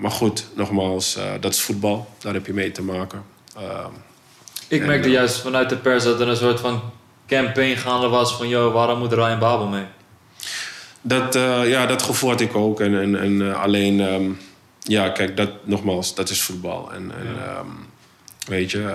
maar 0.00 0.10
goed, 0.10 0.46
nogmaals, 0.54 1.18
dat 1.40 1.52
is 1.54 1.60
voetbal. 1.60 2.08
Daar 2.18 2.34
heb 2.34 2.46
je 2.46 2.52
mee 2.52 2.72
te 2.72 2.82
maken. 2.82 3.24
Ehm, 3.56 3.90
Ik 4.68 4.86
merkte 4.86 5.10
juist 5.10 5.40
vanuit 5.40 5.68
de 5.68 5.76
pers 5.76 6.04
dat 6.04 6.20
er 6.20 6.28
een 6.28 6.36
soort 6.36 6.60
van 6.60 6.80
campaign 7.26 7.76
gaande 7.76 8.08
was 8.08 8.36
van... 8.36 8.48
...joh, 8.48 8.72
waarom 8.72 8.98
moet 8.98 9.12
Ryan 9.12 9.38
Babel 9.38 9.66
mee? 9.66 9.84
Dat, 11.00 11.34
ja, 11.64 11.86
dat 11.86 12.02
gevoel 12.02 12.30
had 12.30 12.40
ik 12.40 12.56
ook. 12.56 12.80
En, 12.80 13.00
en, 13.00 13.20
en 13.20 13.56
alleen, 13.56 14.36
ja, 14.80 15.08
kijk, 15.08 15.36
dat, 15.36 15.50
nogmaals, 15.62 16.14
dat 16.14 16.28
is 16.28 16.42
voetbal. 16.42 16.92
En, 16.92 17.12
en 17.18 17.34
ja. 17.34 17.64
Weet 18.46 18.70
je, 18.70 18.94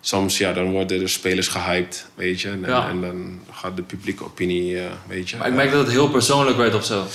soms 0.00 0.38
ja, 0.38 0.52
dan 0.52 0.70
worden 0.70 0.98
de 0.98 1.08
spelers 1.08 1.48
gehyped, 1.48 2.06
weet 2.14 2.40
je. 2.40 2.48
En, 2.48 2.64
en 2.64 3.00
dan 3.00 3.40
gaat 3.50 3.76
de 3.76 3.82
publieke 3.82 4.24
opinie, 4.24 4.72
uh, 4.72 4.82
weet 5.08 5.30
je. 5.30 5.36
Maar 5.36 5.48
ik 5.48 5.54
merk 5.54 5.70
dat 5.70 5.80
het 5.80 5.90
heel 5.90 6.08
persoonlijk 6.08 6.56
werd 6.56 6.74
of 6.74 6.84
zo. 6.84 7.06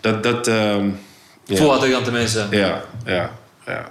Dat, 0.00 0.22
dat... 0.22 0.46
Um, 0.46 0.98
Voel 1.46 1.70
had 1.70 1.84
ik 1.84 1.90
dan 1.90 2.02
tenminste. 2.02 2.46
Ja, 2.50 2.84
ja, 3.04 3.32
ja. 3.66 3.90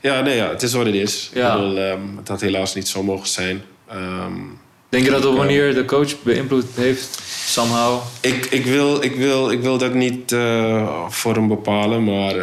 Ja, 0.00 0.20
nee, 0.20 0.36
ja, 0.36 0.48
het 0.48 0.62
is 0.62 0.72
wat 0.72 0.86
het 0.86 0.94
is. 0.94 1.30
Ja. 1.34 1.54
Ik 1.54 1.60
bedoel, 1.60 1.78
um, 1.78 2.16
het 2.16 2.28
had 2.28 2.40
helaas 2.40 2.74
niet 2.74 2.88
zo 2.88 3.02
mogen 3.02 3.28
zijn. 3.28 3.62
Um, 3.92 4.58
Denk 4.88 5.04
je 5.04 5.10
dat 5.10 5.24
op 5.24 5.36
wanneer 5.36 5.74
de 5.74 5.84
coach 5.84 6.22
beïnvloed 6.22 6.66
heeft, 6.74 7.22
somehow? 7.46 8.00
Ik, 8.20 8.46
ik, 8.46 8.64
wil, 8.64 9.02
ik, 9.02 9.14
wil, 9.14 9.50
ik 9.50 9.60
wil 9.60 9.78
dat 9.78 9.94
niet 9.94 10.32
uh, 10.32 11.08
voor 11.08 11.34
hem 11.34 11.48
bepalen, 11.48 12.04
maar... 12.04 12.34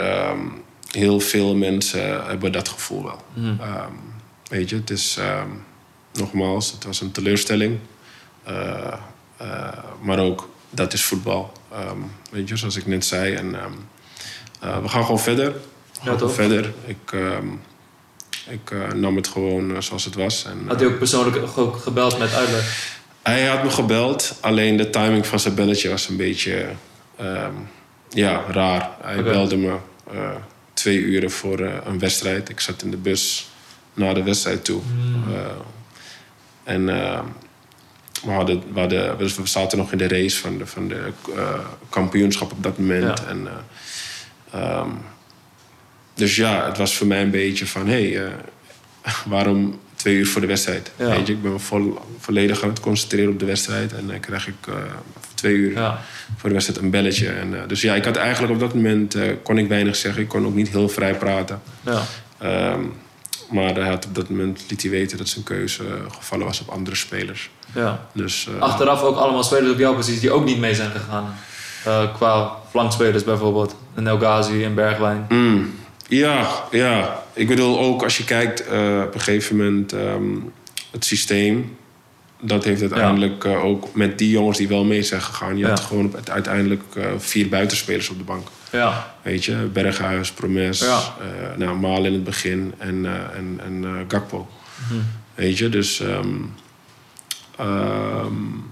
Heel 0.92 1.20
veel 1.20 1.56
mensen 1.56 2.26
hebben 2.26 2.52
dat 2.52 2.70
gevoel 2.70 3.04
wel. 3.04 3.22
Mm. 3.34 3.60
Weet 4.52 4.70
je, 4.70 4.76
het 4.76 4.90
is 4.90 5.18
um, 5.20 5.64
nogmaals, 6.14 6.72
het 6.72 6.84
was 6.84 7.02
een 7.02 7.12
teleurstelling. 7.12 7.80
Uh, 8.50 8.94
uh, 9.42 9.68
maar 10.02 10.20
ook, 10.20 10.50
dat 10.70 10.94
is 10.94 11.04
voetbal. 11.04 11.52
Um, 11.74 12.12
weet 12.32 12.50
je, 12.50 12.56
zoals 12.56 12.76
ik 12.76 12.86
net 12.86 13.06
zei. 13.06 13.34
En, 13.34 13.56
uh, 14.64 14.78
we 14.82 14.90
gaan 14.90 15.04
gewoon 15.04 15.20
verder. 15.20 15.52
We 15.52 16.00
gaan 16.02 16.12
ja, 16.12 16.18
gewoon 16.18 16.34
verder. 16.34 16.74
Ik, 16.86 17.14
ik 18.50 18.96
nam 18.96 19.16
het 19.16 19.28
gewoon 19.28 19.84
zoals 19.84 20.06
het 20.06 20.16
was. 20.16 20.46
En, 20.46 20.64
had 20.68 20.80
hij 20.80 20.90
ook 20.90 20.98
persoonlijk 20.98 21.48
gebeld 21.82 22.18
met 22.20 22.34
uitleg? 22.34 23.00
Hij 23.22 23.46
had 23.46 23.64
me 23.64 23.70
gebeld, 23.70 24.38
alleen 24.42 24.78
de 24.78 24.90
timing 24.90 25.28
van 25.28 25.40
zijn 25.40 25.56
belletje 25.56 25.90
was 25.90 26.08
een 26.08 26.18
beetje 26.18 26.70
ja, 28.10 28.44
raar. 28.48 28.90
Hij 29.02 29.20
okay. 29.20 29.32
belde 29.32 29.58
me 29.58 29.78
twee 30.74 30.98
uren 30.98 31.32
voor 31.32 31.60
een 31.60 32.00
wedstrijd. 32.00 32.50
Ik 32.50 32.60
zat 32.60 32.82
in 32.82 32.92
de 32.92 32.98
bus 32.98 33.51
naar 33.94 34.14
de 34.14 34.24
wedstrijd 34.24 34.66
toe. 34.66 34.82
Mm. 34.82 35.34
Uh, 35.34 35.38
en 36.64 36.82
uh, 36.82 37.20
we, 38.24 38.32
hadden, 38.32 38.64
we, 38.74 38.80
hadden, 38.80 39.18
we 39.18 39.30
zaten 39.44 39.78
nog 39.78 39.92
in 39.92 39.98
de 39.98 40.08
race 40.08 40.40
van 40.40 40.58
de, 40.58 40.66
van 40.66 40.88
de 40.88 41.12
kampioenschap 41.90 42.52
op 42.52 42.64
dat 42.64 42.78
moment. 42.78 43.20
Ja. 43.20 43.26
En, 43.28 43.48
um, 44.56 45.00
dus 46.14 46.36
ja, 46.36 46.66
het 46.66 46.78
was 46.78 46.96
voor 46.96 47.08
mij 47.08 47.22
een 47.22 47.32
beetje 47.32 47.68
van... 47.68 47.88
Hey, 47.88 48.22
waarom 49.26 49.80
twee 49.96 50.16
uur 50.16 50.28
voor 50.28 50.42
de 50.42 50.48
wedstrijd? 50.48 50.92
Ja. 50.96 51.10
Weet 51.10 51.28
je, 51.28 51.34
ik 51.34 51.42
ben 51.42 51.60
vol, 51.60 52.00
volledig 52.20 52.64
aan 52.64 52.70
het 52.70 52.80
concentreren 52.80 53.32
op 53.32 53.40
de 53.40 53.46
wedstrijd. 53.46 53.94
En 53.94 54.08
dan 54.08 54.20
krijg 54.20 54.48
ik 54.48 54.56
twee 55.42 55.56
uur 55.56 55.72
ja. 55.72 56.02
voor 56.38 56.50
de 56.50 56.56
wedstrijd 56.56 56.82
een 56.82 56.90
belletje. 56.90 57.30
En, 57.30 57.54
uh, 57.54 57.60
dus 57.68 57.82
ja, 57.82 57.96
ik 57.96 58.06
had 58.06 58.16
eigenlijk 58.16 58.54
op 58.54 58.60
dat 58.60 58.74
moment 58.74 59.16
uh, 59.16 59.24
kon 59.44 59.58
ik 59.58 59.68
weinig 59.68 59.96
zeggen. 59.96 60.22
Ik 60.22 60.28
kon 60.28 60.46
ook 60.46 60.56
niet 60.56 60.70
heel 60.70 60.90
vrij 60.90 61.16
praten. 61.16 61.62
Ja. 61.82 62.04
Um, 62.74 62.94
maar 63.52 63.76
hij 63.76 63.90
had 63.90 64.06
op 64.06 64.16
dat 64.16 64.30
moment 64.30 64.66
liet 64.70 64.82
hij 64.82 64.92
weten 64.92 65.18
dat 65.18 65.28
zijn 65.28 65.44
keuze 65.44 65.84
gevallen 66.18 66.46
was 66.46 66.62
op 66.62 66.70
andere 66.70 66.96
spelers. 66.96 67.50
Ja. 67.76 68.08
Dus, 68.14 68.48
uh, 68.56 68.62
Achteraf 68.62 69.02
ook 69.02 69.18
allemaal 69.18 69.44
spelers 69.44 69.72
op 69.72 69.80
jouw 69.80 69.96
positie 69.96 70.22
die 70.22 70.32
ook 70.32 70.46
niet 70.46 70.60
mee 70.60 70.76
zijn 70.76 70.92
gegaan. 70.92 71.36
qua 72.14 72.52
flankspelers 72.70 73.24
bijvoorbeeld. 73.24 73.76
Een 73.96 74.08
El 74.08 74.18
Ghazi 74.18 74.64
en 74.64 74.76
Bergwijn. 74.76 75.26
Mm, 75.30 75.74
ja, 76.08 76.48
ja. 76.72 77.24
Ik 77.34 77.48
bedoel 77.48 77.80
ook 77.80 78.04
als 78.04 78.18
je 78.18 78.24
kijkt 78.24 78.62
op 78.62 79.14
een 79.14 79.22
gegeven 79.22 79.56
moment 79.58 79.94
um, 79.94 80.54
het 80.92 81.06
systeem 81.06 81.78
dat 82.42 82.64
heeft 82.64 82.82
uiteindelijk 82.82 83.44
uh, 83.44 83.64
ook 83.64 83.94
met 83.94 84.18
die 84.18 84.30
jongens 84.30 84.58
die 84.58 84.68
wel 84.68 84.84
mee 84.84 85.04
zijn 85.04 85.22
gegaan. 85.22 85.58
Je 85.58 85.64
ja. 85.64 85.70
had 85.70 85.80
gewoon 85.80 86.16
uiteindelijk 86.30 86.84
uh, 86.98 87.06
vier 87.18 87.50
buitenspelers 87.50 88.10
op 88.10 88.18
de 88.18 88.24
bank. 88.24 88.48
Ja. 88.72 89.16
Weet 89.22 89.46
je, 89.46 89.70
Berghuis, 89.74 90.32
Promes, 90.32 90.80
ja. 90.80 91.00
uh, 91.22 91.58
nou, 91.58 91.78
Maal 91.78 92.06
in 92.06 92.14
het 92.14 92.24
begin 92.24 92.74
en, 92.78 93.06
en, 93.36 93.60
en 93.66 94.06
Gakpo. 94.08 94.48
Hm. 94.88 94.94
Weet 95.36 95.58
je, 95.58 95.70
dus... 95.70 96.00
Um, 96.00 96.54
um, 97.60 98.70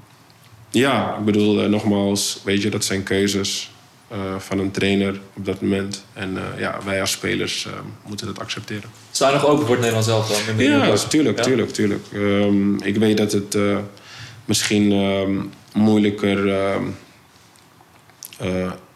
ja, 0.72 1.16
ik 1.18 1.26
bedoel, 1.26 1.70
nogmaals, 1.70 2.42
weet 2.44 2.62
je, 2.62 2.70
dat 2.70 2.84
zijn 2.84 3.04
keuzes. 3.04 3.72
Uh, 4.14 4.40
van 4.40 4.60
een 4.60 4.72
trainer 4.72 5.20
op 5.34 5.46
dat 5.46 5.62
moment. 5.62 6.06
En 6.14 6.34
uh, 6.34 6.60
ja, 6.60 6.80
wij 6.86 7.02
als 7.02 7.12
spelers 7.12 7.66
uh, 7.66 7.74
moeten 8.08 8.28
dat 8.28 8.40
accepteren. 8.40 8.90
Zijn 9.12 9.34
nog 9.34 9.46
open 9.46 9.60
voor 9.66 9.76
het 9.76 9.80
Nederlands 9.80 10.08
zelf 10.08 10.28
dan? 10.28 10.58
Ja, 10.58 10.96
tuurlijk, 10.96 11.38
ja? 11.38 11.44
tuurlijk, 11.44 11.70
tuurlijk. 11.70 12.06
Um, 12.14 12.82
ik 12.84 12.98
weet 12.98 13.18
dat 13.18 13.32
het 13.32 13.58
misschien 14.46 14.92
um, 14.92 15.52
moeilijker 15.74 16.48
um, 16.74 16.96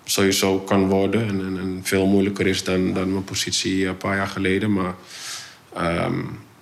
sowieso 0.03 0.59
kan 0.59 0.87
worden. 0.87 1.21
En, 1.21 1.45
en, 1.45 1.57
en, 1.57 1.79
veel 1.83 2.05
moeilijker 2.05 2.47
is 2.47 2.63
dan, 2.63 2.93
dan 2.93 3.11
mijn 3.11 3.23
positie 3.23 3.85
een 3.85 3.97
paar 3.97 4.15
jaar 4.15 4.27
geleden. 4.27 4.73
Maar 4.73 4.95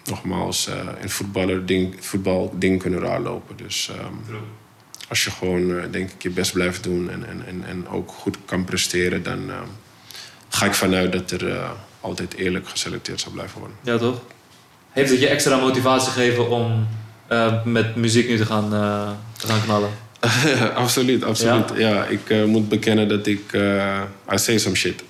nogmaals, 0.03 0.69
in 1.01 1.09
voetballer 1.09 1.65
ding, 1.65 1.95
voetbal 1.99 2.53
ding 2.57 2.81
kunnen 2.81 2.99
raar 2.99 3.21
lopen. 3.21 3.57
Dus 3.57 3.91
als 5.11 5.23
je 5.23 5.31
gewoon, 5.31 5.69
uh, 5.69 5.83
denk 5.91 6.11
ik, 6.11 6.21
je 6.21 6.29
best 6.29 6.53
blijft 6.53 6.83
doen 6.83 7.09
en, 7.09 7.27
en, 7.27 7.43
en, 7.47 7.63
en 7.67 7.87
ook 7.87 8.11
goed 8.11 8.37
kan 8.45 8.65
presteren, 8.65 9.23
dan 9.23 9.49
uh, 9.49 9.55
ga 10.49 10.65
ik 10.65 10.73
vanuit 10.73 11.11
dat 11.11 11.31
er 11.31 11.47
uh, 11.47 11.69
altijd 12.01 12.33
eerlijk 12.33 12.69
geselecteerd 12.69 13.19
zal 13.19 13.31
blijven 13.31 13.59
worden. 13.59 13.77
Ja, 13.81 13.97
toch? 13.97 14.21
Heeft 14.89 15.09
het 15.09 15.19
je 15.19 15.27
extra 15.27 15.57
motivatie 15.57 16.11
gegeven 16.11 16.49
om 16.49 16.87
met 17.63 17.95
muziek 17.95 18.27
nu 18.27 18.37
te 18.37 18.45
gaan, 18.45 18.69
te 19.37 19.47
gaan 19.47 19.61
knallen? 19.63 19.89
absoluut, 20.83 21.23
absoluut. 21.23 21.69
Ja, 21.69 21.89
ja 21.89 22.05
ik 22.05 22.45
moet 22.45 22.69
bekennen 22.69 23.07
dat 23.07 23.27
ik. 23.27 23.53
I 24.33 24.37
say 24.37 24.57
some 24.57 24.75
shit. 24.75 25.03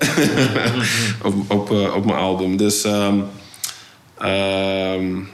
op, 1.24 1.52
op, 1.52 1.70
op 1.70 2.06
mijn 2.06 2.18
album. 2.18 2.58
Dus. 2.58 2.84
Um, 2.84 3.26
um, 4.24 5.30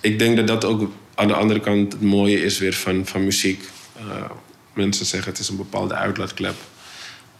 ik 0.00 0.18
denk 0.18 0.36
dat 0.36 0.46
dat 0.46 0.64
ook 0.64 0.90
aan 1.16 1.28
de 1.28 1.34
andere 1.34 1.60
kant, 1.60 1.92
het 1.92 2.02
mooie 2.02 2.40
is 2.40 2.58
weer 2.58 2.74
van, 2.74 3.06
van 3.06 3.24
muziek. 3.24 3.68
Uh, 4.00 4.30
mensen 4.72 5.06
zeggen 5.06 5.30
het 5.30 5.40
is 5.40 5.48
een 5.48 5.56
bepaalde 5.56 5.94
uitlaatklep. 5.94 6.56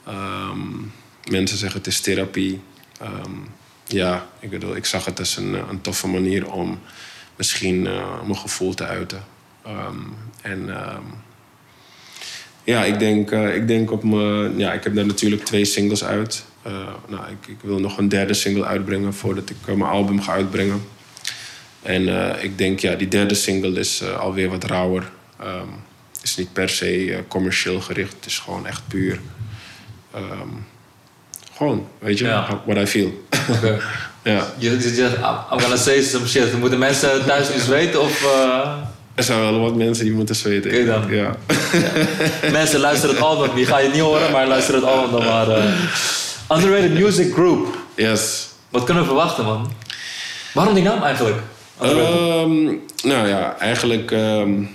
Um, 0.09 0.93
mensen 1.31 1.59
zeggen 1.59 1.79
het 1.79 1.89
is 1.89 2.01
therapie. 2.01 2.61
Um, 3.03 3.47
ja, 3.87 4.27
ik 4.41 4.51
bedoel, 4.51 4.77
ik 4.77 4.85
zag 4.85 5.05
het 5.05 5.19
als 5.19 5.37
een, 5.37 5.55
een 5.55 5.81
toffe 5.81 6.09
manier 6.09 6.53
om 6.53 6.79
misschien 7.37 7.85
uh, 7.85 8.23
mijn 8.23 8.37
gevoel 8.37 8.75
te 8.75 8.85
uiten. 8.85 9.25
Um, 9.67 10.15
en 10.43 10.71
ja, 12.65 12.85
ik 12.85 12.99
denk, 12.99 13.31
ik 13.31 13.69
denk 13.69 13.91
op 13.91 14.03
mijn... 14.03 14.59
Ja, 14.59 14.73
ik 14.73 14.85
heb 14.85 14.95
daar 14.95 15.07
natuurlijk 15.07 15.45
twee 15.45 15.65
singles 15.65 16.05
uit. 16.05 16.45
nou, 17.09 17.31
ik, 17.31 17.49
ik, 17.49 17.57
wil 17.63 17.79
nog 17.79 17.99
een 17.99 18.09
derde 18.09 18.35
single 18.35 18.65
uitbrengen 18.65 19.15
voordat 19.15 19.51
ik 19.51 19.57
mijn 19.67 19.83
album 19.83 20.23
ga 20.23 20.33
uitbrengen. 20.33 20.83
En 21.87 22.03
uh, 22.03 22.43
ik 22.43 22.59
denk, 22.59 22.81
ja, 22.81 22.95
die 22.95 23.09
derde 23.09 23.35
single 23.35 23.79
is 23.79 24.03
uh, 24.03 24.19
alweer 24.19 24.49
wat 24.49 24.65
rauwer. 24.65 25.03
Um, 25.41 25.85
is 26.23 26.37
niet 26.37 26.53
per 26.53 26.69
se 26.69 27.05
uh, 27.05 27.17
commercieel 27.29 27.81
gericht. 27.81 28.13
Het 28.13 28.27
is 28.27 28.39
gewoon 28.39 28.67
echt 28.67 28.83
puur. 28.89 29.21
Um, 30.17 30.67
gewoon, 31.57 31.89
weet 31.99 32.19
je, 32.19 32.25
ja. 32.25 32.63
what 32.65 32.77
I 32.77 32.87
feel. 32.87 33.25
Okay. 33.57 33.79
ja. 34.35 34.47
Je 34.59 34.81
zegt, 34.81 35.17
I'm 35.17 35.61
gonna 35.61 35.77
say 35.77 36.03
some 36.03 36.27
shit. 36.27 36.59
Moeten 36.59 36.79
mensen 36.79 37.25
thuis 37.27 37.51
eens 37.51 37.67
weten 37.67 38.01
of... 38.01 38.27
Er 39.15 39.23
zijn 39.23 39.41
wel 39.41 39.61
wat 39.61 39.75
mensen 39.75 40.05
die 40.05 40.15
moeten 40.15 40.37
zweten. 40.37 40.71
Oké 40.71 40.85
dan. 40.85 41.11
Ja. 41.11 41.37
ja. 41.73 42.51
Mensen, 42.51 42.81
luister 42.81 43.09
het 43.09 43.21
album. 43.21 43.55
Die 43.55 43.67
ga 43.67 43.79
je 43.79 43.89
niet 43.89 44.01
horen, 44.01 44.33
maar 44.33 44.47
luister 44.47 44.75
het 44.75 44.85
album 44.85 45.11
dan 45.11 45.25
maar. 45.25 45.47
Underrated 46.53 46.93
Music 46.93 47.33
Group. 47.33 47.79
Yes. 47.95 48.49
Wat 48.71 48.85
kunnen 48.85 49.03
we 49.03 49.09
verwachten, 49.09 49.45
man? 49.45 49.73
Waarom 50.53 50.75
die 50.75 50.83
naam 50.83 51.03
eigenlijk? 51.03 51.37
Um, 51.83 52.83
nou 53.05 53.29
ja, 53.29 53.59
eigenlijk 53.59 54.11
um, 54.11 54.69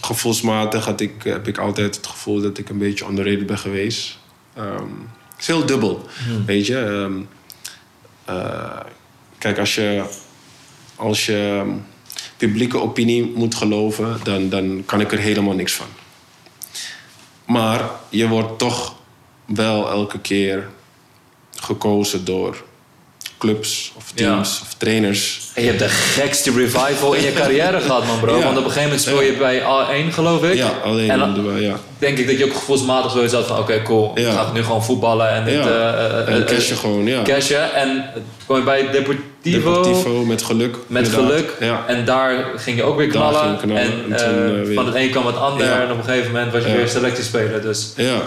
gevoelsmatig 0.00 0.84
had 0.84 1.00
ik, 1.00 1.22
heb 1.22 1.48
ik 1.48 1.58
altijd 1.58 1.96
het 1.96 2.06
gevoel 2.06 2.40
dat 2.40 2.58
ik 2.58 2.68
een 2.68 2.78
beetje 2.78 3.06
underrated 3.06 3.46
ben 3.46 3.58
geweest. 3.58 4.18
Um, 4.58 5.10
het 5.30 5.40
is 5.40 5.46
heel 5.46 5.66
dubbel, 5.66 6.06
hmm. 6.24 6.44
weet 6.44 6.66
je. 6.66 7.08
Uh, 8.28 8.80
kijk, 9.38 9.58
als 9.58 9.74
je, 9.74 10.04
als 10.96 11.26
je 11.26 11.64
publieke 12.36 12.80
opinie 12.80 13.32
moet 13.34 13.54
geloven, 13.54 14.20
dan, 14.22 14.48
dan 14.48 14.82
kan 14.86 15.00
ik 15.00 15.12
er 15.12 15.18
helemaal 15.18 15.54
niks 15.54 15.72
van. 15.72 15.86
Maar 17.46 17.90
je 18.08 18.28
wordt 18.28 18.58
toch 18.58 18.96
wel 19.44 19.90
elke 19.90 20.18
keer 20.18 20.68
gekozen 21.54 22.24
door 22.24 22.64
clubs 23.44 23.92
of 23.96 24.12
teams 24.14 24.60
of 24.62 24.74
trainers. 24.74 25.40
En 25.54 25.62
je 25.62 25.68
hebt 25.68 25.80
de 25.80 25.88
gekste 25.88 26.50
revival 26.52 27.12
in 27.12 27.22
je 27.22 27.32
carrière 27.32 27.80
gehad, 27.80 28.06
man, 28.06 28.20
bro. 28.20 28.40
Want 28.40 28.58
op 28.58 28.64
een 28.64 28.70
gegeven 28.70 28.82
moment 28.82 29.00
speel 29.00 29.22
je 29.22 29.32
bij 29.32 29.60
A1, 29.60 30.12
geloof 30.12 30.44
ik. 30.44 30.54
Ja, 30.54 30.72
alleen 30.84 31.10
en 31.10 31.18
dan, 31.18 31.60
ja. 31.60 31.76
denk 31.98 32.18
ik 32.18 32.26
dat 32.26 32.38
je 32.38 32.44
ook 32.44 32.54
gevoelsmatig 32.54 33.10
zoiets 33.10 33.32
had 33.32 33.46
van... 33.46 33.58
oké, 33.58 33.82
cool, 33.82 34.12
ik 34.14 34.26
ga 34.26 34.50
nu 34.52 34.62
gewoon 34.62 34.84
voetballen 34.84 35.30
en... 35.30 35.44
Dit, 35.44 35.54
uh, 35.54 36.28
en 36.28 36.44
cashen 36.44 36.76
gewoon, 36.76 37.06
ja. 37.06 37.22
Cashen. 37.22 37.74
En 37.74 38.04
kom 38.46 38.56
je 38.56 38.62
bij 38.62 38.90
Deportivo... 38.90 39.22
Deportivo 39.42 40.24
met 40.24 40.42
geluk. 40.42 40.76
Met 40.86 41.08
geluk. 41.08 41.50
En 41.86 42.04
daar 42.04 42.44
ging 42.56 42.76
je 42.76 42.82
ook 42.82 42.96
weer 42.96 43.08
knallen. 43.08 43.56
knallen. 43.56 43.82
En, 43.82 43.90
en 44.08 44.64
toen, 44.64 44.74
van 44.74 44.86
het 44.86 44.94
een 44.94 45.10
kwam 45.10 45.26
het 45.26 45.36
ander. 45.36 45.66
En 45.66 45.90
op 45.90 45.98
een 45.98 46.04
gegeven 46.04 46.32
moment 46.32 46.52
was 46.52 46.64
je 46.64 46.72
weer 46.72 46.88
selectiespeler. 46.88 47.62
Dus. 47.62 47.92
Ja. 47.96 48.20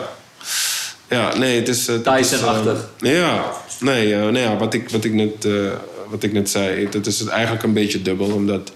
Ja, 1.09 1.37
nee, 1.37 1.59
het 1.59 1.67
is... 1.67 1.85
Tyson-achtig. 2.03 2.77
ja, 2.97 3.43
Nee, 3.79 4.07
uh, 4.07 4.27
nee 4.27 4.43
ja, 4.43 4.57
wat, 4.57 4.73
ik, 4.73 4.89
wat, 4.89 5.03
ik 5.03 5.13
net, 5.13 5.45
uh, 5.45 5.71
wat 6.09 6.23
ik 6.23 6.33
net 6.33 6.49
zei, 6.49 6.89
dat 6.89 7.05
is 7.05 7.25
eigenlijk 7.25 7.63
een 7.63 7.73
beetje 7.73 8.01
dubbel. 8.01 8.31
Omdat, 8.31 8.71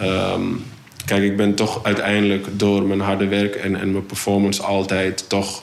um, 0.00 0.64
kijk, 1.04 1.22
ik 1.22 1.36
ben 1.36 1.54
toch 1.54 1.84
uiteindelijk 1.84 2.46
door 2.58 2.82
mijn 2.82 3.00
harde 3.00 3.26
werk 3.26 3.54
en, 3.54 3.80
en 3.80 3.92
mijn 3.92 4.06
performance 4.06 4.62
altijd 4.62 5.28
toch 5.28 5.62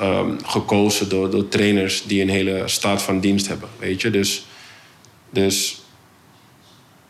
um, 0.00 0.38
gekozen 0.44 1.08
door, 1.08 1.30
door 1.30 1.48
trainers 1.48 2.04
die 2.06 2.22
een 2.22 2.28
hele 2.28 2.62
staat 2.66 3.02
van 3.02 3.20
dienst 3.20 3.48
hebben. 3.48 3.68
Weet 3.78 4.00
je, 4.00 4.10
dus, 4.10 4.46
dus 5.30 5.82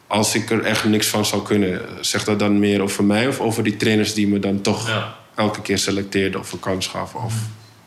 als 0.06 0.34
ik 0.34 0.50
er 0.50 0.62
echt 0.62 0.84
niks 0.84 1.06
van 1.06 1.24
zou 1.24 1.42
kunnen, 1.42 1.80
zegt 2.00 2.26
dat 2.26 2.38
dan 2.38 2.58
meer 2.58 2.82
over 2.82 3.04
mij 3.04 3.28
of 3.28 3.40
over 3.40 3.62
die 3.62 3.76
trainers 3.76 4.14
die 4.14 4.28
me 4.28 4.38
dan 4.38 4.60
toch 4.60 4.88
ja. 4.88 5.16
elke 5.34 5.62
keer 5.62 5.78
selecteerden 5.78 6.40
of 6.40 6.52
een 6.52 6.60
kans 6.60 6.86
gaven 6.86 7.22
of 7.22 7.34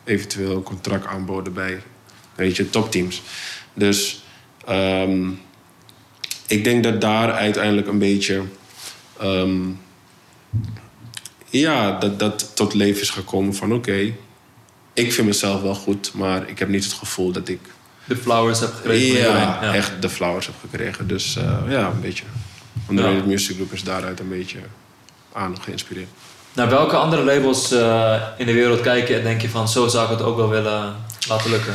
eventueel 0.03 0.55
een 0.55 0.63
contract 0.63 1.05
aanboden 1.05 1.53
bij 1.53 1.82
Weet 2.42 2.56
je, 2.56 2.70
topteams. 2.70 3.22
Dus 3.74 4.24
um, 4.70 5.42
ik 6.48 6.64
denk 6.64 6.84
dat 6.84 7.02
daar 7.02 7.32
uiteindelijk 7.32 7.88
een 7.88 8.00
beetje. 8.00 8.42
Um, 9.24 9.80
ja, 11.50 12.00
dat 12.00 12.20
dat 12.20 12.56
tot 12.56 12.74
leven 12.74 13.02
is 13.02 13.10
gekomen 13.10 13.56
van 13.56 13.74
oké, 13.74 13.89
okay, 13.89 14.16
ik 14.94 15.14
vind 15.14 15.28
mezelf 15.28 15.62
wel 15.62 15.76
goed, 15.76 16.12
maar 16.14 16.50
ik 16.50 16.60
heb 16.60 16.70
niet 16.70 16.84
het 16.84 16.94
gevoel 16.94 17.32
dat 17.32 17.48
ik. 17.48 17.60
De 18.06 18.16
flowers 18.16 18.60
heb 18.60 18.74
gekregen. 18.74 19.20
Ja, 19.20 19.60
ja. 19.62 19.74
echt 19.74 20.02
de 20.02 20.10
flowers 20.10 20.46
heb 20.46 20.56
gekregen. 20.62 21.08
Dus 21.08 21.38
uh, 21.38 21.44
ja, 21.68 21.88
een 21.88 22.02
beetje. 22.02 22.24
Underrated 22.89 23.20
ja. 23.20 23.26
Music 23.26 23.56
Group 23.56 23.74
is 23.74 23.84
daaruit 23.84 24.20
een 24.20 24.30
beetje 24.30 24.60
aan 25.34 25.62
geïnspireerd. 25.62 26.10
Naar 26.54 26.70
welke 26.70 26.96
andere 26.96 27.24
labels 27.24 27.72
uh, 27.72 28.22
in 28.38 28.46
de 28.46 28.54
wereld 28.54 28.82
kijk 28.82 29.08
je 29.08 29.16
en 29.16 29.24
denk 29.24 29.42
je 29.42 29.50
van 29.50 29.70
zo 29.70 29.88
zou 29.88 30.04
ik 30.04 30.18
het 30.18 30.28
ook 30.28 30.38
wel 30.38 30.50
willen 30.50 30.96
laten 31.28 31.50
lukken? 31.50 31.74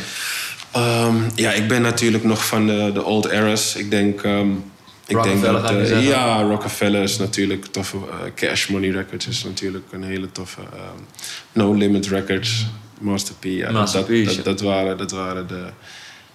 Um, 0.77 1.27
ja, 1.35 1.53
ik 1.53 1.69
ben 1.69 1.83
natuurlijk 1.83 2.25
nog 2.25 2.47
van 2.47 2.67
de, 2.67 2.91
de 2.95 3.05
old 3.05 3.27
eras. 3.27 3.77
Ik 3.77 3.91
denk... 3.91 4.23
Um, 4.23 4.65
ik 5.07 5.23
denk 5.23 5.43
dat, 5.43 5.73
uh, 5.73 6.09
ja, 6.09 6.43
Rockefeller 6.43 7.03
is 7.03 7.19
natuurlijk 7.19 7.67
toffe. 7.67 7.97
Uh, 7.97 8.03
Cash 8.35 8.67
Money 8.69 8.91
Records 8.91 9.27
is 9.27 9.45
natuurlijk 9.45 9.85
een 9.91 10.03
hele 10.03 10.33
toffe. 10.33 10.61
Um, 10.61 11.07
no 11.53 11.73
Limit 11.73 12.07
Records, 12.07 12.67
Master 12.99 13.35
P. 13.35 13.45
Ja, 13.45 13.71
Master 13.71 14.01
dat, 14.01 14.09
P, 14.09 14.27
dat, 14.27 14.45
dat, 14.45 14.61
waren, 14.61 14.99
dat 14.99 15.11
waren 15.11 15.47
de, 15.47 15.67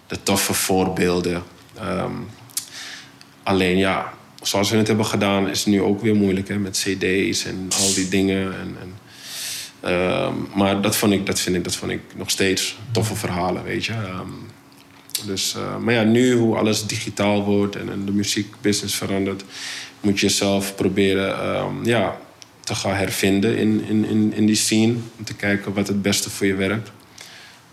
de 0.08 0.24
toffe 0.24 0.54
voorbeelden. 0.54 1.44
Um, 1.84 2.28
alleen 3.44 3.78
ja, 3.78 4.14
zoals 4.42 4.70
we 4.70 4.78
het 4.78 4.88
hebben 4.88 5.06
gedaan, 5.06 5.50
is 5.50 5.60
het 5.60 5.68
nu 5.68 5.82
ook 5.82 6.02
weer 6.02 6.16
moeilijk 6.16 6.48
hè, 6.48 6.58
met 6.58 6.78
CD's 6.78 7.46
en 7.46 7.68
al 7.80 7.94
die 7.94 8.10
dingen. 8.10 8.44
En, 8.46 8.76
en 8.82 8.94
Ehm, 9.82 10.34
maar 10.56 10.82
dat, 10.82 10.96
vond 10.96 11.14
ik, 11.14 11.26
dat, 11.26 11.40
vind 11.40 11.56
ik, 11.56 11.64
dat 11.64 11.76
vond 11.76 11.92
ik 11.92 12.02
nog 12.16 12.30
steeds 12.30 12.78
toffe 12.92 13.16
verhalen, 13.16 13.64
weet 13.64 13.86
je. 13.86 13.94
Ehm, 13.94 14.30
dus, 15.26 15.56
uh, 15.58 15.78
maar 15.78 15.94
ja, 15.94 16.04
nu 16.04 16.34
hoe 16.34 16.58
alles 16.58 16.86
digitaal 16.86 17.44
wordt 17.44 17.76
en, 17.76 17.92
en 17.92 18.06
de 18.06 18.12
muziekbusiness 18.12 18.96
verandert, 18.96 19.44
moet 20.00 20.20
je 20.20 20.30
zelf 20.30 20.76
proberen 20.76 21.58
um, 21.58 21.86
ja, 21.86 22.18
te 22.64 22.76
gaan 22.76 22.96
hervinden 22.96 23.58
in, 23.58 23.84
in, 23.88 24.06
in, 24.06 24.34
in 24.36 24.46
die 24.46 24.56
scene. 24.56 24.94
Om 25.18 25.24
te 25.24 25.34
kijken 25.34 25.74
wat 25.74 25.88
het 25.88 26.02
beste 26.02 26.30
voor 26.30 26.48
je 26.48 26.56
werkt. 26.56 26.92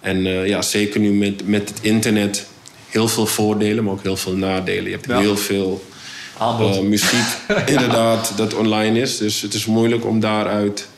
En 0.00 0.26
uh, 0.26 0.46
ja, 0.46 0.62
zeker 0.62 1.00
nu 1.00 1.12
met, 1.12 1.46
met 1.46 1.68
het 1.68 1.78
internet 1.80 2.46
heel 2.88 3.08
veel 3.08 3.26
voordelen, 3.26 3.84
maar 3.84 3.92
ook 3.92 4.02
heel 4.02 4.16
veel 4.16 4.36
nadelen. 4.36 4.84
Je 4.84 4.90
hebt 4.90 5.06
heel 5.06 5.36
veel 5.36 5.84
uh, 6.40 6.80
muziek, 6.80 7.26
inderdaad, 7.66 8.32
dat 8.36 8.54
online 8.54 9.00
is. 9.00 9.16
Dus 9.16 9.40
het 9.40 9.54
is 9.54 9.66
moeilijk 9.66 10.04
om 10.04 10.20
daaruit 10.20 10.88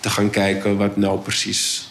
te 0.00 0.10
gaan 0.10 0.30
kijken 0.30 0.76
wat 0.76 0.96
nou 0.96 1.18
precies 1.18 1.88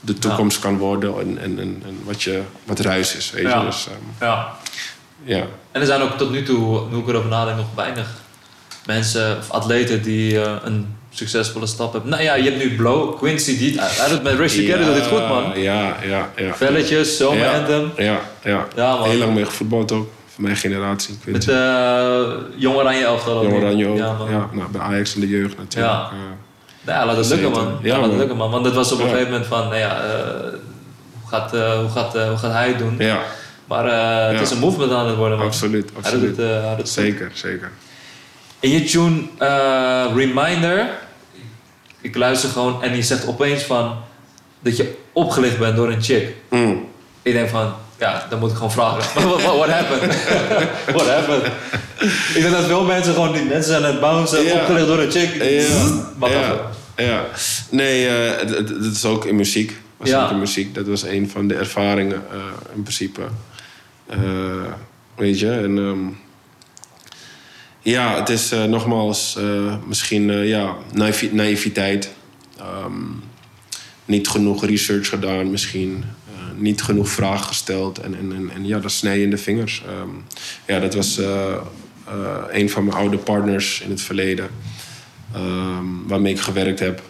de 0.00 0.14
toekomst 0.14 0.58
kan 0.58 0.78
worden 0.78 1.20
en, 1.20 1.38
en, 1.38 1.58
en, 1.58 1.82
en, 1.86 1.98
wat, 2.04 2.22
je, 2.22 2.42
wat 2.64 2.80
ruis 2.80 3.16
is. 3.16 3.30
Weet 3.30 3.52
je? 3.52 3.60
Dus, 3.64 3.86
um, 3.86 3.92
ja. 4.20 4.56
ja. 5.24 5.44
En 5.72 5.80
er 5.80 5.86
zijn 5.86 6.00
ook 6.00 6.18
tot 6.18 6.30
nu 6.30 6.42
toe, 6.42 6.88
nu 6.90 6.98
ik 6.98 7.08
erover 7.08 7.30
nadenk, 7.30 7.56
nog 7.56 7.74
weinig 7.74 8.08
mensen 8.86 9.38
of 9.38 9.50
atleten 9.50 10.02
die 10.02 10.32
uh, 10.32 10.52
een 10.62 10.94
succesvolle 11.10 11.66
stap 11.66 11.92
hebben. 11.92 12.10
Nou 12.10 12.22
ja, 12.22 12.34
je 12.34 12.42
hebt 12.42 12.64
nu 12.64 12.76
Blow, 12.76 13.18
Quincy, 13.18 13.58
die, 13.58 13.80
hij 13.80 14.08
doet 14.08 14.22
met 14.22 14.38
Rich 14.38 14.52
Together, 14.52 14.80
ja, 14.80 14.86
dat 14.86 14.94
dit 14.94 15.06
goed 15.06 15.28
man. 15.28 15.60
Ja, 15.60 15.96
ja, 16.02 16.30
ja. 16.36 16.54
Velletjes, 16.54 17.16
Zomer 17.16 17.44
ja, 17.44 17.58
Anthem. 17.58 17.92
Ja, 17.96 18.20
ja. 18.42 18.66
ja 18.76 18.96
man. 18.96 19.08
Heel 19.08 19.18
lang 19.18 19.34
mee 19.34 19.44
gevoetbald 19.44 19.92
ook. 19.92 20.08
Van 20.34 20.44
mijn 20.44 20.56
generatie. 20.56 21.18
Quincy. 21.22 21.50
Met 21.50 21.58
uh, 21.58 22.22
Jong 22.56 22.76
Oranje 22.76 23.04
elftal. 23.04 23.42
Jong 23.42 23.54
Oranje 23.54 23.86
ook. 23.86 23.98
Ja, 23.98 24.16
ja 24.30 24.48
nou, 24.52 24.70
bij 24.70 24.80
Ajax 24.80 25.14
in 25.14 25.20
de 25.20 25.28
jeugd 25.28 25.56
natuurlijk. 25.56 25.94
Ja. 25.94 26.10
Uh, 26.12 26.18
ja, 26.86 27.06
laat 27.06 27.16
het 27.16 27.28
lukken 27.28 27.50
man. 27.50 27.78
Ja, 27.82 27.98
laat 27.98 28.08
het 28.08 28.18
lukken 28.18 28.36
man. 28.36 28.50
Want 28.50 28.64
het 28.64 28.74
was 28.74 28.92
op 28.92 28.98
een 28.98 29.08
gegeven 29.08 29.30
moment 29.30 29.46
van, 29.46 29.60
nou 29.60 29.76
ja, 29.76 30.04
uh, 30.04 30.12
hoe, 31.20 31.28
gaat, 31.28 31.54
uh, 31.54 31.78
hoe, 31.78 31.88
gaat, 31.88 32.16
uh, 32.16 32.28
hoe 32.28 32.36
gaat 32.36 32.52
hij 32.52 32.68
het 32.68 32.78
doen? 32.78 32.94
Ja. 32.98 33.20
Maar 33.64 33.84
het 34.32 34.40
is 34.40 34.50
een 34.50 34.58
movement 34.58 34.92
aan 34.92 35.06
het 35.06 35.16
worden 35.16 35.38
man. 35.38 35.46
Absoluut, 35.46 35.90
absoluut. 35.96 36.36
Het, 36.36 36.88
zeker, 36.88 37.30
zeker. 37.34 37.70
In 38.60 38.70
je 38.70 38.84
tune 38.84 39.22
Reminder, 40.14 40.88
ik 42.00 42.16
luister 42.16 42.48
gewoon 42.48 42.82
en 42.82 42.92
die 42.92 43.02
zegt 43.02 43.26
opeens 43.26 43.62
van 43.62 43.96
dat 44.60 44.76
je 44.76 44.96
opgelicht 45.12 45.58
bent 45.58 45.76
door 45.76 45.90
een 45.90 46.02
chick. 46.02 46.34
Mm. 46.50 46.88
Ik 47.22 47.32
denk 47.32 47.48
van, 47.48 47.74
ja, 47.98 48.26
dan 48.30 48.38
moet 48.38 48.50
ik 48.50 48.56
gewoon 48.56 48.72
vragen. 48.72 49.22
what, 49.28 49.42
what 49.42 49.68
happened? 49.68 50.14
what 50.96 51.08
happened? 51.08 51.52
Ik 52.34 52.42
denk 52.42 52.50
dat 52.50 52.64
veel 52.64 52.84
mensen 52.84 53.14
gewoon 53.14 53.32
die 53.32 53.44
mensen 53.44 53.72
zijn 53.72 53.84
aan 53.84 53.90
het 53.90 54.00
bouncen, 54.00 54.44
ja. 54.44 54.54
opgelicht 54.54 54.86
door 54.86 54.98
een 54.98 55.10
chick. 55.10 55.34
Ja. 55.42 56.28
ja. 56.28 56.60
ja. 56.96 57.24
Nee, 57.70 58.06
uh, 58.06 58.48
dat 58.48 58.92
is 58.92 59.04
ook 59.04 59.24
in 59.24 59.36
muziek. 59.36 59.76
Was 59.96 60.08
ja. 60.08 60.30
in 60.30 60.38
muziek. 60.38 60.74
Dat 60.74 60.86
was 60.86 61.02
een 61.02 61.30
van 61.30 61.48
de 61.48 61.54
ervaringen 61.54 62.22
uh, 62.32 62.38
in 62.74 62.82
principe. 62.82 63.22
Uh, 64.10 64.16
weet 65.14 65.38
je, 65.38 65.50
en... 65.50 65.76
Um, 65.76 66.18
ja, 67.80 68.16
het 68.16 68.28
is 68.28 68.50
nogmaals 68.68 69.38
misschien 69.86 70.32
ja, 70.46 70.74
naïviteit. 71.32 72.10
Um, 72.60 73.22
niet 74.04 74.28
genoeg 74.28 74.64
research 74.64 75.08
gedaan 75.08 75.50
misschien 75.50 76.04
niet 76.56 76.82
genoeg 76.82 77.08
vragen 77.08 77.46
gesteld. 77.46 77.98
En, 77.98 78.18
en, 78.18 78.32
en, 78.32 78.50
en 78.54 78.66
ja, 78.66 78.78
dat 78.78 78.92
snij 78.92 79.18
je 79.18 79.24
in 79.24 79.30
de 79.30 79.38
vingers. 79.38 79.82
Um, 80.00 80.24
ja, 80.66 80.78
dat 80.78 80.94
was 80.94 81.18
uh, 81.18 81.26
uh, 82.08 82.42
een 82.50 82.70
van 82.70 82.84
mijn 82.84 82.96
oude 82.96 83.18
partners 83.18 83.80
in 83.80 83.90
het 83.90 84.00
verleden. 84.00 84.48
Um, 85.36 86.06
waarmee 86.06 86.32
ik 86.32 86.40
gewerkt 86.40 86.80
heb. 86.80 87.02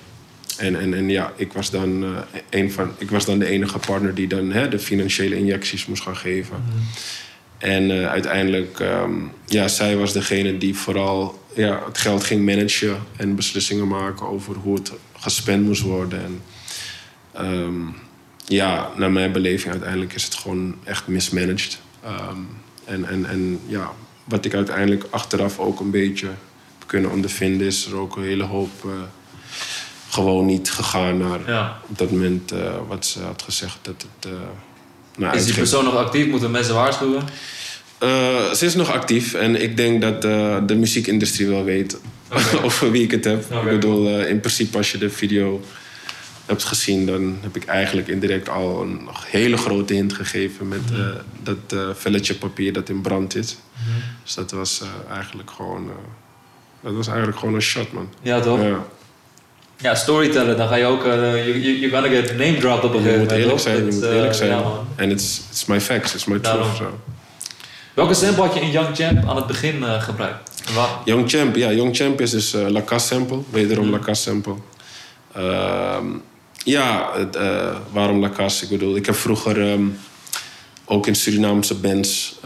En, 0.57 0.81
en, 0.81 0.95
en 0.95 1.09
ja, 1.09 1.33
ik 1.37 1.53
was, 1.53 1.71
dan, 1.71 2.03
uh, 2.03 2.11
een 2.51 2.73
van, 2.73 2.91
ik 2.99 3.11
was 3.11 3.25
dan 3.25 3.39
de 3.39 3.47
enige 3.47 3.79
partner 3.79 4.15
die 4.15 4.27
dan 4.27 4.53
hè, 4.53 4.69
de 4.69 4.79
financiële 4.79 5.39
injecties 5.39 5.87
moest 5.87 6.03
gaan 6.03 6.17
geven. 6.17 6.57
Mm. 6.57 6.83
En 7.59 7.91
uiteindelijk, 8.09 8.79
um, 8.79 9.33
ja, 9.47 9.69
zij 9.69 9.97
was 9.97 10.13
degene 10.13 10.59
die 10.59 10.77
vooral 10.77 11.45
ja, 11.55 11.83
het 11.87 11.99
geld 11.99 12.25
ging 12.25 12.45
managen 12.45 12.99
en 13.17 13.37
beslissingen 13.37 13.89
maken 13.89 14.27
over 14.27 14.55
hoe 14.55 14.75
het 14.75 14.93
gespend 15.17 15.65
moest 15.65 15.83
worden. 15.83 16.25
En, 16.25 16.43
um, 17.47 17.95
ja, 18.47 18.91
naar 18.97 19.11
mijn 19.11 19.33
beleving 19.33 19.73
uiteindelijk 19.73 20.13
is 20.13 20.25
het 20.25 20.35
gewoon 20.35 20.75
echt 20.85 21.07
mismanaged. 21.07 21.79
Um, 22.05 22.49
en, 22.85 23.09
en, 23.09 23.27
en 23.29 23.61
ja, 23.67 23.93
wat 24.25 24.45
ik 24.45 24.55
uiteindelijk 24.55 25.05
achteraf 25.11 25.59
ook 25.59 25.81
een 25.81 25.91
beetje 25.91 26.27
heb 26.27 26.87
kunnen 26.87 27.11
ondervinden, 27.11 27.67
is 27.67 27.87
er 27.87 27.97
ook 27.97 28.17
een 28.17 28.23
hele 28.23 28.45
hoop 28.45 28.85
uh, 28.87 28.93
gewoon 30.11 30.47
niet 30.47 30.71
gegaan 30.71 31.19
naar 31.19 31.41
ja. 31.47 31.81
op 31.89 31.99
dat 31.99 32.11
moment 32.11 32.53
uh, 32.53 32.75
wat 32.89 33.07
ze 33.07 33.21
had 33.21 33.43
gezegd. 33.43 33.79
Dat 33.83 34.07
het, 34.19 34.33
uh, 34.33 34.39
nou, 35.17 35.37
is 35.37 35.45
die 35.45 35.55
persoon 35.55 35.85
nog 35.85 35.95
actief? 35.95 36.27
Moeten 36.27 36.51
mensen 36.51 36.75
waarschuwen? 36.75 37.25
Ze 38.55 38.59
is 38.61 38.75
nog 38.75 38.93
actief 38.93 39.35
en 39.35 39.63
ik 39.63 39.77
denk 39.77 40.01
dat 40.01 40.23
de 40.69 40.75
muziekindustrie 40.77 41.49
wel 41.49 41.65
weet 41.65 41.99
over 42.65 42.91
wie 42.91 43.03
ik 43.03 43.11
het 43.11 43.25
heb. 43.25 43.53
Ik 43.53 43.65
bedoel, 43.65 44.21
in 44.21 44.41
principe 44.41 44.77
als 44.77 44.93
je 44.93 44.99
de 44.99 45.11
video 45.11 45.61
hebt 46.47 46.65
gezien, 46.65 47.07
dan 47.07 47.39
heb 47.41 47.57
ik 47.57 47.65
eigenlijk 47.65 48.09
indirect 48.09 48.49
al 48.49 48.83
een 48.83 49.01
nog 49.05 49.31
hele 49.31 49.57
grote 49.57 49.95
hint 49.95 50.13
gegeven 50.13 50.69
met 50.69 50.91
mm 50.91 51.15
dat 51.43 51.97
velletje 51.97 52.35
papier 52.35 52.73
dat 52.73 52.89
in 52.89 53.01
brand 53.01 53.37
is. 53.37 53.57
Mm 53.73 54.03
Dus 54.23 54.35
dat 54.35 54.51
was 54.51 54.83
eigenlijk 55.11 55.51
gewoon, 55.51 55.91
dat 56.81 56.95
was 56.95 57.07
eigenlijk 57.07 57.39
gewoon 57.39 57.55
een 57.55 57.61
shot, 57.61 57.93
man. 57.93 58.09
Ja, 58.23 58.41
toch? 58.41 58.61
Ja. 58.61 58.85
Ja, 59.79 59.95
storyteller, 59.95 60.57
dan 60.57 60.69
ga 60.69 60.75
je 60.75 60.85
ook, 60.85 61.05
je 61.05 61.79
uh, 61.81 61.93
gonna 61.93 62.09
get 62.09 62.31
name 62.31 62.59
dropped 62.59 62.85
op 62.85 62.95
een 62.95 63.03
gegeven 63.03 63.21
moment. 63.21 63.31
Je 63.31 63.37
moet 63.37 63.45
eerlijk 63.45 63.61
zijn, 63.61 63.77
je 63.77 63.93
moet 63.93 64.05
eerlijk 64.05 64.35
zijn. 64.35 64.65
En 64.97 65.11
it's, 65.11 65.41
it's 65.51 65.65
my 65.65 65.81
facts, 65.81 66.15
it's 66.15 66.25
my 66.25 66.39
truth. 66.39 66.77
So. 66.77 67.01
Welke 67.95 68.15
sample 68.15 68.43
had 68.43 68.55
je 68.55 68.61
in 68.61 68.71
Young 68.71 68.97
Champ 68.97 69.29
aan 69.29 69.37
het 69.37 69.47
begin 69.47 69.77
uh, 69.77 70.03
gebruikt? 70.03 70.51
Young 71.05 71.31
Champ, 71.31 71.57
ja, 71.57 71.73
Young 71.73 71.97
Champ 71.97 72.21
is 72.21 72.31
dus 72.31 72.55
uh, 72.55 72.69
Lacasse 72.69 73.07
sample, 73.07 73.39
wederom 73.51 73.85
mm. 73.85 73.91
Lacasse 73.91 74.23
sample. 74.23 74.55
Uh, 75.37 75.99
ja, 76.67 77.11
uh, 77.37 77.77
waarom 77.93 78.21
Lacasse? 78.21 78.65
Ik 78.65 78.71
bedoel, 78.71 78.97
ik 78.97 79.07
heb 79.07 79.15
vroeger 79.15 79.71
um, 79.71 79.99
ook 80.85 81.07
in 81.07 81.15
Surinaamse 81.15 81.75
bands 81.75 82.39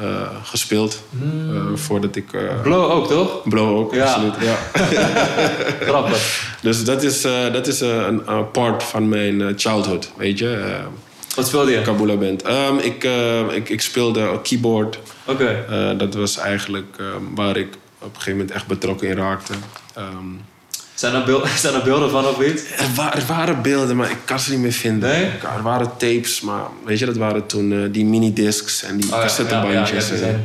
gespeeld. 0.43 1.03
Mm. 1.11 1.79
voordat 1.79 2.17
ik... 2.17 2.27
Blow 2.63 2.91
ook, 2.91 3.09
toch? 3.09 3.43
Blow 3.49 3.77
ook, 3.77 3.95
ja. 3.95 4.05
absoluut, 4.05 4.35
ja. 4.41 4.59
Grappig. 5.91 6.49
Dus 6.63 6.85
dat 6.85 7.03
is, 7.03 7.21
dat 7.53 7.67
is 7.67 7.81
een 7.81 8.51
part 8.53 8.83
van 8.83 9.09
mijn 9.09 9.53
childhood, 9.57 10.11
weet 10.17 10.39
je. 10.39 10.81
Wat 11.37 11.47
speelde 11.47 11.71
je? 11.71 11.83
Kabula 11.83 12.17
Band. 12.17 12.49
Um, 12.49 12.79
ik, 12.79 13.05
ik, 13.51 13.69
ik 13.69 13.81
speelde 13.81 14.41
keyboard. 14.43 14.99
Oké. 15.25 15.65
Okay. 15.67 15.97
Dat 15.97 16.15
was 16.15 16.37
eigenlijk 16.37 16.97
um, 17.01 17.35
waar 17.35 17.57
ik 17.57 17.77
op 17.99 18.09
een 18.09 18.11
gegeven 18.15 18.33
moment 18.33 18.51
echt 18.51 18.67
betrokken 18.67 19.09
in 19.09 19.17
raakte. 19.17 19.53
Um, 19.99 20.41
zijn, 21.01 21.15
er 21.15 21.25
beelden, 21.25 21.49
zijn 21.59 21.75
er 21.75 21.83
beelden 21.83 22.11
van 22.11 22.27
of 22.27 22.43
iets? 22.43 22.63
Er, 22.63 22.95
wa 22.95 23.15
er, 23.15 23.27
waren 23.27 23.63
beelden, 23.63 23.97
maar 23.97 24.11
ik 24.11 24.19
kan 24.25 24.41
ze 24.41 24.51
niet 24.51 24.61
meer 24.61 24.73
vinden. 24.73 25.11
Nee? 25.11 25.25
Er 25.25 25.63
waren 25.63 25.91
tapes, 25.97 26.41
maar 26.41 26.63
weet 26.85 26.99
je, 26.99 27.07
dat 27.07 27.17
waren 27.17 27.47
toen 27.47 27.71
uh, 27.71 27.93
die 27.93 28.05
minidiscs 28.05 28.83
en 28.83 28.97
die 28.97 29.13
oh, 29.13 29.21
cassettebandjes. 29.21 30.09
Ja, 30.09 30.15
ja, 30.15 30.27
ja, 30.27 30.41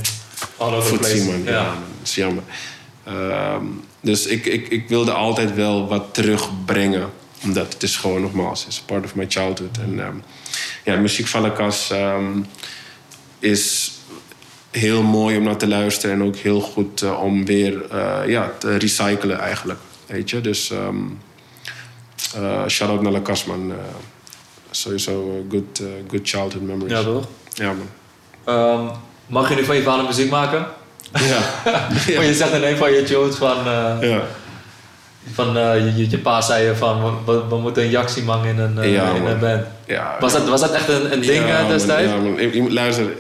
all 0.58 0.74
over 0.74 1.00
the 1.00 1.24
man. 1.26 1.44
Ja. 1.44 1.64
dat 1.64 1.74
is 2.04 2.16
jammer. 2.16 2.44
dus 4.02 4.26
ik, 4.26 4.46
ik, 4.46 4.68
ik 4.68 4.90
wilde 4.90 5.12
altijd 5.12 5.56
wel 5.56 5.88
wat 5.88 6.04
terugbrengen. 6.12 7.10
Omdat 7.44 7.74
het 7.74 7.84
is 7.84 7.96
gewoon 7.96 8.22
nogmaals, 8.22 8.64
het 8.64 8.74
is 8.74 8.80
part 8.80 9.04
of 9.04 9.16
my 9.16 9.26
childhood. 9.28 9.78
En 9.78 10.24
ja, 10.84 10.96
muziek 10.96 11.28
van 11.28 11.42
Lakas 11.42 11.90
um, 11.92 12.46
is 13.40 13.92
heel 14.72 15.04
mooi 15.04 15.38
om 15.38 15.44
naar 15.44 15.58
te 15.58 15.68
luisteren 15.68 16.16
en 16.16 16.24
ook 16.24 16.36
heel 16.36 16.62
goed 16.62 17.02
uh, 17.02 17.24
om 17.24 17.46
weer 17.46 17.82
uh, 17.94 18.20
ja, 18.28 18.52
te 18.60 18.78
recyclen 18.78 19.40
eigenlijk. 19.40 19.80
Weet 20.06 20.30
je, 20.30 20.42
dus 20.42 20.70
um, 20.70 21.20
uh, 22.38 22.68
shout-out 22.68 23.02
naar 23.02 23.12
Lakas, 23.12 23.46
man. 23.46 23.74
sowieso 24.72 25.46
good, 25.50 25.82
good 26.08 26.22
childhood 26.24 26.62
memories. 26.62 26.92
Ja, 26.92 27.04
toch? 27.04 27.28
Ja, 27.54 27.74
man. 27.74 27.90
Um, 28.56 28.92
mag 29.28 29.50
je 29.50 29.56
nu 29.56 29.64
van 29.64 29.76
je 29.76 29.82
vader 29.82 30.06
muziek 30.06 30.30
maken? 30.30 30.66
Ja. 31.14 31.40
ja. 32.08 32.22
je 32.22 32.34
zegt 32.34 32.54
in 32.54 32.64
een 32.64 32.78
van 32.78 32.92
je 32.92 33.04
tunes 33.04 33.36
van... 33.36 33.58
ja. 34.02 34.24
Van, 35.34 35.58
uh, 35.58 35.98
je, 35.98 36.10
je, 36.10 36.18
pa 36.18 36.42
zei 36.42 36.66
je 36.66 36.76
van, 36.76 37.26
we, 37.26 37.48
we 37.50 37.58
moeten 37.58 37.84
een 37.84 37.90
Jaximan 37.90 38.46
in 38.46 38.60
een, 38.60 38.78
uh, 38.78 38.94
ja, 38.94 39.10
in 39.10 39.26
een 39.26 39.40
band. 39.40 39.66
Ja, 39.86 40.18
was, 40.20 40.34
dat, 40.34 40.48
was 40.48 40.62
dat 40.62 40.72
echt 40.72 40.90
een, 40.90 41.14
een 41.14 41.22
ding 41.22 41.48
ja, 41.48 41.68
destijds? 41.68 42.12
Ja, 42.12 42.18
man. 42.18 42.74
Luisteren. 42.74 43.14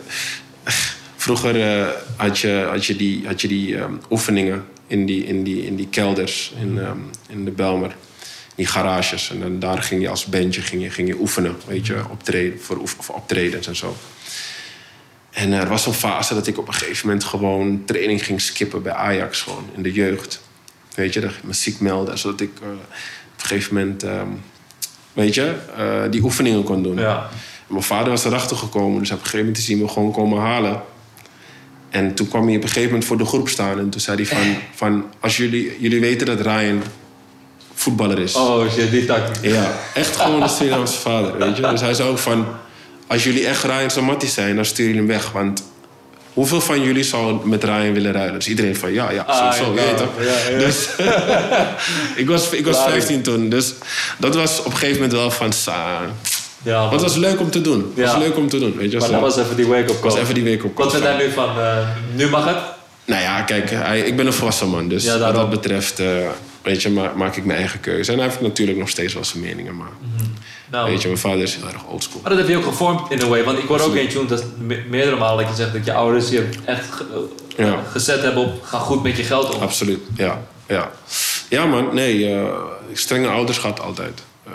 Vroeger 1.16 1.56
uh, 1.56 1.88
had 2.16 2.40
je, 2.40 2.68
had 2.70 2.86
je 2.86 2.96
die, 2.96 3.28
had 3.28 3.42
je 3.42 3.48
die 3.48 3.78
um, 3.78 4.02
oefeningen 4.10 4.66
in 4.88 5.06
die, 5.06 5.26
in 5.26 5.44
die, 5.44 5.66
in 5.66 5.76
die 5.76 5.88
kelders 5.88 6.54
in, 6.60 6.78
um, 6.78 7.10
in 7.28 7.46
de 7.46 7.52
Belmer. 7.52 7.96
Die 8.56 8.66
garages. 8.66 9.30
En 9.30 9.40
dan, 9.40 9.60
daar 9.60 9.84
ging 9.84 10.02
je 10.02 10.10
als 10.10 10.26
bandje 10.26 10.62
ging 10.62 10.82
je, 10.82 10.90
ging 10.90 11.08
je 11.08 11.20
oefenen. 11.20 11.56
Weet 11.68 11.88
je, 11.88 12.04
optreden, 12.12 12.62
voor 12.62 12.78
of 12.78 13.10
optredens 13.10 13.68
en 13.68 13.76
zo. 13.76 13.96
En 15.32 15.52
er 15.52 15.68
was 15.68 15.86
een 15.86 15.94
fase 15.94 16.34
dat 16.34 16.48
ik 16.48 16.58
op 16.58 16.68
een 16.68 16.74
gegeven 16.74 17.08
moment 17.08 17.26
gewoon 17.26 17.84
training 17.86 18.26
ging 18.26 18.42
skippen 18.42 18.82
bij 18.82 18.94
Ajax. 18.94 19.42
Gewoon 19.42 19.70
in 19.76 19.84
de 19.84 19.92
jeugd. 19.92 20.42
Weet 20.94 21.14
je, 21.14 21.30
me 21.44 21.54
ziek 21.54 21.80
melden. 21.80 22.18
Zodat 22.18 22.42
ik 22.42 22.52
uh, 22.64 22.68
op 22.68 23.42
een 23.42 23.46
gegeven 23.46 23.74
moment, 23.74 24.04
um, 24.04 24.42
weet 25.14 25.34
je, 25.34 25.56
uh, 25.78 26.12
die 26.12 26.24
oefeningen 26.24 26.64
kon 26.64 26.84
doen. 26.84 26.98
Ja. 26.98 27.30
mijn 27.68 27.84
vader 27.84 28.10
was 28.10 28.26
erachter 28.26 28.58
gekomen. 28.58 29.00
Dus 29.00 29.12
op 29.12 29.18
een 29.18 29.24
gegeven 29.24 29.40
moment 29.40 29.58
is 29.58 29.68
hij 29.68 29.76
me 29.76 29.88
gewoon 29.88 30.12
komen 30.12 30.40
halen. 30.40 30.82
En 31.96 32.14
toen 32.14 32.28
kwam 32.28 32.48
hij 32.48 32.56
op 32.56 32.62
een 32.62 32.68
gegeven 32.68 32.90
moment 32.90 33.06
voor 33.06 33.18
de 33.18 33.26
groep 33.26 33.50
staan. 33.50 33.80
En 33.80 33.90
toen 33.90 34.02
zei 34.02 34.16
hij 34.16 34.26
van, 34.26 34.56
van 34.82 35.06
als 35.20 35.38
jullie, 35.38 35.78
jullie 35.80 36.00
weten 36.00 36.26
dat 36.26 36.42
Ryan 36.42 36.84
voetballer 37.74 38.20
is. 38.20 38.36
Oh 38.36 38.72
shit, 38.72 38.92
die 38.92 39.06
tak. 39.06 39.22
Ja, 39.42 39.72
echt 39.94 40.16
gewoon 40.16 40.42
een 40.42 40.50
Surinaamse 40.50 41.00
vader, 41.00 41.38
weet 41.38 41.56
je. 41.56 41.62
Dus 41.62 41.82
hij 41.82 41.94
zei 41.94 42.10
ook 42.10 42.18
van, 42.18 42.46
als 43.08 43.24
jullie 43.24 43.48
echt 43.48 43.64
Ryan 43.64 43.90
Samatti 43.90 44.28
zijn, 44.28 44.56
dan 44.56 44.66
stuur 44.66 44.88
je 44.88 44.96
hem 44.96 45.08
weg. 45.08 45.32
Want 45.32 45.64
Hoeveel 46.34 46.62
van 46.62 46.82
jullie 46.82 47.04
zou 47.04 47.48
met 47.48 47.64
Ryan 47.64 47.94
willen 47.94 48.12
ruilen? 48.12 48.34
Dus 48.34 48.48
iedereen 48.48 48.76
van 48.76 48.94
ja, 48.94 49.12
ja, 49.12 49.22
ah, 49.22 49.54
zo, 49.54 49.74
ja, 49.74 49.94
toch? 49.94 50.10
Ja, 50.20 50.50
ja. 50.52 50.58
Dus 50.58 50.90
ik 52.22 52.28
was, 52.28 52.50
ik 52.50 52.66
was 52.66 52.84
15 52.84 53.22
toen. 53.22 53.50
Dus 53.50 53.74
dat 54.18 54.36
was 54.36 54.60
op 54.60 54.66
een 54.66 54.72
gegeven 54.72 54.94
moment 54.94 55.12
wel 55.12 55.32
van... 55.32 55.54
Ja, 56.66 56.84
maar 56.84 56.92
het 56.92 57.02
was 57.02 57.16
leuk 57.16 57.40
om 57.40 57.50
te 57.50 57.62
doen. 57.62 57.92
Het 57.96 58.06
was 58.06 58.18
leuk 58.18 58.38
om 58.38 58.50
te 58.50 58.60
doen. 58.60 58.78
Weet 58.78 58.92
je, 58.92 58.98
maar 58.98 59.10
dat 59.10 59.22
was 59.22 59.38
even 59.38 59.56
die 59.56 59.68
wake-up 59.68 60.00
call. 60.02 60.12
was 60.12 60.20
even 60.20 60.34
die 60.34 60.44
wake-up 60.44 60.76
call. 60.76 60.86
Wat 60.86 60.94
vind 60.94 61.04
jij 61.04 61.18
nu 61.18 61.32
van, 61.32 61.58
uh, 61.58 61.78
nu 62.16 62.30
mag 62.30 62.46
het? 62.46 62.58
Nou 63.06 63.22
ja, 63.22 63.42
kijk, 63.42 63.70
hij, 63.70 64.00
ik 64.00 64.16
ben 64.16 64.26
een 64.26 64.34
volwassen 64.34 64.70
man. 64.70 64.88
Dus 64.88 65.18
wat 65.18 65.34
dat 65.34 65.50
betreft, 65.50 66.00
uh, 66.00 66.08
weet 66.62 66.82
je, 66.82 66.90
maak 67.16 67.36
ik 67.36 67.46
mijn 67.46 67.60
eigen 67.60 67.80
keuze. 67.80 68.12
En 68.12 68.18
hij 68.18 68.28
heeft 68.28 68.42
natuurlijk 68.42 68.78
nog 68.78 68.90
steeds 68.90 69.14
wel 69.14 69.24
zijn 69.24 69.44
meningen, 69.44 69.76
maar... 69.76 69.92
Mm 70.02 70.18
-hmm. 70.18 70.34
Nou, 70.72 70.90
Weet 70.90 71.02
je, 71.02 71.08
mijn 71.08 71.20
vader 71.20 71.42
is 71.42 71.56
heel 71.56 71.68
erg 71.68 71.86
oldschool. 71.88 72.22
Maar 72.22 72.30
dat 72.30 72.40
heb 72.40 72.50
je 72.50 72.58
ook 72.58 72.64
gevormd 72.64 73.12
in 73.12 73.22
een 73.22 73.28
way. 73.28 73.44
Want 73.44 73.58
ik 73.58 73.68
hoor 73.68 73.80
ook 73.80 73.96
een 73.96 74.08
tune 74.08 74.26
dat 74.26 74.44
meerdere 74.90 75.16
malen 75.16 75.46
dat 75.46 75.56
je 75.56 75.62
zegt 75.62 75.74
dat 75.74 75.86
je 75.86 75.94
ouders 75.94 76.30
je 76.30 76.50
echt 76.66 77.04
ja. 77.58 77.84
gezet 77.92 78.22
hebben 78.22 78.44
op 78.44 78.64
ga 78.64 78.78
goed 78.78 79.04
met 79.04 79.18
je 79.18 79.24
geld 79.24 79.56
om. 79.56 79.62
Absoluut, 79.62 80.00
ja. 80.16 80.42
Ja, 80.68 80.92
ja 81.50 81.66
man, 81.66 81.94
nee. 81.94 82.30
Uh, 82.30 82.44
strenge 82.94 83.28
ouders 83.28 83.58
gehad 83.58 83.80
altijd. 83.80 84.22
Uh, 84.48 84.54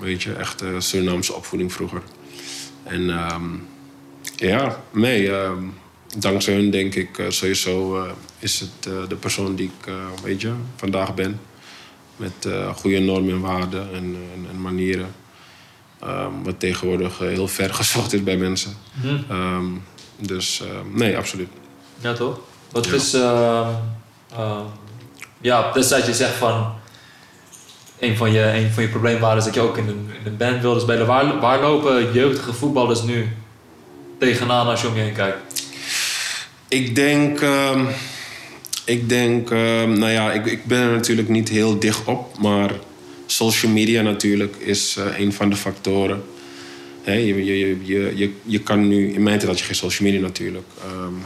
Weet 0.00 0.22
je, 0.22 0.32
echt 0.32 0.62
uh, 0.62 0.68
Surinaamse 0.78 1.34
opvoeding 1.34 1.72
vroeger. 1.72 2.02
En 2.82 3.32
um, 3.32 3.66
ja, 4.36 4.82
nee. 4.92 5.32
Ehm, 5.32 5.64
dankzij 6.18 6.54
hun 6.54 6.70
denk 6.70 6.94
ik 6.94 7.22
sowieso 7.28 8.06
is 8.38 8.60
het 8.60 9.08
de 9.08 9.16
persoon 9.16 9.54
die 9.54 9.70
ik, 9.78 9.92
weet 10.22 10.40
je, 10.40 10.52
vandaag 10.76 11.14
ben. 11.14 11.40
Met 12.16 12.48
goede 12.74 12.98
normen 12.98 13.30
en 13.30 13.40
waarden 13.40 13.94
en, 13.94 14.16
en, 14.34 14.46
en 14.50 14.60
manieren. 14.60 15.14
Um, 16.04 16.44
wat 16.44 16.60
tegenwoordig 16.60 17.20
eh, 17.20 17.28
heel 17.28 17.48
ver 17.48 17.74
gezocht 17.80 18.12
is 18.12 18.22
bij 18.22 18.36
mensen. 18.36 18.76
Mm. 19.02 19.82
dus 20.16 20.60
ehm, 20.60 20.96
nee, 20.98 21.16
absoluut. 21.16 21.48
Ja, 21.98 22.12
toch? 22.12 22.40
Wat 22.70 22.86
is. 22.86 23.14
Uh, 23.14 23.68
ja, 25.40 25.72
destijds 25.72 26.06
je 26.06 26.14
zegt 26.14 26.34
van. 26.34 26.72
Een 28.00 28.16
van 28.16 28.32
je, 28.32 28.42
een 28.42 28.70
van 28.70 28.82
je 28.82 28.88
problemen 28.88 29.20
waren 29.20 29.44
dat 29.44 29.54
je 29.54 29.60
ook 29.60 29.76
in 29.76 29.88
een, 29.88 30.10
in 30.24 30.36
band 30.36 30.60
wilde 30.60 30.80
spelen. 30.80 31.06
Waar, 31.40 31.60
lopen 31.60 32.12
jeugdige 32.12 32.52
voetballers 32.52 33.02
nu 33.02 33.28
tegenaan 34.18 34.66
als 34.66 34.80
je 34.80 34.88
om 34.88 34.94
je 34.94 35.00
heen 35.00 35.12
kijkt? 35.12 35.68
Ik 36.68 36.94
denk. 36.94 37.40
ik 38.84 39.08
denk, 39.08 39.50
nou 39.50 40.10
ja, 40.10 40.32
ik, 40.32 40.46
ik 40.46 40.64
ben 40.64 40.80
er 40.80 40.92
natuurlijk 40.92 41.28
niet 41.28 41.48
heel 41.48 41.78
dicht 41.78 42.04
op, 42.04 42.38
maar 42.38 42.70
social 43.26 43.72
media 43.72 44.02
natuurlijk 44.02 44.56
is 44.56 44.96
uh, 44.98 45.18
een 45.18 45.32
van 45.32 45.50
de 45.50 45.56
factoren. 45.56 46.22
je, 47.04 47.44
je, 47.44 47.78
je, 47.84 48.12
je, 48.14 48.32
je 48.42 48.58
kan 48.60 48.88
nu, 48.88 49.12
in 49.12 49.22
mijn 49.22 49.38
tijd 49.38 49.50
had 49.50 49.58
je 49.58 49.64
geen 49.64 49.74
social 49.74 50.08
media 50.08 50.26
natuurlijk. 50.26 50.66
Um, 50.92 51.22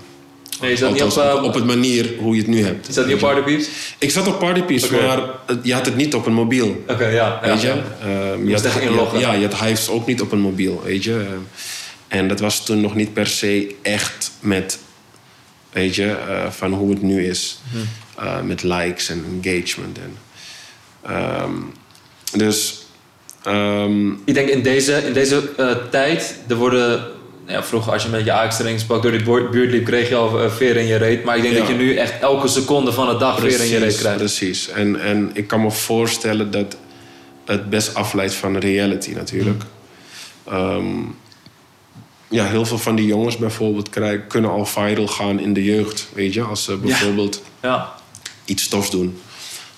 nee, 0.64 0.72
is 0.72 0.80
dat 0.80 0.92
niet 0.92 1.02
op, 1.02 1.16
uh, 1.16 1.42
op, 1.42 1.54
het 1.54 1.64
manier 1.64 2.14
hoe 2.18 2.34
je 2.34 2.40
het 2.40 2.50
nu 2.50 2.64
hebt. 2.64 2.88
Is 2.88 2.94
dat 2.94 3.06
niet 3.06 3.14
op 3.14 3.20
Partypiece? 3.20 3.70
Ik 3.98 4.10
zat 4.10 4.26
op 4.26 4.38
Partypiece, 4.38 4.86
okay. 4.86 5.06
maar 5.06 5.30
je 5.62 5.74
had 5.74 5.86
het 5.86 5.96
niet 5.96 6.14
op 6.14 6.26
een 6.26 6.32
mobiel. 6.32 6.68
Oké, 6.68 6.92
okay, 6.92 7.12
ja. 7.12 7.40
Weet 7.42 7.60
je? 7.60 7.66
Ja, 7.66 8.32
um, 8.32 8.48
je, 8.48 8.54
had, 8.54 9.12
je, 9.12 9.18
ja, 9.18 9.32
je 9.32 9.46
had 9.46 9.60
Hives 9.60 9.88
ook 9.88 10.06
niet 10.06 10.20
op 10.20 10.32
een 10.32 10.40
mobiel, 10.40 10.82
weet 10.84 11.04
je. 11.04 11.26
en 12.08 12.28
dat 12.28 12.40
was 12.40 12.64
toen 12.64 12.80
nog 12.80 12.94
niet 12.94 13.12
per 13.12 13.26
se 13.26 13.74
echt 13.82 14.30
met, 14.40 14.78
weet 15.72 15.94
je, 15.94 16.16
uh, 16.28 16.50
van 16.50 16.72
hoe 16.72 16.90
het 16.90 17.02
nu 17.02 17.26
is. 17.26 17.58
Hm. 17.70 17.76
Uh, 18.24 18.40
met 18.40 18.62
likes 18.62 19.08
en 19.08 19.24
engagement. 19.42 19.98
En, 19.98 20.16
um, 21.42 21.72
dus. 22.32 22.86
Um... 23.46 24.22
Ik 24.24 24.34
denk 24.34 24.48
in 24.48 24.62
deze, 24.62 25.06
in 25.06 25.12
deze 25.12 25.50
uh, 25.58 25.74
tijd, 25.90 26.38
er 26.48 26.56
worden. 26.56 27.13
Ja, 27.46 27.62
vroeger 27.62 27.92
als 27.92 28.02
je 28.02 28.08
met 28.08 28.24
je 28.24 28.32
Ajax-training 28.32 28.80
sprak 28.80 29.02
door 29.02 29.10
die 29.10 29.22
buurt 29.22 29.70
liep, 29.70 29.84
kreeg 29.84 30.08
je 30.08 30.14
al 30.14 30.44
uh, 30.44 30.50
veer 30.50 30.76
in 30.76 30.86
je 30.86 30.96
reet. 30.96 31.24
Maar 31.24 31.36
ik 31.36 31.42
denk 31.42 31.56
dat 31.56 31.68
je 31.68 31.74
nu 31.74 31.96
echt 31.96 32.20
elke 32.20 32.48
seconde 32.48 32.92
van 32.92 33.08
de 33.08 33.16
dag 33.16 33.36
precies, 33.36 33.56
veer 33.56 33.66
in 33.66 33.72
je 33.72 33.78
reet 33.78 33.96
krijgt. 33.96 34.18
Precies. 34.18 34.68
En, 34.68 35.00
en 35.00 35.30
ik 35.32 35.46
kan 35.46 35.62
me 35.62 35.70
voorstellen 35.70 36.50
dat 36.50 36.76
het 37.44 37.70
best 37.70 37.94
afleidt 37.94 38.34
van 38.34 38.56
reality 38.56 39.10
natuurlijk. 39.10 39.62
Mm. 40.48 40.54
Um, 40.54 41.16
ja, 42.28 42.46
heel 42.46 42.64
veel 42.64 42.78
van 42.78 42.96
die 42.96 43.06
jongens 43.06 43.36
bijvoorbeeld 43.36 43.88
krijgen, 43.88 44.26
kunnen 44.26 44.50
al 44.50 44.66
viral 44.66 45.06
gaan 45.06 45.40
in 45.40 45.52
de 45.52 45.64
jeugd. 45.64 46.08
Weet 46.14 46.34
je, 46.34 46.42
als 46.42 46.64
ze 46.64 46.76
bijvoorbeeld 46.76 47.42
ja. 47.62 47.94
iets 48.44 48.68
tofs 48.68 48.90
doen. 48.90 49.18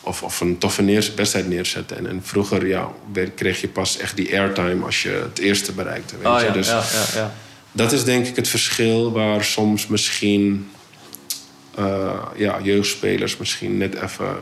Of, 0.00 0.22
of 0.22 0.40
een 0.40 0.58
toffe 0.58 0.82
neers, 0.82 1.14
wedstrijd 1.14 1.48
neerzetten. 1.48 1.96
En, 1.96 2.06
en 2.06 2.20
vroeger 2.24 2.66
ja, 2.66 2.88
kreeg 3.34 3.60
je 3.60 3.68
pas 3.68 3.98
echt 3.98 4.16
die 4.16 4.38
airtime 4.38 4.84
als 4.84 5.02
je 5.02 5.08
het 5.08 5.38
eerste 5.38 5.72
bereikte. 5.72 6.14
Weet 6.16 6.26
oh, 6.26 6.40
je? 6.40 6.50
dus 6.50 6.68
ja, 6.68 6.82
ja, 7.14 7.34
dat 7.76 7.92
is 7.92 8.04
denk 8.04 8.26
ik 8.26 8.36
het 8.36 8.48
verschil 8.48 9.12
waar 9.12 9.44
soms 9.44 9.86
misschien 9.86 10.70
uh, 11.78 12.12
ja, 12.36 12.58
jeugdspelers 12.62 13.36
misschien 13.36 13.78
net 13.78 13.94
even 13.94 14.36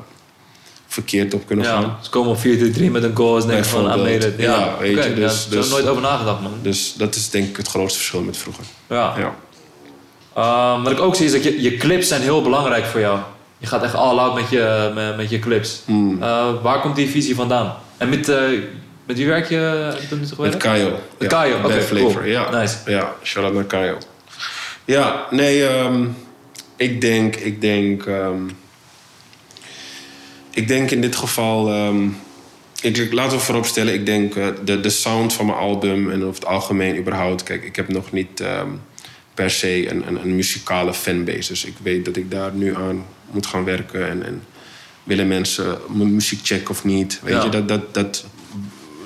verkeerd 0.86 1.34
op 1.34 1.46
kunnen 1.46 1.64
gaan. 1.64 1.98
Ze 2.02 2.10
komen 2.10 2.30
op 2.30 2.38
4-3 2.38 2.90
met 2.90 3.02
een 3.02 3.16
goal 3.16 3.40
en 3.40 3.46
denken 3.46 3.64
van 3.64 3.90
ah, 3.90 4.10
Ja, 4.10 4.30
ja 4.36 4.76
weet 4.78 5.04
je, 5.04 5.14
dus, 5.14 5.48
dus, 5.48 5.70
nooit 5.70 5.86
over 5.86 6.02
nagedacht, 6.02 6.40
man. 6.40 6.52
Dus 6.62 6.94
dat 6.94 7.14
is 7.14 7.30
denk 7.30 7.48
ik 7.48 7.56
het 7.56 7.68
grootste 7.68 7.98
verschil 7.98 8.20
met 8.22 8.36
vroeger. 8.36 8.64
Ja. 8.88 9.14
ja. 9.18 9.34
Um, 10.76 10.82
wat 10.82 10.92
ik 10.92 11.00
ook 11.00 11.14
zie 11.14 11.26
is 11.26 11.32
dat 11.32 11.44
je, 11.44 11.62
je 11.62 11.76
clips 11.76 12.08
zijn 12.08 12.20
heel 12.20 12.42
belangrijk 12.42 12.84
voor 12.84 13.00
jou. 13.00 13.18
Je 13.58 13.66
gaat 13.66 13.82
echt 13.82 13.94
all 13.94 14.18
out 14.18 14.34
met 14.34 14.48
je, 14.50 14.90
met, 14.94 15.16
met 15.16 15.30
je 15.30 15.38
clips. 15.38 15.82
Mm. 15.86 16.22
Uh, 16.22 16.62
waar 16.62 16.80
komt 16.80 16.96
die 16.96 17.10
visie 17.10 17.34
vandaan? 17.34 17.76
En 17.96 18.08
met, 18.08 18.28
uh, 18.28 18.36
met 19.06 19.16
wie 19.16 19.26
werk 19.26 19.48
je 19.48 19.92
tot 20.08 20.20
nu 20.20 20.26
toe 20.26 20.46
Met 20.46 20.56
Kayo. 20.56 20.90
Met 20.90 21.00
ja. 21.18 21.26
Kayo, 21.26 21.56
oké, 21.56 21.66
okay, 21.66 21.86
cool. 21.86 22.24
ja. 22.24 22.60
Nice. 22.60 22.76
Ja, 22.86 23.14
shout-out 23.22 23.54
naar 23.54 23.64
Kayo. 23.64 23.98
Ja, 24.84 25.26
nee, 25.30 25.62
um, 25.62 26.16
ik 26.76 27.00
denk, 27.00 27.36
ik 27.36 27.60
denk... 27.60 28.06
Um, 28.06 28.50
ik 30.50 30.68
denk 30.68 30.90
in 30.90 31.00
dit 31.00 31.16
geval. 31.16 31.86
Um, 31.86 32.16
ik, 32.80 33.12
laten 33.12 33.38
we 33.38 33.44
vooropstellen, 33.44 33.94
ik 33.94 34.06
denk 34.06 34.34
uh, 34.34 34.46
de, 34.64 34.80
de 34.80 34.90
sound 34.90 35.32
van 35.32 35.46
mijn 35.46 35.58
album 35.58 36.10
en 36.10 36.24
over 36.24 36.34
het 36.34 36.46
algemeen 36.46 36.96
überhaupt. 36.96 37.42
Kijk, 37.42 37.64
ik 37.64 37.76
heb 37.76 37.88
nog 37.88 38.12
niet 38.12 38.42
per 39.34 39.50
se 39.50 39.90
een, 39.90 40.08
een, 40.08 40.22
een, 40.22 40.36
muzikale 40.36 40.94
fanbase. 40.94 41.48
Dus 41.48 41.64
ik 41.64 41.74
weet 41.82 42.04
dat 42.04 42.16
ik 42.16 42.30
daar 42.30 42.52
nu 42.52 42.76
aan 42.76 43.04
moet 43.30 43.46
gaan 43.46 43.64
werken. 43.64 44.08
En, 44.08 44.24
en 44.24 44.42
willen 45.04 45.28
mensen 45.28 45.78
mijn 45.88 46.14
muziek 46.14 46.40
checken 46.42 46.70
of 46.70 46.84
niet? 46.84 47.20
Weet 47.22 47.42
je, 47.42 47.48
dat, 47.48 47.68
dat, 47.68 47.94
dat 47.94 48.24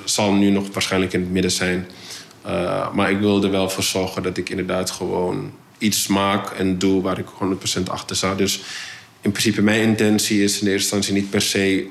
zal 0.09 0.33
nu 0.33 0.51
nog 0.51 0.67
waarschijnlijk 0.73 1.13
in 1.13 1.21
het 1.21 1.31
midden 1.31 1.51
zijn. 1.51 1.89
Uh, 2.47 2.95
maar 2.95 3.11
ik 3.11 3.19
wil 3.19 3.45
er 3.45 3.51
wel 3.51 3.71
voor 3.71 3.83
zorgen 3.83 4.23
dat 4.23 4.37
ik 4.37 4.51
inderdaad 4.51 4.91
gewoon 4.91 5.53
iets 5.79 6.07
maak 6.07 6.51
en 6.51 6.79
doe 6.79 7.03
waar 7.03 7.19
ik 7.19 7.27
100% 7.79 7.83
achter 7.85 8.17
sta. 8.17 8.35
Dus 8.35 8.61
in 9.21 9.31
principe 9.31 9.63
mijn 9.63 9.83
intentie 9.83 10.43
is 10.43 10.61
in 10.61 10.67
eerste 10.67 10.73
instantie 10.73 11.13
niet 11.13 11.31
per 11.31 11.43
se 11.43 11.87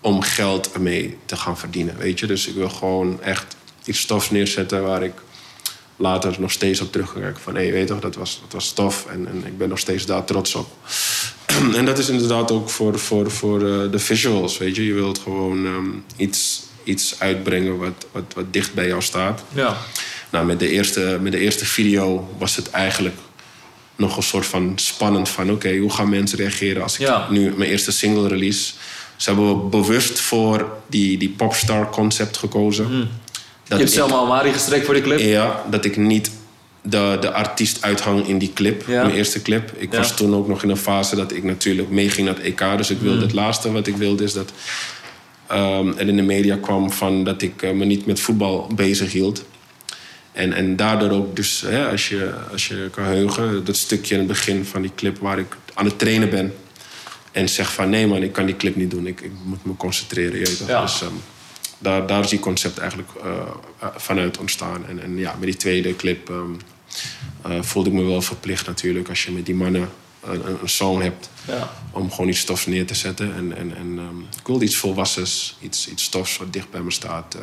om 0.00 0.20
geld 0.20 0.72
ermee 0.72 1.16
te 1.24 1.36
gaan 1.36 1.58
verdienen. 1.58 1.96
Weet 1.98 2.18
je? 2.18 2.26
Dus 2.26 2.46
ik 2.46 2.54
wil 2.54 2.68
gewoon 2.68 3.22
echt 3.22 3.56
iets 3.84 4.00
stofs 4.00 4.30
neerzetten 4.30 4.82
waar 4.82 5.02
ik 5.02 5.12
later 5.96 6.36
nog 6.38 6.52
steeds 6.52 6.80
op 6.80 6.92
terug 6.92 7.12
kan 7.12 7.22
kijken. 7.22 7.42
Van 7.42 7.54
hé, 7.54 7.62
hey, 7.62 7.72
weet 7.72 7.86
toch, 7.86 8.00
dat 8.00 8.14
was, 8.14 8.40
dat 8.42 8.52
was 8.52 8.72
tof 8.72 9.06
en, 9.06 9.28
en 9.28 9.42
ik 9.46 9.58
ben 9.58 9.68
nog 9.68 9.78
steeds 9.78 10.06
daar 10.06 10.24
trots 10.24 10.54
op. 10.54 10.68
en 11.76 11.84
dat 11.84 11.98
is 11.98 12.08
inderdaad 12.08 12.50
ook 12.50 12.70
voor, 12.70 12.98
voor, 12.98 13.30
voor 13.30 13.62
uh, 13.62 13.90
de 13.90 13.98
visuals. 13.98 14.58
Weet 14.58 14.76
je? 14.76 14.86
je 14.86 14.94
wilt 14.94 15.18
gewoon 15.18 15.66
um, 15.66 16.04
iets, 16.16 16.65
iets 16.86 17.20
uitbrengen 17.20 17.78
wat, 17.78 18.06
wat, 18.12 18.24
wat 18.34 18.52
dicht 18.52 18.74
bij 18.74 18.86
jou 18.86 19.02
staat. 19.02 19.42
Ja. 19.52 19.76
Nou, 20.30 20.46
met 20.46 20.58
de, 20.58 20.68
eerste, 20.68 21.18
met 21.20 21.32
de 21.32 21.38
eerste 21.38 21.64
video 21.64 22.34
was 22.38 22.56
het 22.56 22.70
eigenlijk 22.70 23.16
nog 23.96 24.16
een 24.16 24.22
soort 24.22 24.46
van 24.46 24.72
spannend 24.74 25.28
van... 25.28 25.50
oké, 25.50 25.76
hoe 25.76 25.92
gaan 25.92 26.08
mensen 26.08 26.38
reageren 26.38 26.82
als 26.82 26.98
ik 26.98 27.08
nu 27.30 27.54
mijn 27.56 27.70
eerste 27.70 27.92
single 27.92 28.28
release... 28.28 28.72
Ze 29.16 29.30
hebben 29.30 29.70
bewust 29.70 30.20
voor 30.20 30.70
die, 30.86 31.18
die 31.18 31.28
popstar 31.28 31.90
concept 31.90 32.36
gekozen. 32.36 32.90
Mm. 32.90 33.08
Dat 33.68 33.78
je 33.78 33.84
hebt 33.84 33.90
zelf 33.90 34.12
al 34.12 34.26
Mari 34.26 34.52
gestrekt 34.52 34.84
voor 34.84 34.94
die 34.94 35.02
clip? 35.02 35.18
Ja, 35.18 35.64
dat 35.70 35.84
ik 35.84 35.96
niet 35.96 36.30
de, 36.82 37.16
de 37.20 37.32
artiest 37.32 37.82
uithang 37.82 38.26
in 38.26 38.38
die 38.38 38.52
clip. 38.54 38.86
Mijn 38.86 39.10
eerste 39.10 39.42
clip. 39.42 39.72
Ik 39.76 39.92
was 39.92 40.16
toen 40.16 40.34
ook 40.34 40.48
nog 40.48 40.62
in 40.62 40.70
een 40.70 40.76
fase 40.76 41.16
dat 41.16 41.32
ik 41.32 41.44
natuurlijk 41.44 41.90
meeging 41.90 42.26
naar 42.26 42.36
het 42.36 42.44
EK. 42.44 42.76
Dus 42.76 42.90
ik 42.90 42.98
wilde 42.98 43.16
mm. 43.16 43.22
het 43.22 43.32
laatste 43.32 43.72
wat 43.72 43.86
ik 43.86 43.96
wilde 43.96 44.24
is 44.24 44.32
dat... 44.32 44.52
Um, 45.52 45.98
er 45.98 46.08
in 46.08 46.16
de 46.16 46.22
media 46.22 46.56
kwam 46.56 46.90
van 46.90 47.24
dat 47.24 47.42
ik 47.42 47.62
uh, 47.62 47.70
me 47.70 47.84
niet 47.84 48.06
met 48.06 48.20
voetbal 48.20 48.70
bezig 48.74 49.12
hield. 49.12 49.44
En, 50.32 50.52
en 50.52 50.76
daardoor 50.76 51.10
ook, 51.10 51.36
dus 51.36 51.60
hè, 51.60 51.88
als, 51.88 52.08
je, 52.08 52.34
als 52.52 52.68
je 52.68 52.88
kan 52.90 53.04
heugen, 53.04 53.64
dat 53.64 53.76
stukje 53.76 54.14
in 54.14 54.20
het 54.20 54.28
begin 54.28 54.64
van 54.64 54.82
die 54.82 54.90
clip 54.94 55.18
waar 55.18 55.38
ik 55.38 55.56
aan 55.74 55.84
het 55.84 55.98
trainen 55.98 56.30
ben. 56.30 56.54
En 57.32 57.48
zeg 57.48 57.72
van 57.72 57.90
nee 57.90 58.06
man, 58.06 58.22
ik 58.22 58.32
kan 58.32 58.46
die 58.46 58.56
clip 58.56 58.76
niet 58.76 58.90
doen, 58.90 59.06
ik, 59.06 59.20
ik 59.20 59.30
moet 59.44 59.64
me 59.64 59.76
concentreren. 59.76 60.38
Je 60.38 60.64
ja. 60.66 60.82
Dus 60.82 61.00
um, 61.00 61.20
daar, 61.78 62.06
daar 62.06 62.24
is 62.24 62.30
die 62.30 62.38
concept 62.38 62.78
eigenlijk 62.78 63.10
uh, 63.24 63.42
vanuit 63.96 64.38
ontstaan. 64.38 64.86
En, 64.86 65.02
en 65.02 65.18
ja, 65.18 65.34
met 65.38 65.48
die 65.48 65.56
tweede 65.56 65.96
clip 65.96 66.28
um, 66.28 66.56
uh, 67.46 67.62
voelde 67.62 67.90
ik 67.90 67.96
me 67.96 68.02
wel 68.02 68.22
verplicht 68.22 68.66
natuurlijk 68.66 69.08
als 69.08 69.24
je 69.24 69.32
met 69.32 69.46
die 69.46 69.54
mannen 69.54 69.88
een, 70.28 70.58
een 70.62 70.68
song 70.68 71.00
hebt. 71.00 71.30
Ja. 71.46 71.70
Om 71.90 72.10
gewoon 72.10 72.28
iets 72.28 72.40
stofs 72.40 72.66
neer 72.66 72.86
te 72.86 72.94
zetten. 72.94 73.34
En, 73.34 73.56
en, 73.56 73.76
en 73.76 73.98
um, 73.98 74.26
ik 74.40 74.46
wilde 74.46 74.64
iets 74.64 74.76
volwassens, 74.76 75.56
iets, 75.60 75.88
iets 75.88 76.04
stofs 76.04 76.36
wat 76.36 76.52
dicht 76.52 76.70
bij 76.70 76.80
me 76.80 76.90
staat, 76.90 77.36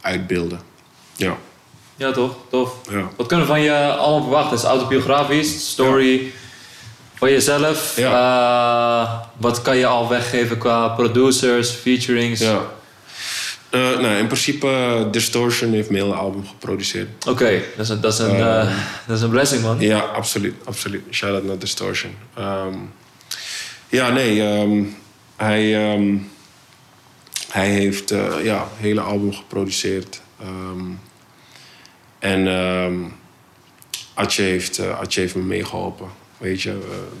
uitbeelden. 0.00 0.60
Ja. 1.16 1.36
Ja, 1.96 2.12
toch? 2.12 2.36
Tof. 2.50 2.74
Ja. 2.90 3.10
Wat 3.16 3.26
kunnen 3.26 3.46
we 3.46 3.52
van 3.52 3.62
je 3.62 3.94
allemaal 3.94 4.22
verwachten? 4.22 4.56
Is 4.56 4.62
autobiografisch, 4.62 5.70
story 5.70 6.32
van 7.14 7.30
jezelf? 7.30 7.96
Ja. 7.96 9.02
Uh, 9.02 9.20
wat 9.36 9.62
kan 9.62 9.76
je 9.76 9.86
al 9.86 10.08
weggeven 10.08 10.58
qua 10.58 10.88
producers, 10.88 11.70
featurings? 11.70 12.40
Uh, 13.76 13.98
nou, 13.98 14.16
in 14.16 14.26
principe, 14.26 14.66
uh, 14.66 15.12
Distortion 15.12 15.72
heeft 15.72 15.90
mijn 15.90 16.02
hele 16.02 16.16
album 16.16 16.46
geproduceerd. 16.46 17.08
Oké, 17.20 17.30
okay. 17.30 17.64
dat, 17.76 17.84
is 17.84 17.88
een, 17.88 18.00
dat, 18.00 18.12
is 18.12 18.18
een, 18.18 18.38
dat 19.06 19.16
is 19.16 19.22
een 19.22 19.30
blessing, 19.30 19.62
man. 19.62 19.80
Ja, 19.80 19.98
absoluut. 19.98 20.54
absoluut. 20.64 21.02
Shout-out 21.10 21.44
naar 21.44 21.58
Distortion. 21.58 22.14
Um, 22.38 22.92
ja, 23.88 24.10
nee. 24.10 24.40
Um, 24.40 24.96
hij, 25.36 25.92
um, 25.92 26.30
hij 27.48 27.68
heeft 27.68 28.08
ja, 28.42 28.58
het 28.58 28.78
hele 28.78 29.00
album 29.00 29.34
geproduceerd. 29.34 30.20
En 32.18 33.12
Atje, 34.14 34.42
heeft, 34.42 34.78
uh, 34.78 35.00
heeft 35.08 35.34
me 35.34 35.42
meegeholpen. 35.42 36.08
Weet 36.38 36.62
je, 36.62 36.70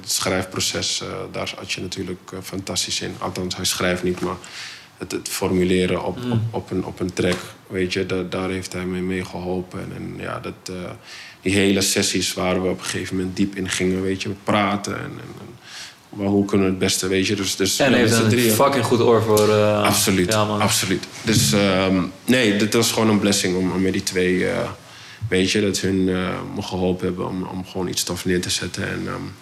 het 0.00 0.10
schrijfproces, 0.10 1.02
daar 1.32 1.42
is 1.42 1.56
Atje 1.56 1.80
natuurlijk 1.80 2.32
fantastisch 2.42 3.00
in. 3.00 3.14
Althans, 3.18 3.56
hij 3.56 3.64
schrijft 3.64 4.02
niet, 4.02 4.20
maar 4.20 4.36
het, 4.98 5.12
het 5.12 5.28
formuleren 5.28 6.04
op, 6.04 6.24
mm. 6.24 6.32
op, 6.32 6.38
op, 6.50 6.70
een, 6.70 6.84
op 6.84 7.00
een 7.00 7.12
track, 7.12 7.38
weet 7.66 7.92
je, 7.92 8.06
da, 8.06 8.22
daar 8.22 8.50
heeft 8.50 8.72
hij 8.72 8.84
me 8.84 9.00
mee 9.00 9.24
geholpen. 9.24 9.80
En, 9.80 9.92
en 9.96 10.14
ja, 10.18 10.40
dat, 10.40 10.76
die 11.40 11.52
hele 11.52 11.80
sessies 11.80 12.34
waar 12.34 12.62
we 12.62 12.68
op 12.68 12.78
een 12.78 12.84
gegeven 12.84 13.16
moment 13.16 13.36
diep 13.36 13.56
in 13.56 13.68
gingen, 13.68 14.02
weet 14.02 14.22
je, 14.22 14.28
praten 14.44 14.98
en, 14.98 15.04
en 15.04 15.54
maar 16.16 16.26
hoe 16.26 16.44
kunnen 16.44 16.66
we 16.66 16.72
het 16.72 16.82
beste, 16.82 17.08
weet 17.08 17.26
je. 17.26 17.34
Dus, 17.34 17.56
dus 17.56 17.78
en 17.78 17.92
hij 17.92 18.00
heeft 18.00 18.32
een 18.32 18.40
fucking 18.40 18.84
goed 18.84 19.00
oor 19.00 19.22
voor... 19.22 19.48
Uh, 19.48 19.82
absoluut, 19.82 20.32
ja, 20.32 20.44
man. 20.44 20.60
absoluut. 20.60 21.04
Dus 21.22 21.52
um, 21.52 22.12
nee, 22.24 22.56
dit 22.56 22.74
was 22.74 22.92
gewoon 22.92 23.08
een 23.08 23.18
blessing 23.18 23.56
om, 23.56 23.72
om 23.72 23.82
met 23.82 23.92
die 23.92 24.02
twee... 24.02 24.34
Uh, 24.34 24.68
weet 25.28 25.50
je, 25.50 25.60
dat 25.60 25.78
hun 25.78 25.96
uh, 25.96 26.28
me 26.54 26.62
geholpen 26.62 27.06
hebben 27.06 27.28
om, 27.28 27.42
om 27.42 27.66
gewoon 27.66 27.88
iets 27.88 28.02
tof 28.02 28.24
neer 28.24 28.40
te 28.40 28.50
zetten. 28.50 28.88
En, 28.88 29.06
um, 29.06 29.34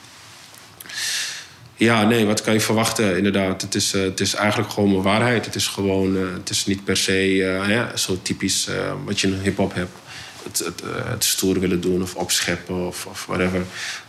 ja, 1.76 2.04
nee, 2.04 2.26
wat 2.26 2.42
kan 2.42 2.52
je 2.52 2.60
verwachten? 2.60 3.16
Inderdaad, 3.16 3.62
het 3.62 3.74
is, 3.74 3.92
het 3.92 4.20
is 4.20 4.34
eigenlijk 4.34 4.72
gewoon 4.72 4.90
mijn 4.90 5.02
waarheid. 5.02 5.44
Het 5.44 5.54
is 5.54 5.66
gewoon, 5.66 6.16
het 6.16 6.50
is 6.50 6.66
niet 6.66 6.84
per 6.84 6.96
se 6.96 7.34
ja, 7.68 7.96
zo 7.96 8.18
typisch 8.22 8.68
wat 9.04 9.20
je 9.20 9.26
in 9.26 9.40
hip-hop 9.42 9.74
hebt 9.74 9.90
het, 10.44 10.58
het, 10.58 10.82
het, 11.08 11.24
stoer 11.24 11.60
willen 11.60 11.80
doen 11.80 12.02
of 12.02 12.14
opscheppen 12.14 12.86
of, 12.86 13.06
of 13.06 13.26
whatever. 13.26 13.62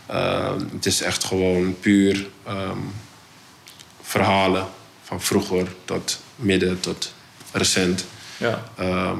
Ehm, 0.06 0.60
het 0.72 0.86
is 0.86 1.00
echt 1.00 1.24
gewoon 1.24 1.76
puur 1.80 2.26
ehm, 2.46 2.78
verhalen 4.02 4.66
van 5.02 5.20
vroeger 5.20 5.66
tot 5.84 6.20
midden 6.36 6.80
tot 6.80 7.12
recent. 7.52 8.04
Ja. 8.36 8.64
Ehm, 8.76 9.18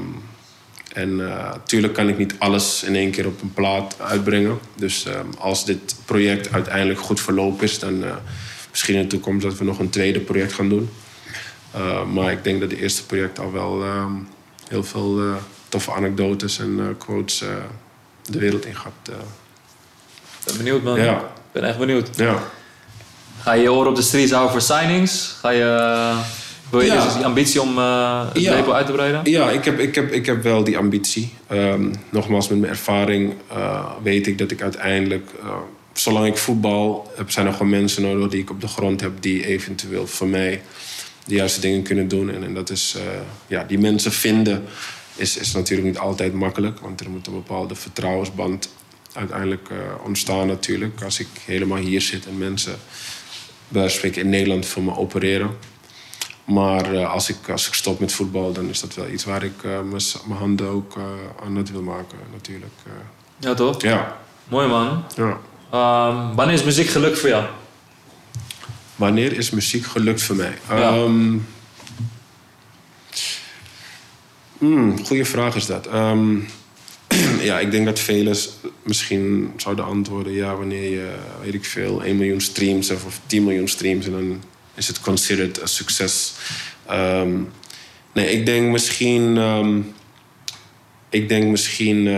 en 0.97 1.17
natuurlijk 1.17 1.93
eh, 1.93 1.99
kan 1.99 2.09
ik 2.09 2.19
niet 2.19 2.35
alles 2.39 2.83
in 2.83 2.95
één 2.95 3.11
keer 3.11 3.27
op 3.27 3.43
een 3.43 3.53
plaat 3.53 3.97
uitbrengen. 4.01 4.59
Dus 4.75 5.07
als 5.39 5.65
dit 5.65 5.97
project 6.05 6.53
uiteindelijk 6.53 7.01
goed 7.01 7.21
verlopen 7.21 7.65
is, 7.65 7.79
dan 7.79 8.03
uh, 8.03 8.11
misschien 8.71 8.95
in 8.95 9.03
de 9.03 9.07
toekomst 9.07 9.43
dat 9.43 9.59
we 9.59 9.65
nog 9.65 9.79
een 9.79 9.91
tweede 9.91 10.21
project 10.21 10.53
gaan 10.53 10.69
doen. 10.69 10.91
maar 12.13 12.33
ik 12.33 12.45
denk 12.45 12.61
dat 12.61 12.71
het 12.71 12.81
eerste 12.81 13.07
project 13.07 13.39
al 13.39 13.53
wel 13.53 13.85
heel 14.69 14.85
veel 14.85 15.21
toffe 15.69 15.93
anekdotes 15.93 16.59
en 16.59 16.95
quotes 16.99 17.45
de 18.23 18.39
wereld 18.39 18.67
in 18.67 18.77
gaat 18.77 19.11
ben 20.47 20.57
benieuwd, 20.57 20.83
man. 20.83 21.01
Ja. 21.01 21.17
Ik 21.19 21.53
ben 21.53 21.65
echt 21.65 21.79
benieuwd. 21.79 22.09
Ja. 22.17 22.43
Ga 23.43 23.53
je 23.53 23.63
je 23.63 23.73
oren 23.73 23.89
op 23.89 23.97
de 23.97 24.03
streets 24.03 24.31
houden 24.31 24.53
voor 24.53 24.61
signings? 24.61 25.37
Ga 25.41 25.51
je... 25.51 26.15
Wil 26.71 26.81
je 26.81 26.87
ja. 26.87 27.15
die 27.15 27.25
ambitie 27.25 27.61
om 27.61 27.79
uh, 27.79 28.25
het 28.33 28.43
ja. 28.43 28.55
label 28.55 28.75
uit 28.75 28.87
te 28.87 28.93
breiden? 28.93 29.21
Ja, 29.25 29.51
ik 29.51 29.65
heb, 29.65 29.79
ik 29.79 29.95
heb, 29.95 30.13
ik 30.13 30.27
heb 30.27 30.43
wel 30.43 30.65
die 30.65 30.79
ambitie. 30.79 31.33
Um, 31.53 31.93
nogmaals, 32.11 32.49
met 32.49 32.59
mijn 32.59 32.73
ervaring 32.73 33.35
uh, 33.53 33.91
weet 34.03 34.27
ik 34.27 34.39
dat 34.39 34.51
ik 34.51 34.63
uiteindelijk... 34.63 35.31
Uh, 35.43 35.55
zolang 35.93 36.27
ik 36.27 36.37
voetbal 36.37 37.13
heb, 37.17 37.31
zijn 37.31 37.47
er 37.47 37.53
gewoon 37.53 37.71
mensen 37.71 38.03
nodig 38.03 38.31
die 38.31 38.41
ik 38.41 38.51
op 38.51 38.61
de 38.61 38.69
grond 38.69 39.01
heb... 39.01 39.13
die 39.21 39.47
eventueel 39.47 40.07
voor 40.07 40.27
mij 40.27 40.63
de 41.25 41.35
juiste 41.35 41.61
dingen 41.61 41.83
kunnen 41.83 42.09
doen. 42.09 42.31
En, 42.31 42.45
en 42.45 42.55
dat 42.55 42.71
is 42.71 42.97
ja, 43.47 43.65
die 43.65 43.79
mensen 43.79 44.13
vinden 44.13 44.65
is, 45.17 45.37
is 45.37 45.53
natuurlijk 45.53 45.89
niet 45.89 45.99
altijd 45.99 46.33
makkelijk. 46.33 46.81
Want 46.81 47.01
er 47.01 47.11
moet 47.11 47.27
een 47.27 47.33
bepaalde 47.33 47.75
vertrouwensband 47.75 48.69
uiteindelijk 49.13 49.69
ontstaan 50.05 50.47
natuurlijk. 50.47 51.03
Als 51.03 51.21
ik 51.21 51.29
helemaal 51.45 51.79
hier 51.79 52.01
zit 52.01 52.27
en 52.27 52.39
mensen 52.39 52.77
bij 53.69 53.89
spreken 53.89 54.23
in 54.23 54.29
Nederland 54.29 54.67
voor 54.67 54.83
me 54.83 54.97
opereren. 54.97 55.51
Maar 56.47 57.07
als, 57.07 57.29
ik, 57.29 57.49
als 57.51 57.67
ik 57.67 57.75
stop 57.75 58.01
met 58.01 58.13
voetbal, 58.13 58.53
dan 58.53 58.69
is 58.69 58.81
dat 58.81 58.95
wel 58.95 59.09
iets 59.09 59.25
waar 59.25 59.43
ik 59.43 59.63
mijn 60.27 60.39
handen 60.39 60.67
ook 60.69 60.97
aan 61.45 61.57
het 61.57 61.71
wil 61.71 61.83
maken 61.83 62.19
natuurlijk. 62.33 62.75
ja, 63.39 63.55
toch? 63.55 63.83
Ja. 63.83 64.17
Mooi 64.49 64.69
man. 64.69 65.05
Ja. 65.17 65.39
Um, 65.75 66.35
wanneer 66.35 66.55
is 66.55 66.65
muziek 66.65 66.89
gelukt 66.89 67.19
voor 67.19 67.29
jou? 67.29 67.45
Wanneer 68.97 69.33
is 69.33 69.51
muziek 69.51 69.87
gelukt 69.87 70.23
voor 70.23 70.37
mij? 70.37 70.59
Ja. 70.69 70.95
Um, 70.95 71.47
goeie 75.05 75.25
vraag 75.25 75.55
is 75.55 75.67
dat. 75.67 75.95
Um, 75.95 76.47
ja, 77.41 77.59
ik 77.59 77.71
denk 77.71 77.87
dat 77.87 77.99
velen 77.99 78.37
misschien 78.83 79.53
zouden 79.57 79.85
antwoorden... 79.85 80.33
ja, 80.33 80.57
wanneer 80.57 80.91
je, 80.91 81.15
weet 81.43 81.55
ik 81.55 81.65
veel, 81.65 82.03
1 82.03 82.17
miljoen 82.17 82.41
streams 82.41 82.89
hebt 82.89 83.05
of 83.05 83.21
10 83.27 83.45
miljoen 83.45 83.69
streams... 83.69 84.07
en 84.07 84.13
dan 84.13 84.43
is 84.77 84.87
het 84.87 85.01
considered 85.01 85.61
een 85.61 85.69
succes. 85.69 86.33
Um, 86.91 87.53
nee, 88.13 88.31
ik 88.31 88.47
denk 88.47 88.71
misschien... 88.71 89.39
ik 91.11 91.29
denk 91.29 91.45
misschien 91.45 92.09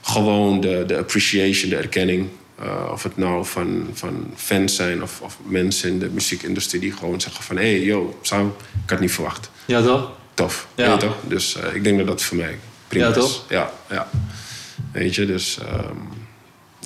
gewoon 0.00 0.60
de, 0.60 0.84
de 0.86 0.98
appreciation, 0.98 1.70
de 1.70 1.76
erkenning. 1.76 2.28
Uh, 2.62 2.90
of 2.92 3.02
het 3.02 3.16
nou 3.16 3.46
van, 3.46 3.88
van 3.92 4.32
fans 4.36 4.74
zijn 4.74 5.02
of, 5.02 5.20
of 5.20 5.38
mensen 5.44 5.90
in 5.90 5.98
de 5.98 6.08
muziekindustrie 6.08 6.80
die 6.80 6.92
gewoon 6.92 7.20
zeggen 7.20 7.44
van... 7.44 7.56
hé, 7.56 7.62
hey, 7.62 7.80
yo, 7.80 8.18
Sam, 8.22 8.54
ik 8.84 8.90
had 8.90 9.00
niet 9.00 9.12
verwacht. 9.12 9.50
Ja, 9.64 9.82
toch? 9.82 10.10
Tof. 10.34 10.66
Ja. 10.74 10.96
toch? 10.96 11.16
Dus 11.28 11.56
uh, 11.56 11.74
ik 11.74 11.84
denk 11.84 11.98
dat 11.98 12.06
dat 12.06 12.22
voor 12.22 12.36
mij 12.36 12.58
prima 12.88 13.06
ja, 13.06 13.12
toch? 13.12 13.28
is. 13.28 13.42
Ja, 13.48 13.72
ja. 13.90 14.08
Weet 14.92 15.14
je, 15.14 15.26
dus 15.26 15.58
um, 15.72 16.08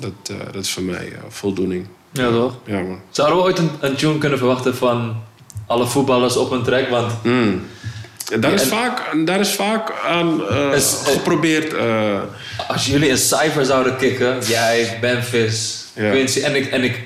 dat, 0.01 0.31
uh, 0.31 0.37
dat 0.53 0.65
is 0.65 0.71
voor 0.71 0.83
mij 0.83 1.13
voldoening. 1.29 1.87
Ja, 2.15 2.31
toch? 2.31 2.55
Ja, 2.65 2.81
man. 2.81 3.01
Zouden 3.11 3.37
we 3.37 3.43
ooit 3.43 3.59
een, 3.59 3.71
een 3.81 3.95
tune 3.95 4.19
kunnen 4.19 4.39
verwachten 4.39 4.77
van 4.77 5.23
alle 5.67 5.87
voetballers 5.87 6.37
op 6.37 6.51
een 6.51 6.63
track? 6.63 6.89
Want... 6.89 7.13
Mm. 7.23 7.63
Daar 8.41 8.53
is, 8.53 8.63
vaak, 8.63 9.27
daar 9.27 9.41
is 9.41 9.53
vaak 9.55 9.93
aan 10.07 10.41
uh, 10.41 10.69
geprobeerd. 11.05 11.73
Uh, 11.73 12.21
als 12.69 12.87
jullie 12.87 13.11
een 13.11 13.19
cijfer 13.19 13.65
zouden 13.65 13.97
kicken, 13.97 14.39
jij, 14.47 14.99
ja. 15.95 16.11
Quincy 16.11 16.41
en 16.41 16.57
ik, 16.57 16.67
en 16.67 16.83
ik, 16.83 17.03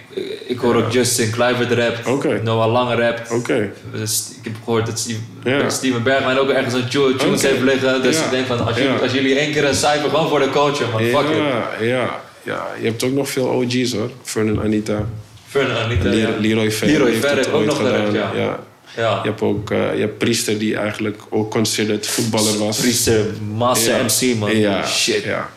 ik 0.46 0.58
hoor 0.58 0.74
ook 0.76 0.92
Justin 0.92 1.30
Kluivert 1.30 1.72
rapt, 1.72 2.06
okay. 2.06 2.40
Noah 2.44 2.72
Lange 2.72 2.94
rapt. 2.94 3.30
Okay. 3.30 3.72
Dus 3.92 4.32
ik 4.38 4.44
heb 4.44 4.54
gehoord 4.64 4.86
dat 4.86 4.98
Steve. 4.98 5.20
Steven 5.68 6.02
Bergman 6.02 6.38
ook 6.38 6.48
ergens 6.48 6.74
een 6.74 6.88
tune, 6.88 7.14
okay. 7.14 7.28
heeft 7.28 7.60
liggen. 7.60 8.02
Dus 8.02 8.18
ik 8.18 8.30
denk 8.30 8.46
van, 8.46 8.66
als, 8.66 8.76
jullie, 8.76 8.98
als 9.02 9.12
jullie 9.12 9.38
één 9.38 9.52
keer 9.52 9.64
een 9.64 9.74
cijfer 9.74 10.10
gewoon 10.10 10.28
voor 10.28 10.40
de 10.40 10.50
coach, 10.50 10.80
man, 10.92 11.00
fuck 11.00 11.28
it. 11.30 11.86
Ja, 11.86 12.20
ja, 12.48 12.66
je 12.80 12.86
hebt 12.86 13.02
ook 13.02 13.12
nog 13.12 13.28
veel 13.30 13.46
OG's 13.46 13.92
hoor. 13.92 14.10
Fern 14.22 14.60
Anita. 14.60 15.06
Fern 15.48 15.70
Anita, 15.76 16.08
Leroy. 16.40 16.72
Leroy 16.80 17.20
ook 17.52 17.64
nog 17.64 17.76
gedaan. 17.76 18.12
ja. 18.12 18.66
Ja. 18.96 19.20
Je 19.22 19.28
hebt 19.28 19.40
ook 19.40 19.70
uh, 19.70 19.94
je 19.94 20.00
hebt 20.00 20.18
Priester 20.18 20.58
die 20.58 20.76
eigenlijk 20.76 21.22
ook 21.28 21.50
considered 21.50 22.06
voetballer 22.06 22.58
was. 22.58 22.78
Priester, 22.78 23.24
massa 23.56 23.96
MC 24.02 24.36
man. 24.38 24.56
Ja, 24.56 24.86
Shit. 24.86 25.22
Ja. 25.22 25.50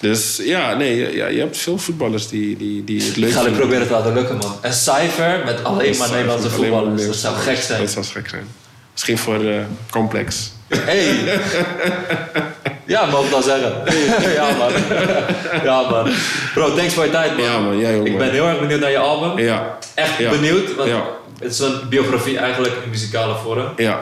Dus 0.00 0.40
ja, 0.42 0.74
nee, 0.74 1.16
ja, 1.16 1.26
je 1.26 1.38
hebt 1.38 1.56
veel 1.56 1.78
voetballers 1.78 2.28
die, 2.28 2.56
die, 2.56 2.84
die 2.84 3.02
het 3.02 3.16
leuk 3.16 3.28
Ik 3.28 3.34
ga 3.34 3.44
het 3.44 3.56
proberen 3.56 3.86
te 3.86 3.92
laten 3.92 4.14
lukken 4.14 4.36
man. 4.36 4.58
Een 4.62 4.72
cijfer 4.72 5.42
met 5.44 5.64
alleen 5.64 5.96
maar 5.96 6.10
Nederlandse 6.10 6.50
voetballers. 6.50 7.06
Dat 7.06 7.16
zou 7.16 7.36
gek 7.36 7.56
zijn. 7.56 7.80
Dat 7.80 7.90
zou 7.90 8.04
gek 8.04 8.28
zijn. 8.28 8.46
Misschien 8.92 9.18
voor 9.18 9.44
uh, 9.44 9.60
Complex. 9.90 10.52
Hey! 10.68 11.16
ja, 12.88 13.06
mag 13.06 13.30
dan 13.30 13.42
zeggen. 13.42 13.72
ja, 14.40 14.48
man. 14.58 14.72
ja, 15.62 15.90
man. 15.90 16.12
Bro, 16.54 16.74
thanks 16.74 16.94
voor 16.94 17.04
je 17.04 17.10
tijd, 17.10 17.36
man. 17.36 17.44
Ja, 17.44 17.58
man. 17.58 17.78
Jij 17.78 17.98
ook, 17.98 18.06
Ik 18.06 18.18
ben 18.18 18.30
heel 18.30 18.46
erg 18.46 18.60
benieuwd 18.60 18.80
naar 18.80 18.90
je 18.90 18.98
album. 18.98 19.38
Ja. 19.38 19.78
Echt 19.94 20.30
benieuwd. 20.30 20.74
Want 20.74 20.88
ja 20.88 21.16
het 21.38 21.52
is 21.52 21.58
een 21.58 21.88
biografie 21.88 22.38
eigenlijk 22.38 22.74
in 22.84 22.90
muzikale 22.90 23.34
vorm. 23.34 23.72
Ja. 23.76 24.00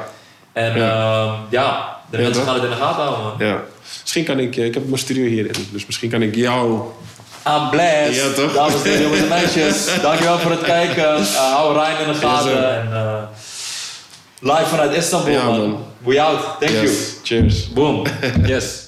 En 0.52 0.76
ja, 0.76 1.24
uh, 1.24 1.32
ja 1.48 1.96
de 2.10 2.18
mensen 2.18 2.42
gaan 2.44 2.54
het 2.54 2.62
in 2.62 2.70
de 2.70 2.76
gaten 2.76 3.02
houden. 3.02 3.46
Ja. 3.46 3.62
Misschien 4.00 4.24
kan 4.24 4.38
ik, 4.38 4.56
ik 4.56 4.74
heb 4.74 4.86
mijn 4.86 4.98
studio 4.98 5.24
hierin, 5.24 5.66
dus 5.72 5.86
misschien 5.86 6.10
kan 6.10 6.22
ik 6.22 6.34
jou... 6.34 6.80
I'm 7.48 7.70
blessed. 7.70 8.14
Ja, 8.14 8.42
toch? 8.42 8.52
Dames 8.52 8.82
en 8.82 9.02
jongens 9.02 9.20
en 9.20 9.28
meisjes, 9.28 9.88
dankjewel 10.02 10.38
voor 10.38 10.50
het 10.50 10.62
kijken. 10.62 11.20
Uh, 11.20 11.26
hou 11.34 11.78
Rijn 11.78 12.06
in 12.06 12.12
de 12.12 12.18
gaten. 12.18 12.80
en, 12.80 12.88
uh, 12.92 13.22
live 14.40 14.70
vanuit 14.70 14.96
Istanbul, 14.96 15.32
ja, 15.32 15.50
man. 15.50 15.76
We 16.04 16.20
out. 16.20 16.58
Thank 16.60 16.72
yes. 16.72 16.82
you. 16.82 17.22
Cheers. 17.22 17.68
Boom. 17.68 18.06
Yes. 18.46 18.82